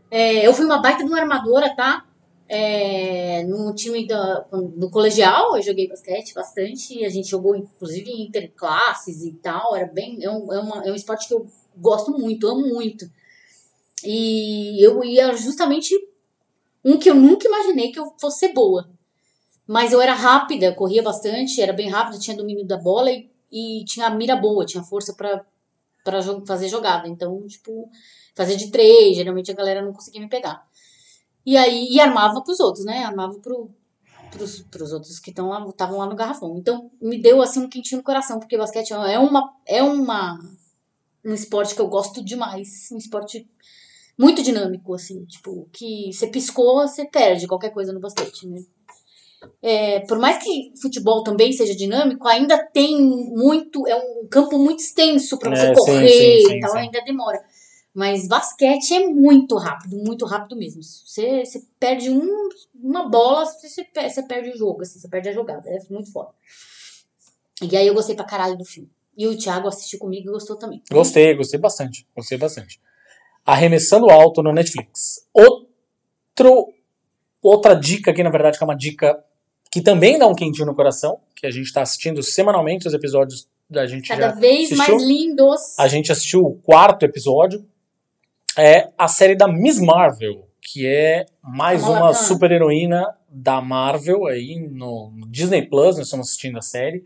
[0.10, 2.06] É, eu fui uma baita de uma armadora, tá?
[2.48, 4.46] É, no time da,
[4.76, 7.06] do colegial, eu joguei basquete bastante.
[7.06, 9.76] A gente jogou, inclusive, em interclasses e tal.
[9.76, 10.24] Era bem.
[10.24, 11.46] É um, é, uma- é um esporte que eu
[11.78, 13.06] gosto muito, amo muito.
[14.04, 15.94] E eu ia justamente
[16.86, 18.90] um que eu nunca imaginei que eu fosse boa.
[19.68, 23.86] Mas eu era rápida, corria bastante, era bem rápida, tinha domínio da bola e, e
[23.86, 25.14] tinha mira boa, tinha força
[26.22, 27.08] jo- fazer jogada.
[27.08, 27.90] Então, tipo,
[28.36, 30.66] fazer de três, geralmente a galera não conseguia me pegar.
[31.46, 33.04] E aí, e armava pros outros, né?
[33.04, 33.70] Armava pro,
[34.32, 36.58] pros, pros outros que lá, estavam lá no garrafão.
[36.58, 40.40] Então, me deu assim um quentinho no coração, porque basquete é uma é uma
[41.26, 43.50] um esporte que eu gosto demais, um esporte
[44.18, 48.64] muito dinâmico assim, tipo, que você piscou, você perde qualquer coisa no basquete, né?
[49.62, 54.80] É, por mais que futebol também seja dinâmico, ainda tem muito, é um campo muito
[54.80, 56.08] extenso para você É, sim, correr
[56.40, 56.78] sim, sim, e tal, sim.
[56.78, 57.44] ainda demora.
[57.94, 60.84] Mas basquete é muito rápido, muito rápido mesmo.
[60.84, 65.34] Você, você perde um, uma bola, você, você perde o jogo, assim, você perde a
[65.34, 65.70] jogada.
[65.70, 66.30] É muito foda.
[67.62, 68.90] E aí eu gostei pra caralho do filme.
[69.18, 70.84] E o Thiago assistiu comigo e gostou também.
[70.92, 72.06] Gostei, gostei bastante.
[72.14, 72.82] Gostei bastante.
[73.46, 75.28] Arremessando alto no Netflix.
[75.34, 76.74] Outro,
[77.42, 79.24] outra dica aqui, na verdade, que é uma dica
[79.72, 83.48] que também dá um quentinho no coração, que a gente está assistindo semanalmente os episódios
[83.70, 84.96] da gente Cada vez assistiu?
[84.96, 85.80] mais lindos.
[85.80, 87.66] A gente assistiu o quarto episódio.
[88.58, 95.12] É a série da Miss Marvel, que é mais uma super-heroína da Marvel aí no
[95.28, 97.04] Disney Plus, nós estamos assistindo a série.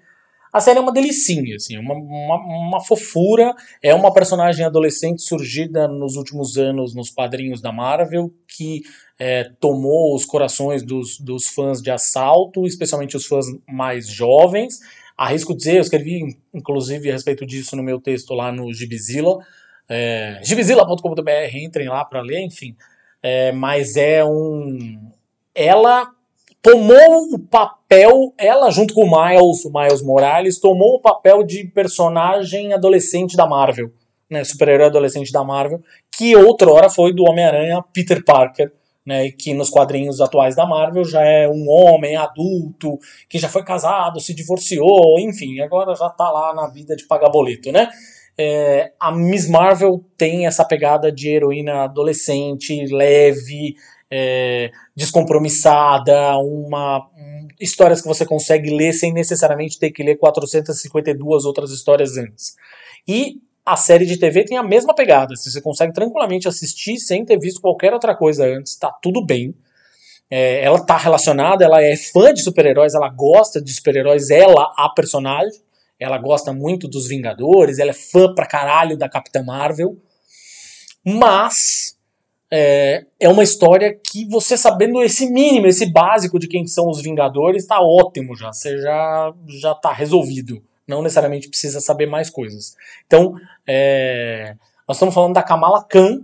[0.51, 3.53] A série é uma delicinha, assim, uma, uma, uma fofura.
[3.81, 8.81] É uma personagem adolescente surgida nos últimos anos nos quadrinhos da Marvel, que
[9.19, 14.79] é, tomou os corações dos, dos fãs de assalto, especialmente os fãs mais jovens.
[15.15, 19.37] Arrisco dizer, eu escrevi inclusive a respeito disso no meu texto lá no Gibizilla,
[19.89, 22.75] é, gibizilla.com.br, entrem lá para ler, enfim.
[23.21, 25.11] É, mas é um.
[25.53, 26.09] Ela
[26.61, 31.63] tomou o papel, ela junto com o Miles, o Miles Morales, tomou o papel de
[31.65, 33.91] personagem adolescente da Marvel,
[34.29, 35.81] né, super-herói adolescente da Marvel,
[36.15, 38.71] que outrora foi do Homem-Aranha Peter Parker,
[39.05, 42.99] né, que nos quadrinhos atuais da Marvel já é um homem adulto,
[43.29, 47.29] que já foi casado, se divorciou, enfim, agora já tá lá na vida de pagar
[47.29, 47.89] boleto, né?
[48.41, 53.75] É, a Miss Marvel tem essa pegada de heroína adolescente, leve,
[54.11, 61.45] é, descompromissada, uma um, histórias que você consegue ler sem necessariamente ter que ler 452
[61.45, 62.55] outras histórias antes.
[63.07, 67.37] E a série de TV tem a mesma pegada, você consegue tranquilamente assistir sem ter
[67.39, 69.53] visto qualquer outra coisa antes, tá tudo bem.
[70.31, 74.89] É, ela tá relacionada, ela é fã de super-heróis, ela gosta de super-heróis, ela, a
[74.89, 75.59] personagem,
[75.99, 79.97] ela gosta muito dos Vingadores, ela é fã pra caralho da Capitã Marvel,
[81.03, 81.98] mas
[82.51, 87.01] é, é uma história que você sabendo esse mínimo, esse básico de quem são os
[87.01, 90.61] Vingadores, tá ótimo já, você já, já tá resolvido.
[90.87, 92.75] Não necessariamente precisa saber mais coisas.
[93.05, 93.35] Então,
[93.67, 94.55] é,
[94.87, 96.21] nós estamos falando da Kamala Khan,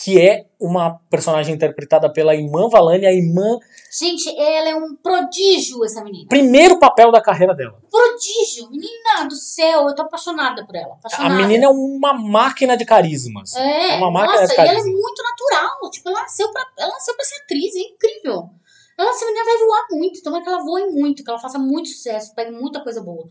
[0.00, 3.58] que é uma personagem interpretada pela Iman Valani, a Iman,
[3.90, 6.28] Gente, ela é um prodígio, essa menina.
[6.28, 7.80] primeiro papel da carreira dela.
[7.90, 8.68] Prodígio.
[8.70, 10.92] Menina do céu, eu tô apaixonada por ela.
[10.92, 11.34] A Apaixonada.
[11.34, 13.56] menina é uma máquina de carismas.
[13.56, 14.92] É, é uma máquina nossa, de e ela é carisma.
[14.92, 15.90] muito natural.
[15.90, 18.50] Tipo, ela nasceu pra, ela nasceu pra ser atriz, é incrível.
[18.98, 21.88] Ela, essa menina vai voar muito, tomara que ela voe muito, que ela faça muito
[21.88, 23.26] sucesso, pegue muita coisa boa.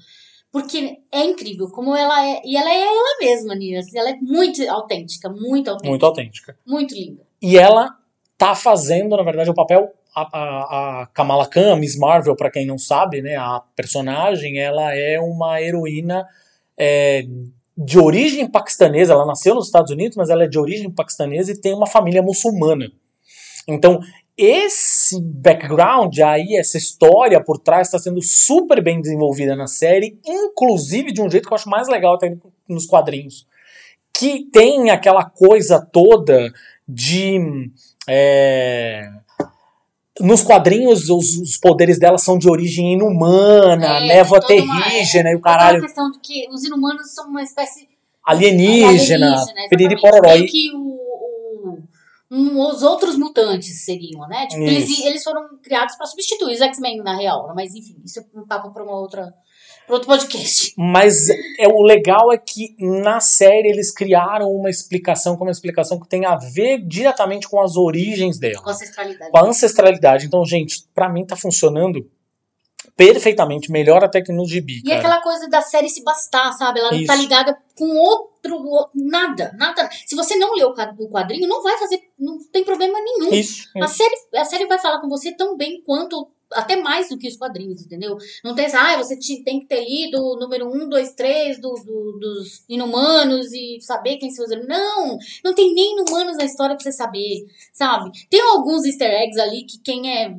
[0.58, 2.42] Porque é incrível como ela é.
[2.44, 3.80] E ela é ela mesma, Nina.
[3.94, 5.90] Ela é muito autêntica, muito autêntica.
[5.90, 6.58] Muito autêntica.
[6.66, 7.22] Muito linda.
[7.40, 7.96] E ela
[8.36, 9.94] tá fazendo, na verdade, o papel.
[10.16, 14.58] A, a, a Kamala Khan, a Miss Marvel, pra quem não sabe, né, a personagem,
[14.58, 16.26] ela é uma heroína
[16.76, 17.24] é,
[17.78, 19.14] de origem paquistanesa.
[19.14, 22.24] Ela nasceu nos Estados Unidos, mas ela é de origem paquistanesa e tem uma família
[22.24, 22.92] muçulmana.
[23.68, 24.00] Então,
[24.38, 31.12] esse background aí, essa história por trás, está sendo super bem desenvolvida na série, inclusive
[31.12, 32.36] de um jeito que eu acho mais legal até
[32.70, 33.48] nos quadrinhos.
[34.14, 36.52] Que tem aquela coisa toda
[36.88, 37.70] de.
[38.08, 39.10] é,
[40.20, 45.36] nos quadrinhos, os, os poderes dela são de origem inumana, É, névoa uma- terrígena e
[45.36, 47.88] o Aquela caralho questão de que os inumanos são uma espécie
[48.26, 50.36] alienígena, alienígena, piriri pororó.
[50.36, 50.46] E-
[52.30, 54.48] um- os outros mutantes seriam, né?
[54.48, 57.48] Tipo, eles, eles foram criados pra substituir os X-Men, na real.
[57.48, 57.54] né?
[57.56, 59.34] Mas enfim, isso é um papo pra uma outra.
[59.86, 60.74] Pra outro podcast.
[60.78, 65.98] Mas é, o legal é que na série eles criaram uma explicação, como uma explicação
[65.98, 68.62] que tem a ver diretamente com as origens dela.
[68.62, 69.32] Com ancestralidade.
[69.32, 70.26] com a ancestralidade.
[70.26, 72.06] Então, gente, pra mim tá funcionando
[72.98, 74.98] perfeitamente, melhor até que no gibi, E cara.
[75.00, 76.80] aquela coisa da série se bastar, sabe?
[76.80, 77.22] Ela não tá Isso.
[77.24, 78.60] ligada com outro,
[78.96, 79.88] nada, nada.
[80.06, 83.32] Se você não leu o quad- o quadrinho, não vai fazer, não tem problema nenhum.
[83.34, 83.70] Isso.
[83.80, 87.28] A série, a série vai falar com você tão bem quanto, até mais do que
[87.28, 88.18] os quadrinhos, entendeu?
[88.44, 91.60] Não tem essa, ah, você te- tem que ter lido o número 1, 2, 3
[91.60, 94.68] do, do- dos inumanos e saber quem são os inumanos.
[94.80, 98.10] Não, não tem nem inumanos na história pra você saber, sabe?
[98.30, 100.34] Tem alguns easter eggs ali que quem é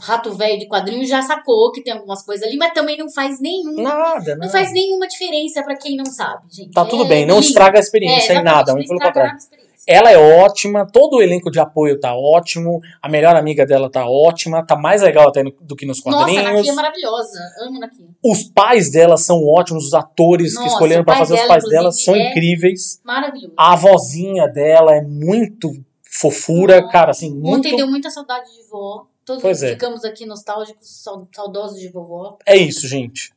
[0.00, 3.40] rato velho de quadrinho já sacou que tem algumas coisas ali, mas também não faz
[3.40, 3.82] nenhum.
[3.82, 4.48] Nada, Não nada.
[4.52, 6.72] faz nenhuma diferença pra quem não sabe, gente.
[6.72, 7.46] Tá tudo É bem, não lindo.
[7.46, 9.32] estraga a É, experiência em exatamente, nada, muito pelo contrário.
[9.32, 9.60] a.
[9.86, 14.04] Ela é ótima, todo o elenco de apoio tá ótimo, a melhor amiga dela tá
[14.08, 16.44] ótima, tá mais legal até do que nos Nossa, a quadrinhos.
[16.44, 17.40] Naki é maravilhosa.
[17.62, 18.06] Amo a Naki.
[18.22, 21.40] Os pais dela são ótimos, os atores que Nossa, escolheram o pra pai fazer os
[21.40, 23.00] dela, pais dela são é- incríveis.
[23.02, 23.54] Maravilhoso.
[23.56, 25.72] A vozinha dela é muito
[26.08, 26.92] fofura, Nossa.
[26.92, 27.58] cara, assim, muito.
[27.58, 29.06] Ontem deu muita saudade de vó.
[29.30, 29.70] Todos Pois é.
[29.74, 32.36] ficamos aqui nostálgicos, sau- saudosos de vovó.
[32.44, 33.32] É isso, gente.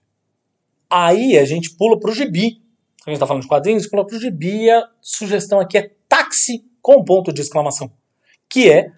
[0.89, 2.59] Aí a gente pula pro gibi.
[3.05, 4.63] A gente tá falando de quadrinhos, pula pro gibi.
[4.63, 7.91] E a sugestão aqui é táxi com ponto de exclamação.
[8.49, 8.91] Que é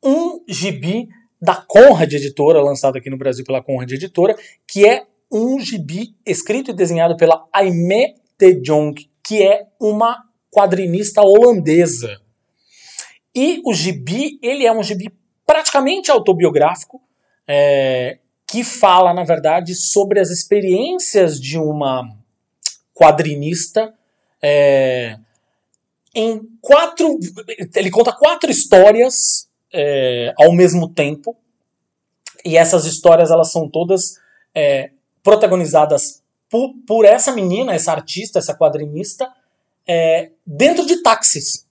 [0.00, 1.08] um gibi
[1.40, 6.70] da Conrad Editora, lançado aqui no Brasil pela Conrad Editora, que é um gibi escrito
[6.70, 10.22] e desenhado pela Aimee de Jong, que é uma
[10.52, 12.20] quadrinista holandesa.
[13.34, 15.10] E o gibi, ele é um gibi
[15.46, 17.00] praticamente autobiográfico,
[17.46, 22.16] é, que fala, na verdade, sobre as experiências de uma
[22.94, 23.94] quadrinista
[24.42, 25.18] é,
[26.14, 27.18] em quatro.
[27.74, 31.36] Ele conta quatro histórias é, ao mesmo tempo.
[32.44, 34.18] E essas histórias elas são todas
[34.54, 34.90] é,
[35.22, 39.32] protagonizadas por, por essa menina, essa artista, essa quadrinista,
[39.86, 41.66] é, dentro de táxis.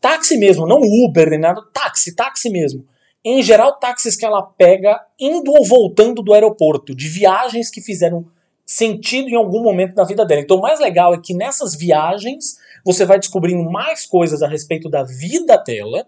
[0.00, 2.86] Táxi mesmo, não Uber nem nada, táxi, táxi mesmo.
[3.22, 8.26] Em geral, táxis que ela pega indo ou voltando do aeroporto, de viagens que fizeram
[8.64, 10.40] sentido em algum momento da vida dela.
[10.40, 14.88] Então, o mais legal é que nessas viagens você vai descobrindo mais coisas a respeito
[14.88, 16.06] da vida dela,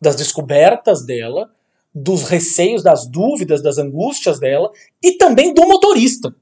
[0.00, 1.50] das descobertas dela,
[1.94, 4.70] dos receios, das dúvidas, das angústias dela
[5.02, 6.34] e também do motorista.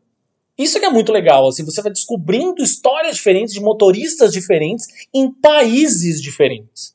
[0.57, 5.31] Isso que é muito legal, assim, você vai descobrindo histórias diferentes de motoristas diferentes em
[5.31, 6.95] países diferentes.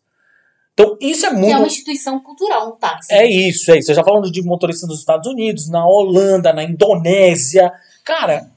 [0.73, 3.14] Então, isso é Que muito é uma instituição cultural, um táxi.
[3.14, 3.88] é isso, é isso.
[3.88, 7.69] Você já falando de motoristas nos Estados Unidos, na Holanda, na Indonésia.
[8.06, 8.49] Cara,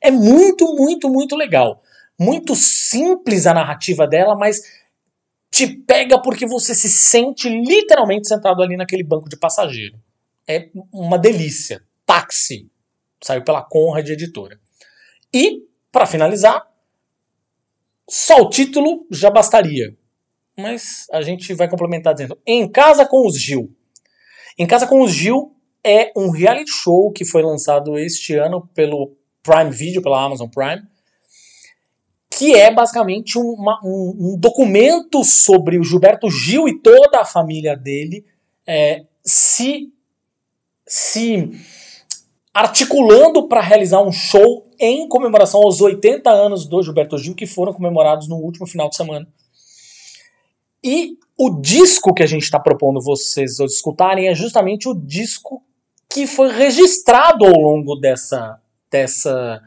[0.00, 1.82] é muito, muito, muito legal.
[2.18, 4.62] Muito simples a narrativa dela, mas
[5.50, 9.98] te pega porque você se sente literalmente sentado ali naquele banco de passageiro.
[10.48, 11.82] É uma delícia.
[12.06, 12.70] Táxi.
[13.26, 14.60] Saiu pela Conrad Editora.
[15.34, 16.64] E, para finalizar,
[18.08, 19.96] só o título já bastaria
[20.58, 23.70] mas a gente vai complementar dizendo Em Casa com os Gil.
[24.58, 25.54] Em Casa com os Gil
[25.84, 30.82] é um reality show que foi lançado este ano pelo Prime Video, pela Amazon Prime,
[32.30, 37.76] que é basicamente uma- um, um documento sobre o Gilberto Gil e toda a família
[37.76, 38.24] dele
[38.66, 39.92] é, se,
[40.86, 41.50] se
[42.56, 47.70] articulando para realizar um show em comemoração aos 80 anos do Gilberto Gil, que foram
[47.70, 49.28] comemorados no último final de semana.
[50.82, 55.62] E o disco que a gente está propondo vocês escutarem é justamente o disco
[56.08, 58.58] que foi registrado ao longo dessa,
[58.90, 59.60] dessa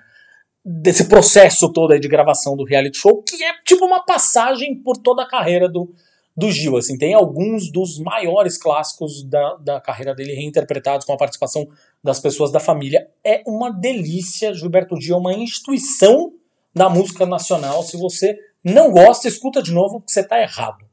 [0.66, 5.22] desse processo todo de gravação do reality show, que é tipo uma passagem por toda
[5.22, 5.94] a carreira do,
[6.40, 6.78] do Gil.
[6.78, 11.68] Assim, tem alguns dos maiores clássicos da, da carreira dele reinterpretados com a participação
[12.04, 13.10] das pessoas da família.
[13.24, 14.54] É uma delícia.
[14.54, 16.34] Gilberto Gil é uma instituição
[16.74, 17.84] da música nacional.
[17.84, 20.90] Se você não gosta, escuta de novo, porque você está errado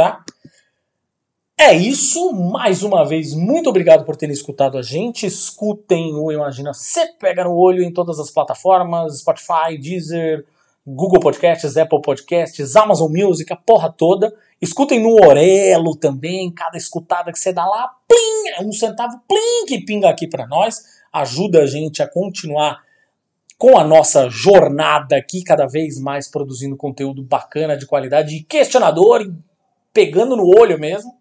[0.00, 0.24] tá?
[1.58, 5.26] É isso, mais uma vez, muito obrigado por terem escutado a gente.
[5.26, 10.46] Escutem o Imagina Você Pega no Olho em todas as plataformas: Spotify, Deezer,
[10.86, 14.34] Google Podcasts, Apple Podcasts, Amazon Music, a porra toda.
[14.60, 19.84] Escutem no Orelo também, cada escutada que você dá lá, plim, um centavo, plim, que
[19.84, 20.82] pinga aqui para nós.
[21.12, 22.82] Ajuda a gente a continuar
[23.56, 29.32] com a nossa jornada aqui, cada vez mais produzindo conteúdo bacana, de qualidade questionador, e
[29.92, 31.12] pegando no olho mesmo.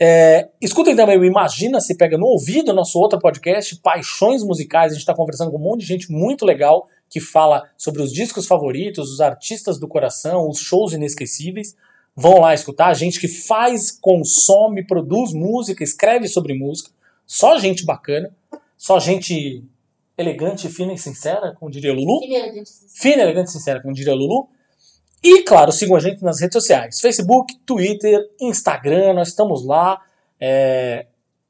[0.00, 4.92] É, escutem também o Imagina Se Pega no Ouvido, nosso outro podcast, Paixões Musicais.
[4.92, 8.12] A gente está conversando com um monte de gente muito legal que fala sobre os
[8.12, 11.74] discos favoritos, os artistas do coração, os shows inesquecíveis.
[12.20, 12.92] Vão lá escutar.
[12.94, 16.90] Gente que faz, consome, produz música, escreve sobre música.
[17.24, 18.34] Só gente bacana.
[18.76, 19.62] Só gente
[20.16, 22.24] elegante, fina e sincera, como diria Lulu.
[22.24, 22.92] É elegante, sincero.
[22.92, 24.48] Fina, elegante e sincera, como diria Lulu.
[25.22, 30.02] E, claro, sigam a gente nas redes sociais: Facebook, Twitter, Instagram, nós estamos lá.
[30.40, 31.06] É,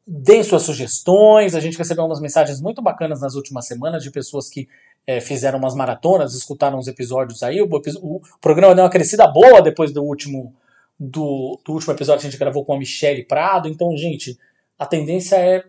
[0.06, 1.54] deem suas sugestões.
[1.54, 4.68] A gente recebeu umas mensagens muito bacanas nas últimas semanas de pessoas que
[5.08, 7.62] é, fizeram umas maratonas, escutaram os episódios aí.
[7.62, 7.68] O,
[8.02, 10.54] o, programa deu uma crescida boa depois do último,
[11.00, 13.70] do, do último episódio que a gente gravou com a Michelle Prado.
[13.70, 14.38] Então, gente,
[14.78, 15.64] a tendência é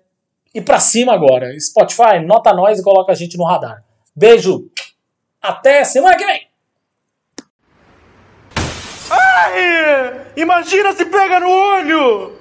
[0.54, 1.58] ir pra cima agora.
[1.58, 3.82] Spotify, nota nós e coloca a gente no radar.
[4.14, 4.70] Beijo!
[5.42, 6.50] Até semana que vem!
[9.10, 10.34] Ai!
[10.36, 12.39] Imagina se pega no olho!